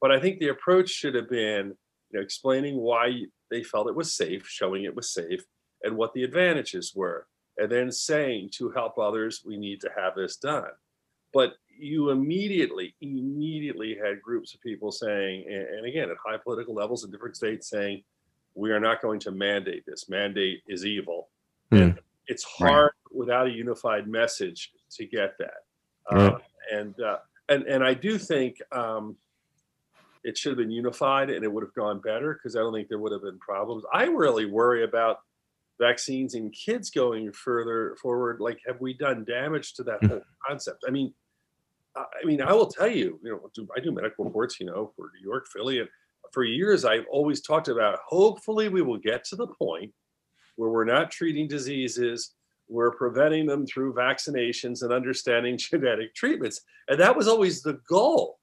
but 0.00 0.12
I 0.12 0.20
think 0.20 0.38
the 0.38 0.48
approach 0.48 0.90
should 0.90 1.14
have 1.14 1.28
been, 1.28 1.74
you 2.10 2.18
know, 2.18 2.22
explaining 2.22 2.76
why 2.76 3.22
they 3.50 3.62
felt 3.62 3.88
it 3.88 3.94
was 3.94 4.14
safe, 4.14 4.46
showing 4.48 4.84
it 4.84 4.94
was 4.94 5.12
safe, 5.12 5.44
and 5.82 5.96
what 5.96 6.14
the 6.14 6.24
advantages 6.24 6.92
were, 6.94 7.26
and 7.58 7.70
then 7.70 7.90
saying 7.90 8.50
to 8.54 8.70
help 8.70 8.98
others, 8.98 9.42
we 9.44 9.56
need 9.56 9.80
to 9.80 9.90
have 9.96 10.14
this 10.14 10.36
done. 10.36 10.70
But 11.32 11.54
you 11.78 12.10
immediately, 12.10 12.94
immediately 13.00 13.96
had 14.02 14.22
groups 14.22 14.54
of 14.54 14.60
people 14.62 14.90
saying, 14.90 15.44
and, 15.48 15.86
again, 15.86 16.10
at 16.10 16.16
high 16.24 16.38
political 16.42 16.74
levels 16.74 17.04
in 17.04 17.10
different 17.10 17.36
states, 17.36 17.68
saying, 17.68 18.02
we 18.54 18.70
are 18.70 18.80
not 18.80 19.02
going 19.02 19.20
to 19.20 19.30
mandate 19.30 19.84
this. 19.86 20.08
Mandate 20.08 20.62
is 20.66 20.86
evil. 20.86 21.28
Hmm. 21.70 21.76
And 21.76 22.00
it's 22.28 22.44
Right. 22.60 22.70
hard 22.70 22.92
without 23.10 23.46
a 23.46 23.50
unified 23.50 24.08
message 24.08 24.72
to 24.92 25.06
get 25.06 25.36
that. 25.38 25.54
Right. 26.10 26.32
Uh, 26.34 26.38
and, 26.72 27.00
uh, 27.00 27.18
and, 27.48 27.62
and 27.64 27.84
I 27.84 27.94
do 27.94 28.18
think 28.18 28.56
um, 28.72 29.16
it 30.24 30.36
should 30.36 30.50
have 30.50 30.58
been 30.58 30.70
unified 30.70 31.30
and 31.30 31.44
it 31.44 31.52
would 31.52 31.62
have 31.62 31.74
gone 31.74 32.00
better 32.00 32.34
because 32.34 32.56
I 32.56 32.60
don't 32.60 32.72
think 32.72 32.88
there 32.88 32.98
would 32.98 33.12
have 33.12 33.22
been 33.22 33.38
problems. 33.38 33.84
I 33.92 34.04
really 34.04 34.46
worry 34.46 34.82
about 34.84 35.18
vaccines 35.80 36.34
in 36.34 36.50
kids 36.50 36.90
going 36.90 37.30
further 37.32 37.96
forward. 38.02 38.40
Like, 38.40 38.58
have 38.66 38.80
we 38.80 38.94
done 38.94 39.24
damage 39.24 39.74
to 39.74 39.84
that 39.84 40.00
Mm. 40.00 40.08
whole 40.08 40.22
concept? 40.48 40.84
I 40.86 40.90
mean, 40.90 41.14
I 41.94 42.04
I 42.22 42.24
mean, 42.26 42.42
I 42.42 42.52
will 42.52 42.66
tell 42.66 42.88
you, 42.88 43.20
you 43.22 43.30
know, 43.30 43.50
do- 43.54 43.68
I 43.76 43.80
do 43.80 43.92
medical 43.92 44.24
reports, 44.24 44.58
you 44.58 44.66
know, 44.66 44.92
for 44.96 45.10
New 45.14 45.22
York, 45.28 45.46
Philly, 45.48 45.80
and 45.80 45.88
for 46.32 46.42
years 46.44 46.84
I've 46.84 47.06
always 47.10 47.40
talked 47.40 47.68
about. 47.68 48.00
Hopefully, 48.06 48.68
we 48.68 48.82
will 48.82 48.98
get 48.98 49.22
to 49.26 49.36
the 49.36 49.46
point 49.46 49.94
where 50.56 50.70
we're 50.70 50.84
not 50.84 51.10
treating 51.10 51.46
diseases, 51.48 52.34
we're 52.68 52.90
preventing 52.90 53.46
them 53.46 53.64
through 53.66 53.94
vaccinations 53.94 54.82
and 54.82 54.92
understanding 54.92 55.56
genetic 55.70 56.14
treatments, 56.14 56.62
and 56.88 56.98
that 57.00 57.16
was 57.16 57.28
always 57.28 57.62
the 57.62 57.80
goal. 57.88 58.38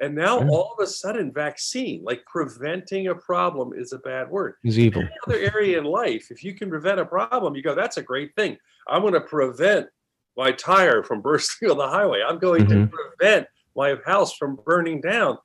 And 0.00 0.14
now, 0.14 0.38
Yeah. 0.38 0.48
all 0.50 0.76
of 0.78 0.82
a 0.82 0.86
sudden, 0.86 1.32
vaccine, 1.32 2.02
like 2.04 2.24
preventing 2.26 3.08
a 3.08 3.14
problem, 3.16 3.72
is 3.76 3.92
a 3.92 3.98
bad 3.98 4.30
word 4.30 4.54
Is 4.64 4.78
evil. 4.78 5.02
any 5.02 5.10
other 5.26 5.38
area 5.52 5.76
in 5.78 5.84
life, 5.84 6.30
if 6.30 6.44
you 6.44 6.54
can 6.54 6.70
prevent 6.70 7.00
a 7.00 7.04
problem, 7.04 7.56
you 7.56 7.62
go, 7.62 7.74
that's 7.74 7.96
a 7.96 8.02
great 8.02 8.32
thing. 8.36 8.56
I'm 8.86 9.02
going 9.02 9.14
to 9.14 9.20
prevent 9.20 9.88
my 10.36 10.52
tire 10.52 11.02
from 11.02 11.20
bursting 11.28 11.68
on 11.70 11.76
the 11.78 11.88
highway. 11.88 12.22
I'm 12.26 12.38
going 12.38 12.66
to 12.68 12.74
Mhm. 12.76 12.90
prevent 12.92 13.48
my 13.74 13.96
house 14.06 14.36
from 14.36 14.56
burning 14.64 15.00
down. 15.00 15.36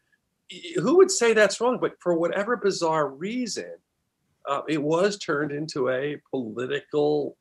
Who 0.76 0.97
would 0.97 1.10
say 1.10 1.34
that's 1.34 1.60
wrong? 1.60 1.80
But 1.82 1.95
for 1.99 2.13
whatever 2.15 2.56
bizarre 2.56 3.10
reason, 3.10 3.73
uh, 4.48 4.62
it 4.68 4.82
was 4.82 5.18
turned 5.18 5.52
into 5.52 5.90
a 5.90 6.18
political 6.32 7.38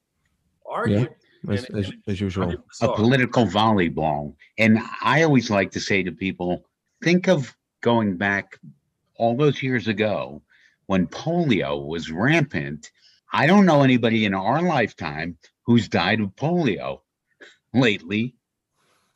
argument. 0.69 1.13
As, 1.51 1.65
And- 1.65 1.79
as, 1.79 1.89
and 1.91 2.03
as 2.07 2.21
usual. 2.21 2.55
a 2.83 2.95
political 2.95 3.47
volleyball. 3.47 4.35
And 4.59 4.79
I 5.03 5.23
always 5.25 5.51
like 5.51 5.73
to 5.73 5.81
say 5.81 6.03
to 6.05 6.13
people, 6.13 6.65
think 7.03 7.29
of 7.29 7.55
going 7.81 8.17
back 8.17 8.59
all 9.17 9.37
those 9.37 9.61
years 9.63 9.89
ago 9.89 10.41
when 10.87 11.07
polio 11.09 11.85
was 11.85 12.11
rampant. 12.13 12.91
I 13.33 13.47
don't 13.47 13.67
know 13.67 13.83
anybody 13.83 14.25
in 14.25 14.35
our 14.35 14.63
lifetime 14.63 15.37
who's 15.67 15.89
died 15.89 16.21
of 16.21 16.29
polio 16.37 17.01
lately. 17.75 18.37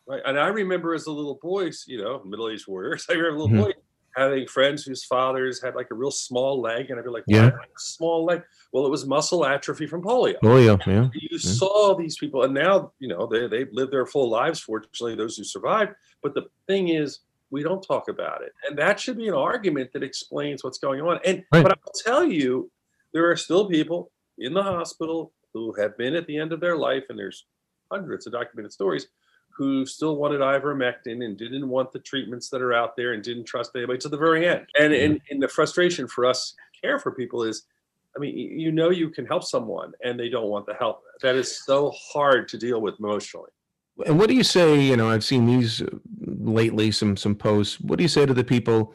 Right. 0.08 0.22
And 0.24 0.38
I 0.38 0.48
remember 0.48 0.94
as 0.94 1.06
a 1.06 1.12
little 1.12 1.38
boy, 1.40 1.70
you 1.86 2.02
know, 2.02 2.22
middle 2.24 2.48
aged 2.48 2.66
warriors, 2.66 3.06
I 3.10 3.12
remember 3.14 3.36
a 3.36 3.40
little 3.42 3.56
Mhm. 3.56 3.62
boy 3.66 3.72
having 4.16 4.46
friends 4.46 4.84
whose 4.84 5.04
fathers 5.04 5.62
had 5.62 5.74
like 5.74 5.88
a 5.90 5.94
real 5.94 6.10
small 6.10 6.60
leg. 6.60 6.90
And 6.90 6.98
I'd 6.98 7.04
be 7.04 7.10
like, 7.10 7.24
Yeah. 7.26 7.44
yeah, 7.46 7.50
small 7.76 8.24
leg. 8.24 8.42
Well, 8.72 8.86
it 8.86 8.90
was 8.90 9.06
muscle 9.06 9.44
atrophy 9.44 9.86
from 9.86 10.02
polio. 10.02 10.36
Polio, 10.42 10.78
yeah. 10.86 11.08
you 11.14 11.38
saw 11.38 11.94
these 11.94 12.16
people 12.18 12.42
and 12.44 12.54
now 12.54 12.92
you 12.98 13.08
know 13.08 13.26
they, 13.26 13.46
they've 13.46 13.68
lived 13.72 13.92
their 13.92 14.06
full 14.06 14.28
lives 14.30 14.58
fortunately 14.60 15.14
those 15.14 15.36
who 15.36 15.44
survived 15.44 15.92
but 16.22 16.34
the 16.34 16.42
thing 16.66 16.88
is 16.88 17.20
we 17.50 17.62
don't 17.62 17.82
talk 17.82 18.08
about 18.08 18.42
it 18.42 18.52
and 18.68 18.76
that 18.78 18.98
should 18.98 19.16
be 19.16 19.28
an 19.28 19.34
argument 19.34 19.92
that 19.92 20.02
explains 20.02 20.64
what's 20.64 20.78
going 20.78 21.00
on 21.00 21.18
and 21.24 21.44
Right. 21.52 21.62
but 21.62 21.72
i'll 21.72 21.92
tell 22.04 22.24
you 22.24 22.70
there 23.14 23.30
are 23.30 23.36
still 23.36 23.68
people 23.68 24.10
in 24.38 24.52
the 24.54 24.62
hospital 24.62 25.32
who 25.54 25.72
have 25.80 25.96
been 25.96 26.14
at 26.14 26.26
the 26.26 26.36
end 26.36 26.52
of 26.52 26.60
their 26.60 26.76
life 26.76 27.04
and 27.08 27.18
there's 27.18 27.46
hundreds 27.90 28.26
of 28.26 28.32
documented 28.32 28.72
stories 28.72 29.08
who 29.56 29.86
still 29.86 30.16
wanted 30.16 30.40
ivermectin 30.40 31.24
and 31.24 31.38
didn't 31.38 31.68
want 31.68 31.90
the 31.92 31.98
treatments 31.98 32.50
that 32.50 32.60
are 32.60 32.74
out 32.74 32.96
there 32.96 33.12
and 33.12 33.22
didn't 33.22 33.44
trust 33.44 33.70
anybody 33.74 33.98
to 33.98 34.08
the 34.08 34.16
very 34.16 34.46
end 34.46 34.66
and 34.78 34.92
and, 34.92 35.20
and 35.30 35.42
the 35.42 35.48
frustration 35.48 36.06
for 36.06 36.26
us 36.26 36.54
care 36.80 36.98
for 36.98 37.12
people 37.12 37.42
is 37.42 37.64
I 38.16 38.18
mean, 38.18 38.34
you 38.34 38.72
know, 38.72 38.90
you 38.90 39.10
can 39.10 39.26
help 39.26 39.44
someone 39.44 39.92
and 40.02 40.18
they 40.18 40.30
don't 40.30 40.48
want 40.48 40.64
the 40.64 40.74
help. 40.74 41.02
That 41.20 41.36
is 41.36 41.64
so 41.64 41.92
hard 42.12 42.48
to 42.48 42.58
deal 42.58 42.80
with 42.80 42.98
emotionally. 42.98 43.50
And 44.06 44.18
what 44.18 44.28
do 44.28 44.34
you 44.34 44.42
say? 44.42 44.80
You 44.80 44.96
know, 44.96 45.10
I've 45.10 45.24
seen 45.24 45.46
these 45.46 45.82
uh, 45.82 45.86
lately, 46.20 46.90
some 46.92 47.16
some 47.16 47.34
posts. 47.34 47.80
What 47.80 47.96
do 47.96 48.02
you 48.04 48.08
say 48.08 48.26
to 48.26 48.34
the 48.34 48.44
people? 48.44 48.94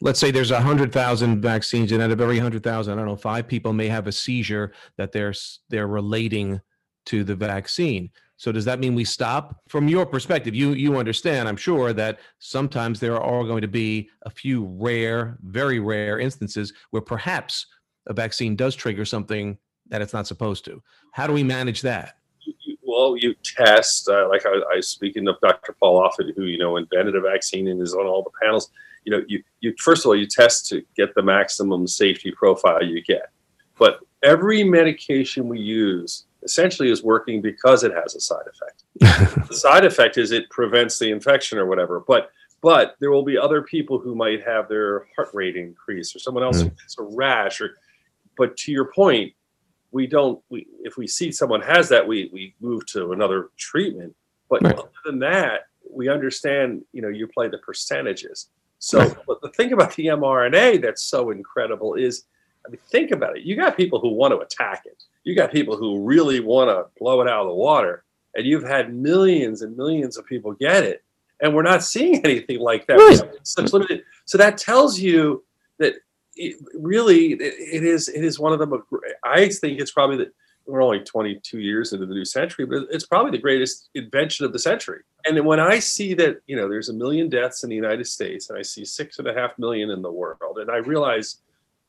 Let's 0.00 0.18
say 0.18 0.30
there's 0.30 0.50
a 0.50 0.60
hundred 0.60 0.92
thousand 0.92 1.42
vaccines, 1.42 1.92
and 1.92 2.02
out 2.02 2.10
of 2.10 2.20
every 2.20 2.38
hundred 2.38 2.62
thousand, 2.64 2.94
I 2.94 2.96
don't 2.96 3.06
know, 3.06 3.16
five 3.16 3.46
people 3.46 3.72
may 3.72 3.88
have 3.88 4.06
a 4.06 4.12
seizure 4.12 4.72
that 4.96 5.12
they're 5.12 5.34
they're 5.68 5.86
relating 5.86 6.60
to 7.06 7.24
the 7.24 7.34
vaccine. 7.34 8.10
So 8.36 8.50
does 8.50 8.64
that 8.64 8.80
mean 8.80 8.94
we 8.94 9.04
stop? 9.04 9.60
From 9.68 9.86
your 9.86 10.04
perspective, 10.04 10.54
you 10.54 10.72
you 10.72 10.96
understand, 10.96 11.48
I'm 11.48 11.56
sure, 11.56 11.92
that 11.92 12.18
sometimes 12.40 12.98
there 12.98 13.20
are 13.20 13.44
going 13.44 13.62
to 13.62 13.68
be 13.68 14.10
a 14.22 14.30
few 14.30 14.66
rare, 14.80 15.38
very 15.42 15.78
rare 15.78 16.18
instances 16.18 16.72
where 16.90 17.02
perhaps 17.02 17.66
a 18.06 18.12
vaccine 18.12 18.56
does 18.56 18.74
trigger 18.74 19.04
something 19.04 19.58
that 19.88 20.02
it's 20.02 20.12
not 20.12 20.26
supposed 20.26 20.64
to. 20.64 20.82
How 21.12 21.26
do 21.26 21.32
we 21.32 21.44
manage 21.44 21.82
that? 21.82 22.16
Well, 22.82 23.16
you 23.16 23.34
test, 23.44 24.08
uh, 24.08 24.28
like 24.28 24.44
I, 24.44 24.60
I 24.74 24.80
speaking 24.80 25.28
of 25.28 25.36
Dr. 25.40 25.76
Paul 25.78 26.02
Offit, 26.02 26.34
who 26.34 26.44
you 26.44 26.58
know 26.58 26.76
invented 26.78 27.14
a 27.14 27.20
vaccine 27.20 27.68
and 27.68 27.80
is 27.80 27.94
on 27.94 28.06
all 28.06 28.24
the 28.24 28.30
panels. 28.42 28.70
You 29.04 29.12
know, 29.12 29.24
you 29.28 29.42
you 29.60 29.72
first 29.78 30.04
of 30.04 30.08
all 30.08 30.16
you 30.16 30.26
test 30.26 30.68
to 30.70 30.82
get 30.96 31.14
the 31.14 31.22
maximum 31.22 31.86
safety 31.86 32.32
profile 32.32 32.82
you 32.82 33.02
get. 33.02 33.30
But 33.78 34.00
every 34.22 34.64
medication 34.64 35.48
we 35.48 35.60
use 35.60 36.26
essentially 36.42 36.90
is 36.90 37.02
working 37.02 37.40
because 37.40 37.84
it 37.84 37.92
has 37.92 38.14
a 38.14 38.20
side 38.20 38.44
effect. 38.48 38.84
the 39.48 39.54
side 39.54 39.84
effect 39.84 40.18
is 40.18 40.32
it 40.32 40.48
prevents 40.50 40.98
the 40.98 41.10
infection 41.10 41.58
or 41.58 41.66
whatever. 41.66 42.00
But 42.00 42.30
but 42.60 42.94
there 43.00 43.10
will 43.10 43.24
be 43.24 43.36
other 43.36 43.62
people 43.62 43.98
who 43.98 44.14
might 44.14 44.44
have 44.44 44.68
their 44.68 45.08
heart 45.16 45.30
rate 45.32 45.56
increase 45.56 46.14
or 46.14 46.20
someone 46.20 46.44
else 46.44 46.60
who 46.62 46.68
mm. 46.68 46.78
gets 46.78 46.96
a 46.98 47.02
rash 47.02 47.60
or 47.60 47.76
but 48.36 48.56
to 48.58 48.72
your 48.72 48.86
point, 48.86 49.34
we 49.90 50.06
don't 50.06 50.42
we 50.48 50.66
if 50.80 50.96
we 50.96 51.06
see 51.06 51.30
someone 51.32 51.60
has 51.62 51.88
that, 51.90 52.06
we 52.06 52.30
we 52.32 52.54
move 52.60 52.86
to 52.86 53.12
another 53.12 53.50
treatment. 53.56 54.14
But 54.48 54.62
Right. 54.62 54.78
other 54.78 54.90
than 55.04 55.18
that, 55.20 55.66
we 55.90 56.08
understand, 56.08 56.84
you 56.92 57.02
know, 57.02 57.08
you 57.08 57.26
play 57.26 57.48
the 57.48 57.58
percentages. 57.58 58.48
So 58.78 58.98
Right. 58.98 59.16
but 59.26 59.40
the 59.42 59.50
thing 59.50 59.72
about 59.72 59.94
the 59.94 60.06
mRNA 60.06 60.82
that's 60.82 61.04
so 61.04 61.30
incredible 61.30 61.94
is 61.94 62.24
I 62.66 62.70
mean, 62.70 62.78
think 62.88 63.10
about 63.10 63.36
it. 63.36 63.44
You 63.44 63.56
got 63.56 63.76
people 63.76 64.00
who 64.00 64.10
want 64.10 64.32
to 64.32 64.38
attack 64.38 64.82
it. 64.86 65.02
You 65.24 65.34
got 65.34 65.52
people 65.52 65.76
who 65.76 66.02
really 66.02 66.40
want 66.40 66.70
to 66.70 66.86
blow 66.98 67.20
it 67.20 67.28
out 67.28 67.42
of 67.42 67.48
the 67.48 67.54
water. 67.54 68.04
And 68.34 68.46
you've 68.46 68.64
had 68.64 68.94
millions 68.94 69.62
and 69.62 69.76
millions 69.76 70.16
of 70.16 70.26
people 70.26 70.52
get 70.52 70.84
it. 70.84 71.02
And 71.40 71.54
we're 71.54 71.62
not 71.62 71.82
seeing 71.82 72.20
anything 72.24 72.60
like 72.60 72.86
that. 72.86 72.98
Such 73.42 73.72
limited. 73.72 74.02
So 74.24 74.38
that 74.38 74.58
tells 74.58 74.98
you 74.98 75.44
that 75.78 75.94
it, 76.36 76.56
really 76.74 77.32
it, 77.32 77.40
it 77.42 77.84
is 77.84 78.08
it 78.08 78.24
is 78.24 78.38
one 78.38 78.52
of 78.52 78.58
them. 78.58 78.72
I 79.24 79.48
think 79.48 79.80
it's 79.80 79.92
probably 79.92 80.16
that 80.18 80.32
we're 80.66 80.82
only 80.82 81.00
22 81.00 81.58
years 81.58 81.92
into 81.92 82.06
the 82.06 82.14
new 82.14 82.24
century, 82.24 82.64
but 82.64 82.84
it's 82.90 83.04
probably 83.04 83.32
the 83.32 83.38
greatest 83.38 83.90
invention 83.94 84.46
of 84.46 84.52
the 84.52 84.58
century. 84.58 85.02
And 85.26 85.44
when 85.44 85.58
I 85.58 85.80
see 85.80 86.14
that 86.14 86.40
you 86.46 86.56
know 86.56 86.68
there's 86.68 86.88
a 86.88 86.94
million 86.94 87.28
deaths 87.28 87.64
in 87.64 87.70
the 87.70 87.76
United 87.76 88.06
States, 88.06 88.48
and 88.48 88.58
I 88.58 88.62
see 88.62 88.84
six 88.84 89.18
and 89.18 89.28
a 89.28 89.34
half 89.34 89.58
million 89.58 89.90
in 89.90 90.02
the 90.02 90.10
world, 90.10 90.58
and 90.58 90.70
I 90.70 90.78
realize 90.78 91.41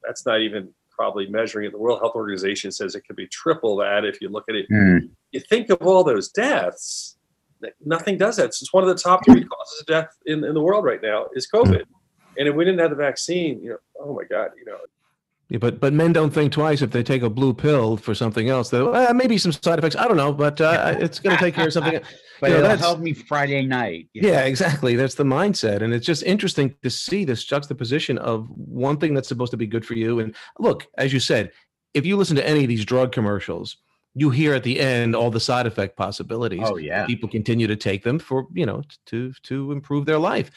that's 0.05 0.25
not 0.25 0.41
even 0.41 0.69
probably 0.91 1.27
measuring 1.27 1.67
it. 1.67 1.71
The 1.71 1.79
World 1.79 1.99
Health 1.99 2.15
Organization 2.15 2.71
says 2.71 2.95
it 2.95 3.01
could 3.01 3.15
be 3.15 3.27
triple 3.27 3.77
that 3.77 4.05
if 4.05 4.21
you 4.21 4.29
look 4.29 4.45
at 4.49 4.55
it. 4.55 4.65
Hmm. 4.69 4.97
You 5.31 5.39
think 5.39 5.69
of 5.69 5.81
all 5.81 6.03
those 6.03 6.29
deaths, 6.29 7.17
nothing 7.83 8.17
does 8.17 8.37
that. 8.37 8.45
It's 8.45 8.73
one 8.73 8.83
of 8.83 8.89
the 8.89 9.01
top 9.01 9.25
three 9.25 9.43
causes 9.43 9.81
of 9.81 9.87
death 9.87 10.15
in, 10.25 10.43
in 10.43 10.53
the 10.53 10.61
world 10.61 10.85
right 10.85 11.01
now 11.01 11.27
is 11.33 11.47
COVID. 11.53 11.83
And 12.37 12.47
if 12.47 12.55
we 12.55 12.65
didn't 12.65 12.79
have 12.79 12.89
the 12.89 12.95
vaccine, 12.95 13.61
you 13.61 13.71
know, 13.71 13.77
oh 13.99 14.13
my 14.13 14.23
God, 14.29 14.51
you 14.57 14.65
know, 14.65 14.77
but 15.59 15.79
but 15.79 15.93
men 15.93 16.13
don't 16.13 16.31
think 16.31 16.51
twice 16.51 16.81
if 16.81 16.91
they 16.91 17.03
take 17.03 17.21
a 17.21 17.29
blue 17.29 17.53
pill 17.53 17.97
for 17.97 18.15
something 18.15 18.49
else. 18.49 18.73
Uh, 18.73 19.11
maybe 19.15 19.37
some 19.37 19.51
side 19.51 19.79
effects. 19.79 19.95
I 19.95 20.07
don't 20.07 20.17
know, 20.17 20.33
but 20.33 20.59
uh, 20.59 20.95
it's 20.99 21.19
going 21.19 21.35
to 21.35 21.43
take 21.43 21.55
care 21.55 21.67
of 21.67 21.73
something. 21.73 22.01
but 22.41 22.49
You 22.49 22.57
know, 22.57 22.65
it'll 22.65 22.77
help 22.77 22.99
me 22.99 23.13
Friday 23.13 23.65
night. 23.65 24.09
Yeah, 24.13 24.41
exactly. 24.41 24.95
That's 24.95 25.15
the 25.15 25.23
mindset. 25.23 25.81
And 25.81 25.93
it's 25.93 26.05
just 26.05 26.23
interesting 26.23 26.75
to 26.81 26.89
see 26.89 27.25
this 27.25 27.43
juxtaposition 27.43 28.17
of 28.17 28.47
one 28.49 28.97
thing 28.97 29.13
that's 29.13 29.27
supposed 29.27 29.51
to 29.51 29.57
be 29.57 29.67
good 29.67 29.85
for 29.85 29.93
you. 29.93 30.19
And 30.19 30.35
look, 30.59 30.87
as 30.97 31.13
you 31.13 31.19
said, 31.19 31.51
if 31.93 32.05
you 32.05 32.17
listen 32.17 32.35
to 32.37 32.47
any 32.47 32.63
of 32.63 32.67
these 32.67 32.85
drug 32.85 33.11
commercials, 33.11 33.77
you 34.15 34.29
hear 34.29 34.53
at 34.53 34.63
the 34.63 34.79
end 34.79 35.15
all 35.15 35.31
the 35.31 35.39
side 35.39 35.65
effect 35.65 35.97
possibilities. 35.97 36.61
Oh 36.63 36.77
yeah. 36.77 37.05
People 37.05 37.29
continue 37.29 37.65
to 37.67 37.75
take 37.75 38.03
them 38.03 38.19
for, 38.19 38.47
you 38.53 38.65
know, 38.65 38.83
to 39.07 39.33
to 39.43 39.71
improve 39.71 40.05
their 40.05 40.19
life. 40.19 40.51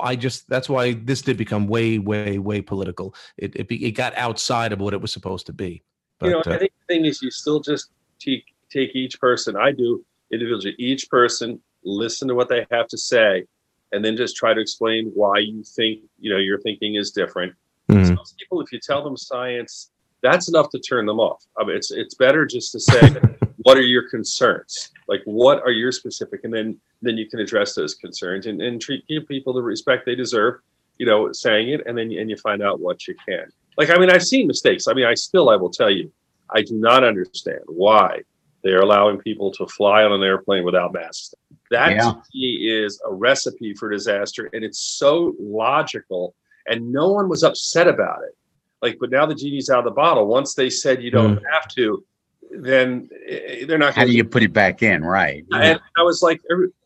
I 0.00 0.14
just 0.14 0.48
that's 0.48 0.68
why 0.68 0.92
this 0.92 1.22
did 1.22 1.36
become 1.36 1.68
way, 1.68 1.98
way, 1.98 2.38
way 2.38 2.60
political. 2.60 3.14
It 3.36 3.56
it, 3.56 3.68
be, 3.68 3.84
it 3.84 3.92
got 3.92 4.16
outside 4.16 4.72
of 4.72 4.80
what 4.80 4.92
it 4.92 5.00
was 5.00 5.12
supposed 5.12 5.46
to 5.46 5.52
be. 5.52 5.82
But 6.18 6.26
you 6.26 6.32
know, 6.32 6.42
uh, 6.46 6.54
I 6.54 6.58
think 6.58 6.72
the 6.86 6.94
thing 6.94 7.04
is, 7.06 7.22
you 7.22 7.30
still 7.30 7.60
just 7.60 7.90
take 8.18 8.44
take 8.70 8.94
each 8.94 9.18
person. 9.20 9.56
I 9.56 9.72
do 9.72 10.04
individually. 10.30 10.74
Each 10.78 11.08
person 11.08 11.60
listen 11.84 12.28
to 12.28 12.34
what 12.34 12.48
they 12.48 12.66
have 12.70 12.88
to 12.88 12.98
say, 12.98 13.44
and 13.92 14.04
then 14.04 14.16
just 14.16 14.36
try 14.36 14.52
to 14.52 14.60
explain 14.60 15.10
why 15.14 15.38
you 15.38 15.62
think 15.64 16.00
you 16.18 16.30
know 16.30 16.38
your 16.38 16.60
thinking 16.60 16.96
is 16.96 17.10
different. 17.10 17.54
mhm. 17.90 18.06
Some 18.06 18.18
people, 18.38 18.60
if 18.60 18.70
you 18.70 18.80
tell 18.80 19.02
them 19.02 19.16
science, 19.16 19.92
that's 20.22 20.48
enough 20.48 20.70
to 20.70 20.78
turn 20.78 21.06
them 21.06 21.20
off. 21.20 21.44
I 21.58 21.64
mean, 21.64 21.76
it's 21.76 21.90
it's 21.90 22.14
better 22.14 22.46
just 22.46 22.72
to 22.72 22.80
say, 22.80 23.00
what 23.58 23.76
are 23.76 23.82
your 23.82 24.08
concerns? 24.08 24.90
Like, 25.08 25.22
what 25.24 25.60
are 25.62 25.70
your 25.70 25.92
specific, 25.92 26.40
and 26.44 26.52
then 26.52 26.78
then 27.02 27.16
you 27.16 27.28
can 27.28 27.38
address 27.40 27.74
those 27.74 27.94
concerns 27.94 28.46
and, 28.46 28.60
and 28.60 28.80
treat 28.80 29.06
give 29.08 29.26
people 29.28 29.52
the 29.52 29.62
respect 29.62 30.04
they 30.06 30.14
deserve. 30.14 30.60
You 30.98 31.06
know, 31.06 31.30
saying 31.32 31.68
it, 31.70 31.86
and 31.86 31.96
then 31.96 32.10
and 32.12 32.28
you 32.28 32.36
find 32.36 32.62
out 32.62 32.80
what 32.80 33.06
you 33.06 33.14
can. 33.28 33.46
Like, 33.76 33.90
I 33.90 33.98
mean, 33.98 34.10
I've 34.10 34.24
seen 34.24 34.48
mistakes. 34.48 34.88
I 34.88 34.94
mean, 34.94 35.04
I 35.06 35.14
still, 35.14 35.48
I 35.50 35.54
will 35.56 35.70
tell 35.70 35.90
you, 35.90 36.10
I 36.50 36.62
do 36.62 36.74
not 36.74 37.04
understand 37.04 37.60
why 37.66 38.22
they 38.64 38.70
are 38.70 38.80
allowing 38.80 39.18
people 39.18 39.52
to 39.52 39.66
fly 39.68 40.02
on 40.02 40.12
an 40.12 40.24
airplane 40.24 40.64
without 40.64 40.92
masks. 40.92 41.32
That 41.70 41.92
Yeah. 41.92 42.14
is 42.34 43.00
a 43.08 43.14
recipe 43.14 43.74
for 43.74 43.88
disaster, 43.88 44.50
and 44.52 44.64
it's 44.64 44.80
so 44.80 45.36
logical, 45.38 46.34
and 46.66 46.90
no 46.90 47.12
one 47.12 47.28
was 47.28 47.44
upset 47.44 47.86
about 47.86 48.24
it. 48.24 48.36
Like, 48.82 48.98
but 49.00 49.10
now 49.10 49.26
the 49.26 49.34
genie's 49.34 49.70
out 49.70 49.80
of 49.80 49.84
the 49.84 49.90
bottle. 49.90 50.26
Once 50.26 50.54
they 50.54 50.70
said 50.70 51.02
you 51.02 51.10
don't 51.10 51.42
have 51.52 51.68
to, 51.74 52.04
then 52.50 53.08
eh, 53.26 53.64
they're 53.66 53.78
not. 53.78 53.94
How 53.94 54.04
do 54.04 54.12
you 54.12 54.24
put 54.24 54.42
it 54.42 54.52
back 54.52 54.82
in? 54.82 55.04
Right. 55.04 55.44
and 55.52 55.80
I 55.96 56.02
was 56.02 56.22
like, 56.22 56.40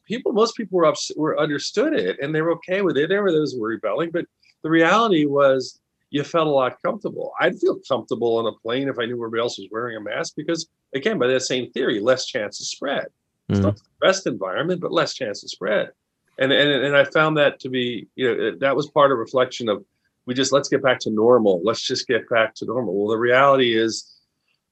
people, 0.07 0.33
most 0.33 0.57
people 0.57 0.79
were 0.79 0.87
ups, 0.87 1.13
were 1.17 1.39
understood 1.39 1.93
it 1.95 2.19
and 2.21 2.35
they 2.35 2.43
were 2.43 2.53
okay 2.53 2.83
with 2.83 2.97
it. 2.97 3.09
There 3.09 3.23
were 3.23 3.33
those 3.33 3.53
who 3.53 3.61
were 3.61 3.69
rebelling, 3.69 4.11
but 4.11 4.25
the 4.63 4.71
reality 4.71 5.27
was 5.27 5.81
you 6.11 6.25
felt 6.25 6.47
a 6.47 6.51
lot 6.51 6.81
comfortable. 6.83 7.33
I'd 7.41 7.59
feel 7.59 7.79
comfortable 7.89 8.37
on 8.39 8.47
a 8.47 8.53
plane 8.53 8.89
if 8.89 8.99
I 8.99 9.07
knew 9.07 9.15
everybody 9.17 9.41
else 9.41 9.59
was 9.59 9.69
wearing 9.71 9.97
a 9.97 10.01
mask 10.01 10.35
because, 10.37 10.69
again, 10.95 11.19
by 11.19 11.27
that 11.29 11.41
same 11.43 11.71
theory, 11.73 12.01
less 12.01 12.27
chance 12.27 12.61
of 12.61 12.67
spread. 12.67 13.07
It's 13.49 13.59
Mhm. 13.61 13.63
not 13.65 13.77
the 13.77 13.83
best 14.01 14.27
environment, 14.27 14.81
but 14.81 14.93
less 14.93 15.15
chance 15.15 15.43
of 15.43 15.51
spread. 15.51 15.91
And 16.39 16.53
and 16.53 16.71
and 16.71 16.97
I 16.97 17.05
found 17.05 17.37
that 17.37 17.61
to 17.61 17.69
be, 17.69 18.09
you 18.15 18.35
know, 18.35 18.57
that 18.61 18.75
was 18.75 18.89
part 18.91 19.13
of 19.13 19.19
reflection 19.19 19.69
of 19.69 19.85
we 20.27 20.35
just 20.35 20.53
let's 20.53 20.69
get 20.69 20.83
back 20.83 20.99
to 21.01 21.11
normal. 21.11 21.61
Let's 21.65 21.83
just 21.83 22.07
get 22.07 22.29
back 22.29 22.55
to 22.57 22.67
normal. 22.67 22.95
Well, 22.97 23.11
the 23.11 23.19
reality 23.19 23.77
is 23.77 24.09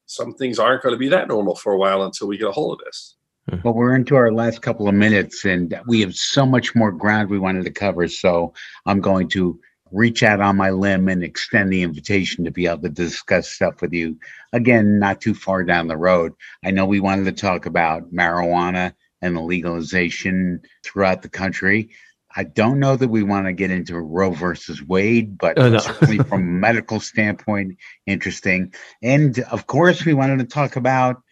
some 0.07 0.34
things 0.34 0.59
aren't 0.59 0.82
going 0.82 0.94
to 0.94 0.98
be 0.98 1.09
that 1.09 1.28
normal 1.28 1.55
for 1.55 1.72
a 1.72 1.78
while 1.78 2.03
until 2.03 2.28
we 2.28 2.38
get 2.38 2.48
a 2.48 2.53
hold 2.53 2.80
of 2.80 2.84
this. 2.84 3.16
Hmm. 3.48 3.57
Well, 3.64 3.74
we're 3.74 3.94
into 3.94 4.16
our 4.16 4.32
last 4.32 4.62
couple 4.62 4.88
of 4.88 4.94
minutes 4.94 5.44
and 5.44 5.74
we 5.86 6.01
have 6.01 6.14
so 6.14 6.44
much 6.44 6.74
more 6.74 6.92
ground 6.92 7.30
we 7.30 7.38
wanted 7.38 7.64
to 7.64 7.70
cover. 7.70 8.09
So 8.09 8.53
I'm 8.86 9.01
going 9.01 9.28
to 9.30 9.59
reach 9.92 10.22
out 10.22 10.40
on 10.40 10.57
my 10.57 10.70
limb 10.70 11.09
and 11.09 11.22
extend 11.22 11.72
the 11.72 11.82
invitation 11.82 12.44
to 12.44 12.51
be 12.51 12.66
able 12.66 12.82
to 12.82 12.88
discuss 12.88 13.51
stuff 13.51 13.82
with 13.82 13.92
you. 13.92 14.16
Again, 14.53 14.98
not 14.98 15.20
too 15.20 15.34
far 15.34 15.64
down 15.64 15.88
the 15.88 15.96
road. 15.96 16.32
I 16.64 16.70
know 16.70 16.86
we 16.86 17.01
wanted 17.01 17.24
to 17.24 17.32
talk 17.32 17.66
about 17.66 18.12
marijuana 18.12 18.94
and 19.22 19.36
the 19.36 19.40
legalization 19.40 20.61
throughout 20.82 21.22
the 21.22 21.28
country. 21.28 21.90
I 22.37 22.45
don't 22.45 22.78
know 22.78 22.95
that 22.97 23.09
we 23.09 23.22
want 23.22 23.47
to 23.47 23.53
get 23.53 23.70
into 23.70 23.99
Roe 23.99 24.31
versus 24.31 24.83
Wade, 24.83 25.37
but 25.37 25.59
Oh, 25.59 25.68
no. 25.68 25.78
certainly 25.78 26.18
from 26.18 26.43
a 26.43 26.45
medical 26.45 27.01
standpoint, 27.01 27.76
interesting. 28.07 28.72
And 29.03 29.39
of 29.51 29.66
course, 29.66 30.05
we 30.05 30.14
wanted 30.14 30.39
to 30.39 30.45
talk 30.45 30.76
about. 30.76 31.22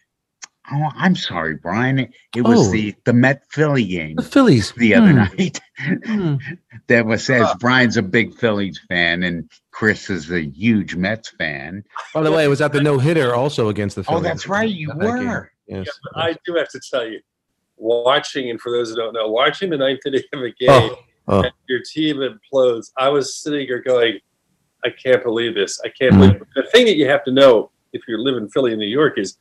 Oh, 0.71 0.89
I'm 0.95 1.15
sorry, 1.15 1.55
Brian. 1.55 1.97
It 2.35 2.41
was 2.43 2.67
Oh. 2.67 2.71
the 2.71 2.93
the 3.05 3.13
Met 3.13 3.41
Philly 3.49 3.85
game 3.85 4.17
the 4.17 4.21
Phillies 4.21 4.71
the 4.73 4.93
other 4.93 5.07
Hmm. 5.07 5.15
night. 5.37 5.59
Hmm. 6.05 6.35
that 6.87 7.07
was 7.07 7.25
says 7.25 7.47
Brian's 7.59 7.97
a 7.97 8.03
big 8.03 8.35
Phillies 8.35 8.79
fan 8.87 9.23
and 9.23 9.49
Chris 9.71 10.11
is 10.11 10.29
a 10.31 10.41
huge 10.41 10.95
Mets 10.95 11.29
fan. 11.39 11.83
By 12.13 12.21
the 12.21 12.31
way, 12.31 12.43
it 12.43 12.49
was 12.49 12.61
at 12.61 12.71
the 12.73 12.81
no 12.83 12.99
hitter 12.99 13.33
also 13.33 13.69
against 13.69 13.95
the 13.95 14.03
Phillies. 14.03 14.19
Oh, 14.19 14.21
that's 14.21 14.47
right, 14.47 14.69
you 14.69 14.89
That 14.89 14.97
were. 14.97 15.51
Yes. 15.65 15.87
I 16.15 16.35
do 16.45 16.53
have 16.55 16.69
to 16.69 16.79
tell 16.91 17.07
you, 17.07 17.19
watching, 17.79 18.49
and 18.49 18.61
for 18.61 18.71
those 18.71 18.89
who 18.89 18.95
don't 18.95 19.13
know, 19.13 19.29
watching 19.29 19.69
the 19.69 19.77
ninth 19.77 20.01
inning 20.05 20.23
of 20.33 20.41
a 20.41 20.45
oh, 20.45 20.51
game, 20.59 20.97
Oh, 21.29 21.37
oh. 21.37 21.41
and 21.43 21.53
your 21.67 21.79
team 21.81 22.17
implodes. 22.17 22.91
I 22.97 23.09
was 23.09 23.35
sitting 23.35 23.65
here 23.67 23.81
going, 23.81 24.19
I 24.83 24.89
can't 24.89 25.23
believe 25.23 25.55
this. 25.55 25.79
I 25.83 25.89
can't 25.89 26.15
believe 26.15 26.35
it. 26.35 26.47
The 26.55 26.63
thing 26.71 26.85
that 26.85 26.95
you 26.95 27.07
have 27.07 27.23
to 27.25 27.31
know 27.31 27.71
if 27.93 28.01
you 28.07 28.17
live 28.17 28.37
in 28.37 28.49
Philly 28.49 28.71
and 28.71 28.79
New 28.79 28.87
York 28.87 29.17
is 29.17 29.37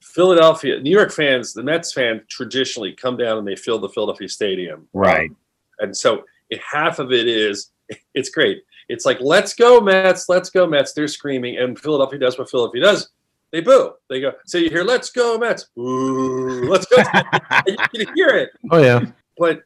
Philadelphia, 0.00 0.80
New 0.80 0.90
York 0.90 1.12
fans, 1.12 1.52
the 1.52 1.62
Mets 1.62 1.92
fans 1.92 2.22
traditionally 2.28 2.92
come 2.92 3.16
down 3.16 3.38
and 3.38 3.46
they 3.46 3.56
fill 3.56 3.78
the 3.78 3.88
Philadelphia 3.88 4.28
Stadium. 4.28 4.88
Right. 4.92 5.30
And 5.78 5.96
so 5.96 6.24
half 6.60 6.98
of 6.98 7.12
it 7.12 7.28
is, 7.28 7.70
it's 8.14 8.30
great. 8.30 8.62
It's 8.88 9.06
like, 9.06 9.18
let's 9.20 9.54
go, 9.54 9.80
Mets, 9.80 10.28
let's 10.28 10.50
go, 10.50 10.66
Mets. 10.66 10.92
They're 10.92 11.08
screaming. 11.08 11.58
And 11.58 11.78
Philadelphia 11.78 12.18
does 12.18 12.38
what 12.38 12.50
Philadelphia 12.50 12.82
does. 12.82 13.10
They 13.52 13.60
boo. 13.60 13.92
They 14.08 14.20
go, 14.20 14.32
so 14.46 14.58
you 14.58 14.70
hear, 14.70 14.82
let's 14.82 15.10
go, 15.10 15.36
Mets. 15.38 15.66
Boo, 15.76 16.64
let's 16.68 16.86
go. 16.86 16.96
You 17.66 17.76
can 18.06 18.14
hear 18.14 18.28
it. 18.30 18.50
Oh 18.70 18.82
yeah. 18.82 19.04
But 19.38 19.62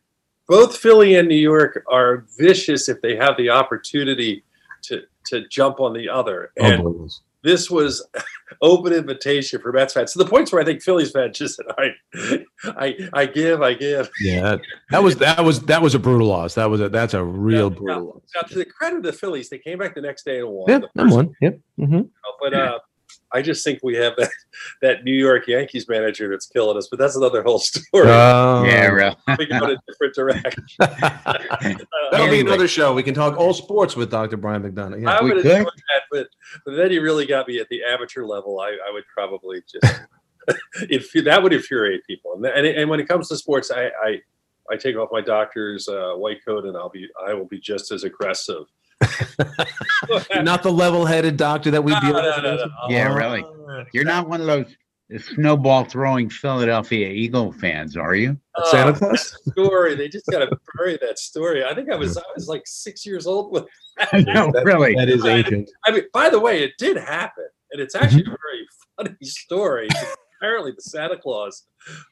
both 0.48 0.76
Philly 0.76 1.14
and 1.16 1.28
New 1.28 1.34
York 1.36 1.84
are 1.90 2.26
vicious 2.38 2.88
if 2.88 3.00
they 3.00 3.16
have 3.16 3.36
the 3.36 3.50
opportunity 3.50 4.44
to, 4.84 5.02
to 5.26 5.46
jump 5.48 5.80
on 5.80 5.92
the 5.92 6.08
other. 6.08 6.50
Oh, 6.60 6.64
And 6.64 6.82
boy. 6.82 7.06
this 7.42 7.70
was 7.70 8.06
open 8.62 8.92
invitation 8.92 9.60
for 9.60 9.72
Mets 9.72 9.94
fans 9.94 10.12
to 10.12 10.18
the 10.18 10.26
points 10.26 10.52
where 10.52 10.60
I 10.60 10.64
think 10.64 10.82
Phillies 10.82 11.10
fans 11.12 11.38
just 11.38 11.56
said, 11.56 11.66
"All 11.66 11.74
right, 11.78 12.44
I 12.64 12.96
I 13.12 13.26
give, 13.26 13.62
I 13.62 13.74
give." 13.74 14.08
Yeah, 14.20 14.40
that, 14.42 14.60
that 14.90 15.02
was 15.02 15.16
that 15.16 15.44
was 15.44 15.60
that 15.62 15.80
was 15.82 15.94
a 15.94 15.98
brutal 15.98 16.28
loss. 16.28 16.54
That 16.54 16.70
was 16.70 16.80
a 16.80 16.88
that's 16.88 17.14
a 17.14 17.22
real 17.24 17.70
brutal 17.70 18.04
loss. 18.06 18.22
Now, 18.34 18.42
to 18.42 18.54
the 18.56 18.64
credit 18.64 18.98
of 18.98 19.02
the 19.04 19.12
Phillies, 19.12 19.48
they 19.48 19.58
came 19.58 19.78
back 19.78 19.94
the 19.94 20.00
next 20.00 20.24
day 20.24 20.38
and 20.40 20.48
won. 20.48 20.66
Yeah, 20.68 20.80
first- 20.96 21.14
one. 21.16 21.34
Yep. 21.40 21.60
hmm 21.78 22.00
But 22.40 22.54
uh, 22.54 22.78
I 23.32 23.42
just 23.42 23.64
think 23.64 23.80
we 23.82 23.96
have 23.96 24.14
that 24.16 24.30
that 24.82 25.04
New 25.04 25.14
York 25.14 25.48
Yankees 25.48 25.88
manager 25.88 26.28
that's 26.28 26.46
killing 26.46 26.76
us. 26.76 26.88
But 26.88 26.98
that's 26.98 27.16
another 27.16 27.42
whole 27.42 27.58
story. 27.60 28.08
Uh, 28.08 28.62
yeah, 28.64 28.86
real. 28.86 29.18
we 29.38 29.46
go 29.46 29.56
in 29.56 29.70
a 29.70 29.78
different 29.88 30.14
direction. 30.14 30.64
That'll 30.78 32.30
be 32.30 32.40
another 32.40 32.68
show. 32.68 32.94
We 32.94 33.02
can 33.02 33.14
talk 33.14 33.36
all 33.36 33.54
sports 33.54 33.96
with 33.96 34.10
Dr. 34.10 34.36
Brian 34.36 34.62
McDonough. 34.62 35.02
Yeah. 35.02 35.10
I 35.10 35.22
would 35.22 35.38
enjoy 35.38 35.64
that, 35.64 36.02
but, 36.10 36.28
but 36.64 36.76
then 36.76 36.90
he 36.90 36.98
really 36.98 37.26
got 37.26 37.48
me 37.48 37.58
at 37.58 37.68
the 37.68 37.82
amateur 37.84 38.24
level. 38.24 38.60
I, 38.60 38.76
I 38.88 38.92
would 38.92 39.04
probably 39.14 39.62
just 39.70 40.00
if 40.82 41.12
that 41.24 41.42
would 41.42 41.52
infuriate 41.52 42.04
people. 42.06 42.34
And, 42.34 42.46
and 42.46 42.66
and 42.66 42.90
when 42.90 43.00
it 43.00 43.08
comes 43.08 43.28
to 43.28 43.36
sports, 43.36 43.70
I 43.70 43.90
I, 44.04 44.20
I 44.70 44.76
take 44.76 44.96
off 44.96 45.08
my 45.12 45.20
doctor's 45.20 45.88
uh, 45.88 46.12
white 46.14 46.44
coat 46.44 46.64
and 46.64 46.76
I'll 46.76 46.88
be 46.88 47.08
I 47.26 47.34
will 47.34 47.46
be 47.46 47.58
just 47.58 47.92
as 47.92 48.04
aggressive. 48.04 48.64
Not 50.42 50.62
the 50.62 50.72
level-headed 50.72 51.36
doctor 51.36 51.70
that 51.70 51.82
we 51.82 51.92
No, 51.92 52.00
deal 52.00 52.12
no, 52.12 52.22
with. 52.22 52.42
no, 52.44 52.56
no. 52.56 52.70
Oh, 52.82 52.90
yeah, 52.90 53.12
really. 53.14 53.44
You're 53.92 54.04
not 54.04 54.28
one 54.28 54.40
of 54.40 54.46
those 54.46 54.74
snowball 55.34 55.84
throwing 55.84 56.28
Philadelphia 56.28 57.08
Eagle 57.08 57.52
fans, 57.52 57.96
are 57.96 58.14
you? 58.14 58.36
Santa 58.70 58.90
Oh, 58.90 58.94
Claus? 58.94 59.36
that 59.44 59.52
story. 59.52 59.94
They 59.94 60.08
just 60.08 60.26
got 60.26 60.40
to 60.40 60.58
bury 60.76 60.98
that 61.02 61.18
story. 61.18 61.64
I 61.64 61.74
think 61.74 61.90
I 61.92 61.96
was 61.96 62.16
I 62.16 62.22
was 62.34 62.48
like 62.48 62.62
six 62.66 63.04
years 63.06 63.26
old 63.26 63.52
when. 63.52 63.64
I 64.12 64.20
know, 64.20 64.50
That- 64.52 64.64
really. 64.64 64.94
That 64.94 65.08
is 65.08 65.24
ancient. 65.24 65.70
I 65.84 65.90
mean, 65.92 66.02
by 66.12 66.28
the 66.28 66.40
way, 66.40 66.62
it 66.62 66.72
did 66.78 66.96
happen, 66.96 67.46
and 67.72 67.80
it's 67.80 67.94
actually 67.94 68.22
a 68.22 68.24
very 68.24 68.66
funny 68.96 69.16
story. 69.22 69.88
Apparently, 70.40 70.72
the 70.72 70.82
Santa 70.82 71.16
Claus 71.16 71.64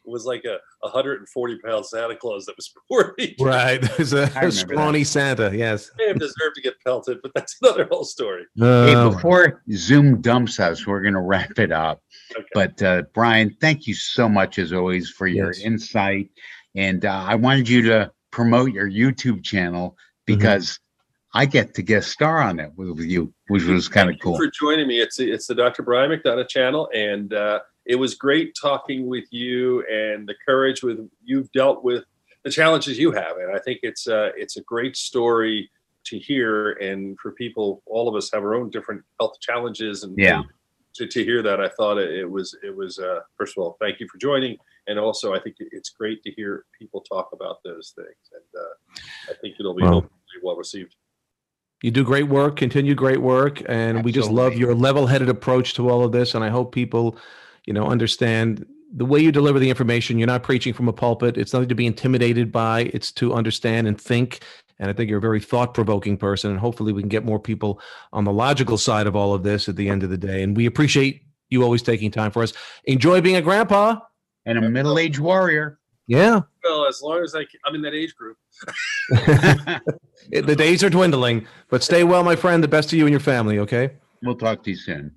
was 0.04 0.24
like 0.24 0.44
a 0.44 0.58
140 0.80 1.58
pound 1.64 1.86
Santa 1.86 2.16
Claus 2.16 2.46
that 2.46 2.54
was 2.56 2.72
poorly. 2.88 3.34
Right. 3.40 3.78
There's 3.96 4.12
a, 4.12 4.22
I 4.22 4.22
a 4.22 4.28
remember 4.34 4.50
scrawny 4.52 5.04
Santa. 5.04 5.50
Yes. 5.56 5.90
May 5.98 6.08
have 6.08 6.18
deserved 6.18 6.54
to 6.56 6.62
get 6.62 6.74
pelted, 6.86 7.18
but 7.22 7.32
that's 7.34 7.56
another 7.62 7.86
whole 7.90 8.04
story. 8.04 8.44
Hey, 8.56 8.94
Uh, 8.94 9.10
before 9.10 9.62
Zoom 9.72 10.20
dumps 10.20 10.60
us, 10.60 10.86
we're 10.86 11.02
going 11.02 11.14
to 11.14 11.20
wrap 11.20 11.58
it 11.58 11.72
up. 11.72 12.02
Okay. 12.36 12.44
But 12.54 12.82
uh, 12.82 13.02
Brian, 13.14 13.56
thank 13.60 13.86
you 13.86 13.94
so 13.94 14.28
much 14.28 14.58
as 14.58 14.72
always 14.72 15.10
for 15.10 15.26
your 15.26 15.52
Yes. 15.52 15.60
insight. 15.62 16.30
And 16.76 17.04
uh, 17.04 17.24
I 17.26 17.34
wanted 17.36 17.68
you 17.68 17.82
to 17.82 18.10
promote 18.32 18.72
your 18.72 18.90
YouTube 18.90 19.44
channel 19.44 19.96
because 20.26 20.80
I 21.36 21.46
get 21.46 21.74
to 21.74 21.82
guest 21.82 22.10
star 22.10 22.38
on 22.40 22.58
it 22.60 22.70
with, 22.76 22.90
with 22.90 23.06
you, 23.06 23.32
which 23.48 23.64
was 23.64 23.88
kind 23.88 24.08
of 24.08 24.14
Thank 24.14 24.24
you 24.24 24.30
cool. 24.30 24.36
for 24.36 24.50
joining 24.50 24.86
me. 24.88 25.00
It's 25.00 25.18
it's 25.18 25.46
the 25.48 25.54
Dr. 25.54 25.82
Brian 25.82 26.10
McDonough 26.10 26.48
channel, 26.48 26.88
and 26.94 27.32
uh, 27.34 27.58
it 27.86 27.96
was 27.96 28.14
great 28.14 28.54
talking 28.60 29.06
with 29.06 29.24
you 29.30 29.84
and 29.86 30.26
the 30.28 30.34
courage 30.46 30.82
with 30.82 30.98
you've 31.22 31.50
dealt 31.52 31.84
with 31.84 32.04
the 32.44 32.50
challenges 32.50 32.98
you 32.98 33.10
have, 33.12 33.36
and 33.38 33.54
I 33.54 33.58
think 33.58 33.80
it's 33.82 34.06
uh, 34.06 34.30
it's 34.36 34.56
a 34.56 34.62
great 34.62 34.96
story 34.96 35.70
to 36.06 36.18
hear. 36.18 36.72
And 36.72 37.18
for 37.18 37.32
people 37.32 37.82
all 37.86 38.08
of 38.08 38.14
us 38.14 38.30
have 38.32 38.42
our 38.42 38.54
own 38.54 38.70
different 38.70 39.02
health 39.20 39.36
challenges. 39.40 40.02
And 40.04 40.14
Yeah. 40.18 40.42
to, 40.96 41.06
to 41.08 41.24
hear 41.24 41.42
that 41.42 41.60
i 41.60 41.68
thought 41.68 41.98
it, 41.98 42.10
it 42.22 42.30
was 42.30 42.54
it 42.62 42.74
was 42.76 42.98
uh, 43.00 43.20
first 43.36 43.56
of 43.56 43.62
all 43.64 43.76
thank 43.80 43.98
you 44.00 44.06
for 44.12 44.18
joining. 44.18 44.56
And 44.86 44.98
also 44.98 45.34
i 45.34 45.40
think 45.40 45.56
it's 45.58 45.90
great 45.90 46.22
to 46.24 46.30
hear 46.32 46.66
people 46.78 47.00
talk 47.00 47.30
about 47.32 47.56
those 47.64 47.94
things. 47.96 48.24
And 48.36 48.62
uh, 48.64 48.74
i 49.30 49.34
think 49.40 49.56
it'll 49.58 49.74
be 49.74 49.82
Well- 49.82 50.08
well 50.42 50.56
received. 50.56 50.94
You 51.82 51.90
do 51.90 52.02
great 52.04 52.28
work, 52.28 52.56
continue 52.56 52.94
great 52.94 53.20
work, 53.20 53.62
and 53.68 54.04
we 54.04 54.10
just 54.12 54.30
love 54.30 54.54
your 54.54 54.74
level-headed 54.74 55.28
approach 55.28 55.74
to 55.74 55.88
all 55.90 56.02
of 56.04 56.12
this. 56.12 56.34
And 56.34 56.42
I 56.42 56.48
hope 56.48 56.72
people, 56.72 57.16
you 57.66 57.72
know, 57.72 57.86
understand 57.86 58.66
the 58.94 59.04
way 59.04 59.18
you 59.20 59.32
deliver 59.32 59.58
the 59.58 59.70
information. 59.70 60.18
You're 60.18 60.26
not 60.26 60.42
preaching 60.42 60.72
from 60.72 60.88
a 60.88 60.92
pulpit. 60.92 61.36
It's 61.36 61.52
nothing 61.52 61.68
to 61.68 61.74
be 61.74 61.86
intimidated 61.86 62.52
by. 62.52 62.90
It's 62.94 63.10
to 63.12 63.34
understand 63.34 63.88
and 63.88 64.00
think. 64.00 64.40
And 64.78 64.90
I 64.90 64.92
think 64.92 65.08
you're 65.08 65.18
a 65.18 65.22
very 65.22 65.40
thought-provoking 65.40 66.16
person. 66.16 66.50
And 66.50 66.60
hopefully, 66.60 66.92
we 66.92 67.02
can 67.02 67.08
get 67.08 67.24
more 67.24 67.38
people 67.38 67.80
on 68.12 68.24
the 68.24 68.32
logical 68.32 68.78
side 68.78 69.06
of 69.06 69.16
all 69.16 69.34
of 69.34 69.42
this 69.42 69.68
at 69.68 69.76
the 69.76 69.88
end 69.88 70.02
of 70.02 70.10
the 70.10 70.18
day. 70.18 70.42
And 70.42 70.56
we 70.56 70.66
appreciate 70.66 71.22
you 71.48 71.62
always 71.62 71.82
taking 71.82 72.10
time 72.10 72.30
for 72.30 72.42
us. 72.42 72.52
Enjoy 72.84 73.20
being 73.20 73.36
a 73.36 73.42
grandpa. 73.42 73.96
And 74.46 74.58
a 74.58 74.68
middle-aged 74.68 75.20
warrior. 75.20 75.78
Yeah, 76.06 76.42
well 76.62 76.86
as 76.86 77.00
long 77.00 77.22
as 77.22 77.34
i 77.34 77.40
can, 77.44 77.60
i'm 77.64 77.74
in 77.74 77.80
that 77.80 77.94
age 77.94 78.14
group 78.14 78.36
the 80.30 80.54
days 80.56 80.84
are 80.84 80.90
dwindling, 80.90 81.46
but 81.68 81.82
stay 81.82 82.04
well, 82.04 82.22
my 82.22 82.36
friend. 82.36 82.62
The 82.62 82.68
best 82.68 82.90
to 82.90 82.96
you 82.96 83.04
and 83.04 83.10
your 83.10 83.20
family. 83.20 83.58
Okay. 83.58 83.90
We'll 84.22 84.36
talk 84.36 84.62
to 84.64 84.70
you 84.70 84.76
soon. 84.76 85.14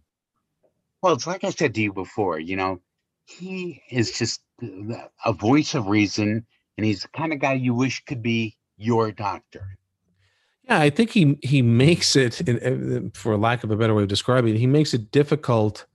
Well, 1.02 1.14
it's 1.14 1.28
like 1.28 1.44
I 1.44 1.52
said 1.52 1.76
to 1.76 1.82
you 1.82 1.94
before, 1.94 2.40
you 2.40 2.56
know, 2.56 2.82
he 3.26 3.82
is 3.92 4.18
just 4.18 4.42
a 5.26 5.34
voice 5.34 5.76
of 5.76 5.88
reason, 5.88 6.46
and 6.78 6.86
he's 6.86 7.04
the 7.04 7.10
kind 7.10 7.34
of 7.34 7.40
guy 7.40 7.54
you 7.54 7.74
wish 7.74 8.04
could 8.06 8.22
be 8.22 8.58
your 8.78 9.12
doctor. 9.12 9.78
Yeah, 10.64 10.80
I 10.80 10.90
think 10.90 11.12
he 11.12 11.38
he 11.44 11.62
makes 11.62 12.16
it, 12.16 12.42
for 13.16 13.38
lack 13.38 13.64
of 13.64 13.72
a 13.72 13.76
better 13.78 13.94
way 13.94 14.04
of 14.04 14.10
describing 14.10 14.56
it, 14.56 14.60
he 14.60 14.68
makes 14.68 14.94
it 14.94 15.12
difficult 15.12 15.86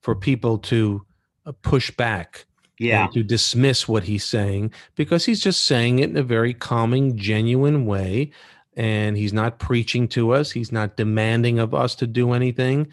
for 0.00 0.14
people 0.14 0.58
to 0.58 1.04
uh, 1.44 1.52
push 1.62 1.90
back 1.90 2.46
Yeah. 2.78 3.08
to 3.12 3.22
dismiss 3.22 3.86
what 3.86 4.04
he's 4.04 4.24
saying 4.24 4.72
because 4.94 5.26
he's 5.26 5.40
just 5.40 5.64
saying 5.64 5.98
it 5.98 6.08
in 6.10 6.16
a 6.16 6.22
very 6.22 6.54
calming, 6.54 7.16
genuine 7.18 7.84
way, 7.84 8.30
and 8.76 9.16
he's 9.16 9.32
not 9.34 9.58
preaching 9.58 10.08
to 10.08 10.32
us. 10.32 10.50
He's 10.50 10.72
not 10.72 10.96
demanding 10.96 11.58
of 11.58 11.74
us 11.74 11.94
to 11.96 12.06
do 12.06 12.32
anything. 12.32 12.88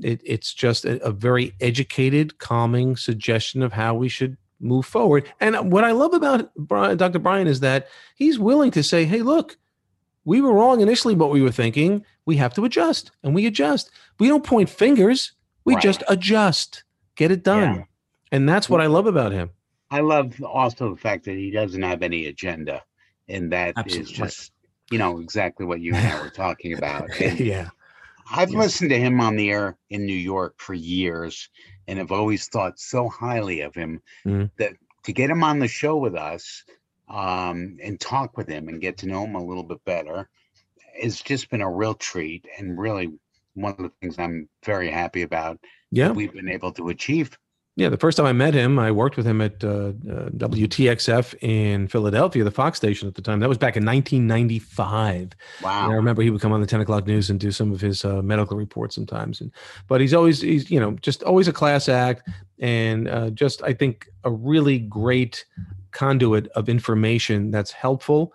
It, 0.00 0.20
it's 0.24 0.52
just 0.52 0.84
a, 0.84 1.02
a 1.04 1.12
very 1.12 1.54
educated, 1.60 2.38
calming 2.38 2.96
suggestion 2.96 3.62
of 3.62 3.72
how 3.72 3.94
we 3.94 4.08
should 4.08 4.36
move 4.60 4.86
forward. 4.86 5.30
And 5.40 5.70
what 5.70 5.84
I 5.84 5.92
love 5.92 6.14
about 6.14 6.52
Brian, 6.56 6.96
Dr. 6.96 7.18
Brian 7.18 7.46
is 7.46 7.60
that 7.60 7.88
he's 8.16 8.38
willing 8.38 8.70
to 8.72 8.82
say, 8.82 9.04
"Hey, 9.04 9.22
look." 9.22 9.56
we 10.26 10.40
were 10.40 10.54
wrong 10.54 10.80
initially 10.80 11.14
what 11.14 11.30
we 11.30 11.42
were 11.42 11.50
thinking 11.52 12.02
we 12.24 12.36
have 12.38 12.54
to 12.54 12.64
adjust 12.64 13.10
and 13.22 13.34
we 13.34 13.44
adjust 13.44 13.90
we 14.18 14.26
don't 14.26 14.42
point 14.42 14.70
fingers 14.70 15.32
we 15.66 15.74
Right. 15.74 15.82
just 15.82 16.02
adjust 16.08 16.82
get 17.14 17.30
it 17.30 17.42
done 17.42 17.74
Yeah. 17.74 17.82
and 18.32 18.48
that's 18.48 18.70
what 18.70 18.80
i 18.80 18.86
love 18.86 19.06
about 19.06 19.32
him 19.32 19.50
I 19.90 20.00
love 20.00 20.42
also 20.42 20.94
the 20.94 21.00
fact 21.00 21.26
that 21.26 21.36
he 21.36 21.50
doesn't 21.50 21.82
have 21.82 22.02
any 22.02 22.24
agenda, 22.24 22.82
and 23.28 23.52
that 23.52 23.74
is 23.86 23.96
Absolutely. 23.98 24.14
just, 24.14 24.52
you 24.90 24.98
know, 24.98 25.18
exactly 25.18 25.66
what 25.66 25.80
you 25.80 25.94
and 25.94 26.04
I 26.08 26.20
were 26.22 26.30
talking 26.30 26.72
about. 26.76 27.10
And 27.20 27.38
yeah 27.38 27.68
I've 28.30 28.50
Yeah. 28.50 28.58
listened 28.60 28.90
to 28.90 28.98
him 28.98 29.20
on 29.20 29.36
the 29.36 29.50
air 29.50 29.78
in 29.90 30.06
New 30.06 30.12
York 30.14 30.54
for 30.58 30.74
years 30.74 31.48
and 31.86 31.98
have 31.98 32.12
always 32.12 32.48
thought 32.48 32.78
so 32.78 33.08
highly 33.08 33.60
of 33.60 33.74
him 33.74 34.02
Mhm. 34.26 34.50
that 34.58 34.74
to 35.04 35.12
get 35.12 35.30
him 35.30 35.44
on 35.44 35.58
the 35.58 35.68
show 35.68 35.96
with 35.96 36.14
us 36.14 36.64
um, 37.08 37.76
and 37.82 38.00
talk 38.00 38.36
with 38.36 38.48
him 38.48 38.68
and 38.68 38.80
get 38.80 38.96
to 38.98 39.06
know 39.06 39.24
him 39.24 39.34
a 39.34 39.44
little 39.44 39.62
bit 39.64 39.84
better 39.84 40.28
has 41.00 41.20
just 41.20 41.50
been 41.50 41.60
a 41.60 41.70
real 41.70 41.94
treat 41.94 42.46
and 42.58 42.78
really 42.78 43.12
one 43.54 43.72
of 43.72 43.78
the 43.78 43.92
things 44.00 44.18
I'm 44.18 44.48
very 44.64 44.90
happy 44.90 45.22
about 45.22 45.58
yeah 45.90 46.08
that 46.08 46.14
we've 46.14 46.32
been 46.32 46.48
able 46.48 46.72
to 46.72 46.88
achieve. 46.88 47.36
Yeah 47.76 47.88
the 47.88 47.96
first 47.96 48.16
time 48.16 48.26
i 48.26 48.32
met 48.32 48.54
him 48.54 48.78
i 48.78 48.90
worked 48.90 49.16
with 49.16 49.26
him 49.26 49.40
at 49.40 49.62
uh, 49.64 49.68
uh, 49.68 50.28
wtxf 50.36 51.34
in 51.42 51.88
philadelphia 51.88 52.44
the 52.44 52.50
fox 52.50 52.76
station 52.76 53.08
at 53.08 53.14
the 53.14 53.22
time 53.22 53.40
that 53.40 53.48
was 53.48 53.58
back 53.58 53.76
in 53.76 53.84
1995 53.84 55.34
Wow. 55.62 55.84
And 55.84 55.92
I 55.92 55.96
remember 55.96 56.22
he 56.22 56.30
would 56.30 56.40
come 56.40 56.52
on 56.52 56.60
the 56.60 56.66
10 56.66 56.80
o'clock 56.80 57.06
news 57.06 57.30
and 57.30 57.38
do 57.38 57.50
some 57.50 57.72
of 57.72 57.80
his 57.80 58.04
uh, 58.04 58.22
medical 58.22 58.56
reports 58.56 58.94
sometimes. 58.94 59.40
And, 59.40 59.50
but 59.88 60.00
he's 60.00 60.14
always, 60.14 60.40
he's, 60.40 60.70
you 60.70 60.80
know, 60.80 60.92
just 61.00 61.22
always 61.22 61.48
a 61.48 61.52
class 61.52 61.88
act 61.88 62.28
and 62.58 63.08
uh, 63.08 63.30
just, 63.30 63.62
I 63.62 63.72
think, 63.72 64.08
a 64.24 64.30
really 64.30 64.78
great 64.78 65.44
conduit 65.92 66.48
of 66.48 66.68
information 66.68 67.50
that's 67.50 67.70
helpful 67.70 68.32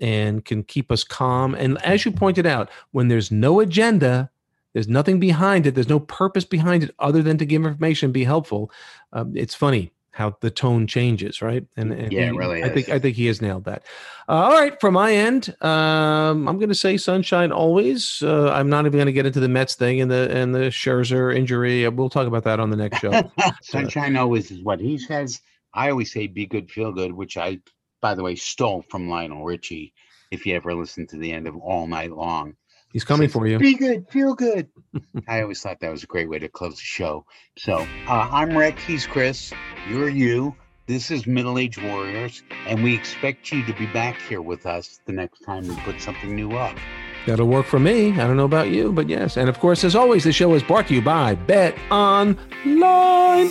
and 0.00 0.44
can 0.44 0.64
keep 0.64 0.90
us 0.90 1.04
calm. 1.04 1.54
And 1.54 1.80
as 1.82 2.04
you 2.04 2.12
pointed 2.12 2.46
out, 2.46 2.70
when 2.90 3.08
there's 3.08 3.30
no 3.30 3.60
agenda, 3.60 4.30
there's 4.74 4.88
nothing 4.88 5.20
behind 5.20 5.66
it, 5.66 5.74
there's 5.74 5.88
no 5.88 6.00
purpose 6.00 6.44
behind 6.44 6.82
it 6.84 6.94
other 6.98 7.22
than 7.22 7.38
to 7.38 7.46
give 7.46 7.64
information 7.64 8.12
be 8.12 8.24
helpful. 8.24 8.70
Um, 9.12 9.36
it's 9.36 9.54
funny 9.54 9.92
how 10.12 10.36
the 10.40 10.50
tone 10.50 10.86
changes, 10.86 11.40
right? 11.40 11.64
And, 11.76 11.90
and 11.92 12.12
Yeah, 12.12 12.30
he- 12.30 12.36
really 12.36 12.62
I 12.62 12.68
think. 12.68 12.90
I 12.90 12.98
think 12.98 13.16
he 13.16 13.26
has 13.26 13.40
nailed 13.40 13.64
that. 13.64 13.82
Uh, 14.28 14.32
all 14.32 14.52
right, 14.52 14.78
from 14.78 14.94
my 14.94 15.12
end, 15.14 15.54
um, 15.62 16.46
I'm 16.48 16.58
going 16.58 16.68
to 16.68 16.74
say 16.74 16.98
sunshine 16.98 17.50
always. 17.50 18.22
Uh, 18.22 18.50
I'm 18.50 18.68
not 18.68 18.84
even 18.84 18.98
going 18.98 19.06
to 19.06 19.12
get 19.12 19.24
into 19.26 19.40
the 19.40 19.48
Mets 19.48 19.74
thing 19.74 20.00
and 20.02 20.10
the 20.10 20.30
and 20.30 20.54
the 20.54 20.68
Scherzer 20.70 21.34
injury. 21.34 21.88
We'll 21.88 22.10
talk 22.10 22.26
about 22.26 22.44
that 22.44 22.60
on 22.60 22.68
the 22.70 22.76
next 22.76 22.98
show. 22.98 23.22
Sunshine 23.62 24.16
always 24.16 24.50
is 24.50 24.62
what 24.62 24.80
he 24.80 24.98
says. 24.98 25.40
I 25.74 25.88
always 25.90 26.12
say 26.12 26.26
be 26.26 26.44
good, 26.46 26.70
feel 26.70 26.92
good, 26.92 27.12
which 27.12 27.38
I, 27.38 27.60
by 28.02 28.14
the 28.14 28.22
way, 28.22 28.34
stole 28.36 28.84
from 28.90 29.08
Lionel 29.08 29.44
Richie. 29.44 29.94
If 30.30 30.44
you 30.44 30.54
ever 30.56 30.74
listen 30.74 31.06
to 31.08 31.16
the 31.16 31.32
end 31.32 31.46
of 31.46 31.56
All 31.56 31.86
Night 31.86 32.12
Long, 32.12 32.54
He's 32.92 33.04
coming 33.04 33.28
for 33.28 33.46
you. 33.46 33.58
Be 33.58 33.74
good, 33.74 34.06
feel 34.10 34.34
good. 34.34 34.68
I 35.28 35.42
always 35.42 35.60
thought 35.60 35.80
that 35.80 35.90
was 35.90 36.02
a 36.02 36.06
great 36.06 36.28
way 36.28 36.38
to 36.38 36.48
close 36.48 36.76
the 36.76 36.82
show. 36.82 37.24
So 37.56 37.86
uh, 38.06 38.28
I'm 38.30 38.56
Rick. 38.56 38.78
He's 38.78 39.06
Chris. 39.06 39.52
You're 39.88 40.08
you. 40.08 40.54
This 40.86 41.10
is 41.10 41.26
Middle 41.26 41.58
Age 41.58 41.80
Warriors, 41.80 42.42
and 42.66 42.82
we 42.82 42.92
expect 42.94 43.52
you 43.52 43.64
to 43.64 43.72
be 43.74 43.86
back 43.86 44.20
here 44.28 44.42
with 44.42 44.66
us 44.66 45.00
the 45.06 45.12
next 45.12 45.40
time 45.40 45.66
we 45.66 45.76
put 45.76 46.00
something 46.00 46.34
new 46.34 46.52
up. 46.52 46.76
That'll 47.24 47.46
work 47.46 47.66
for 47.66 47.78
me. 47.78 48.12
I 48.12 48.26
don't 48.26 48.36
know 48.36 48.44
about 48.44 48.68
you, 48.68 48.92
but 48.92 49.08
yes. 49.08 49.36
And 49.36 49.48
of 49.48 49.60
course, 49.60 49.84
as 49.84 49.94
always, 49.94 50.24
the 50.24 50.32
show 50.32 50.52
is 50.54 50.62
brought 50.62 50.88
to 50.88 50.94
you 50.94 51.00
by 51.00 51.36
Bet 51.36 51.78
Online. 51.90 53.50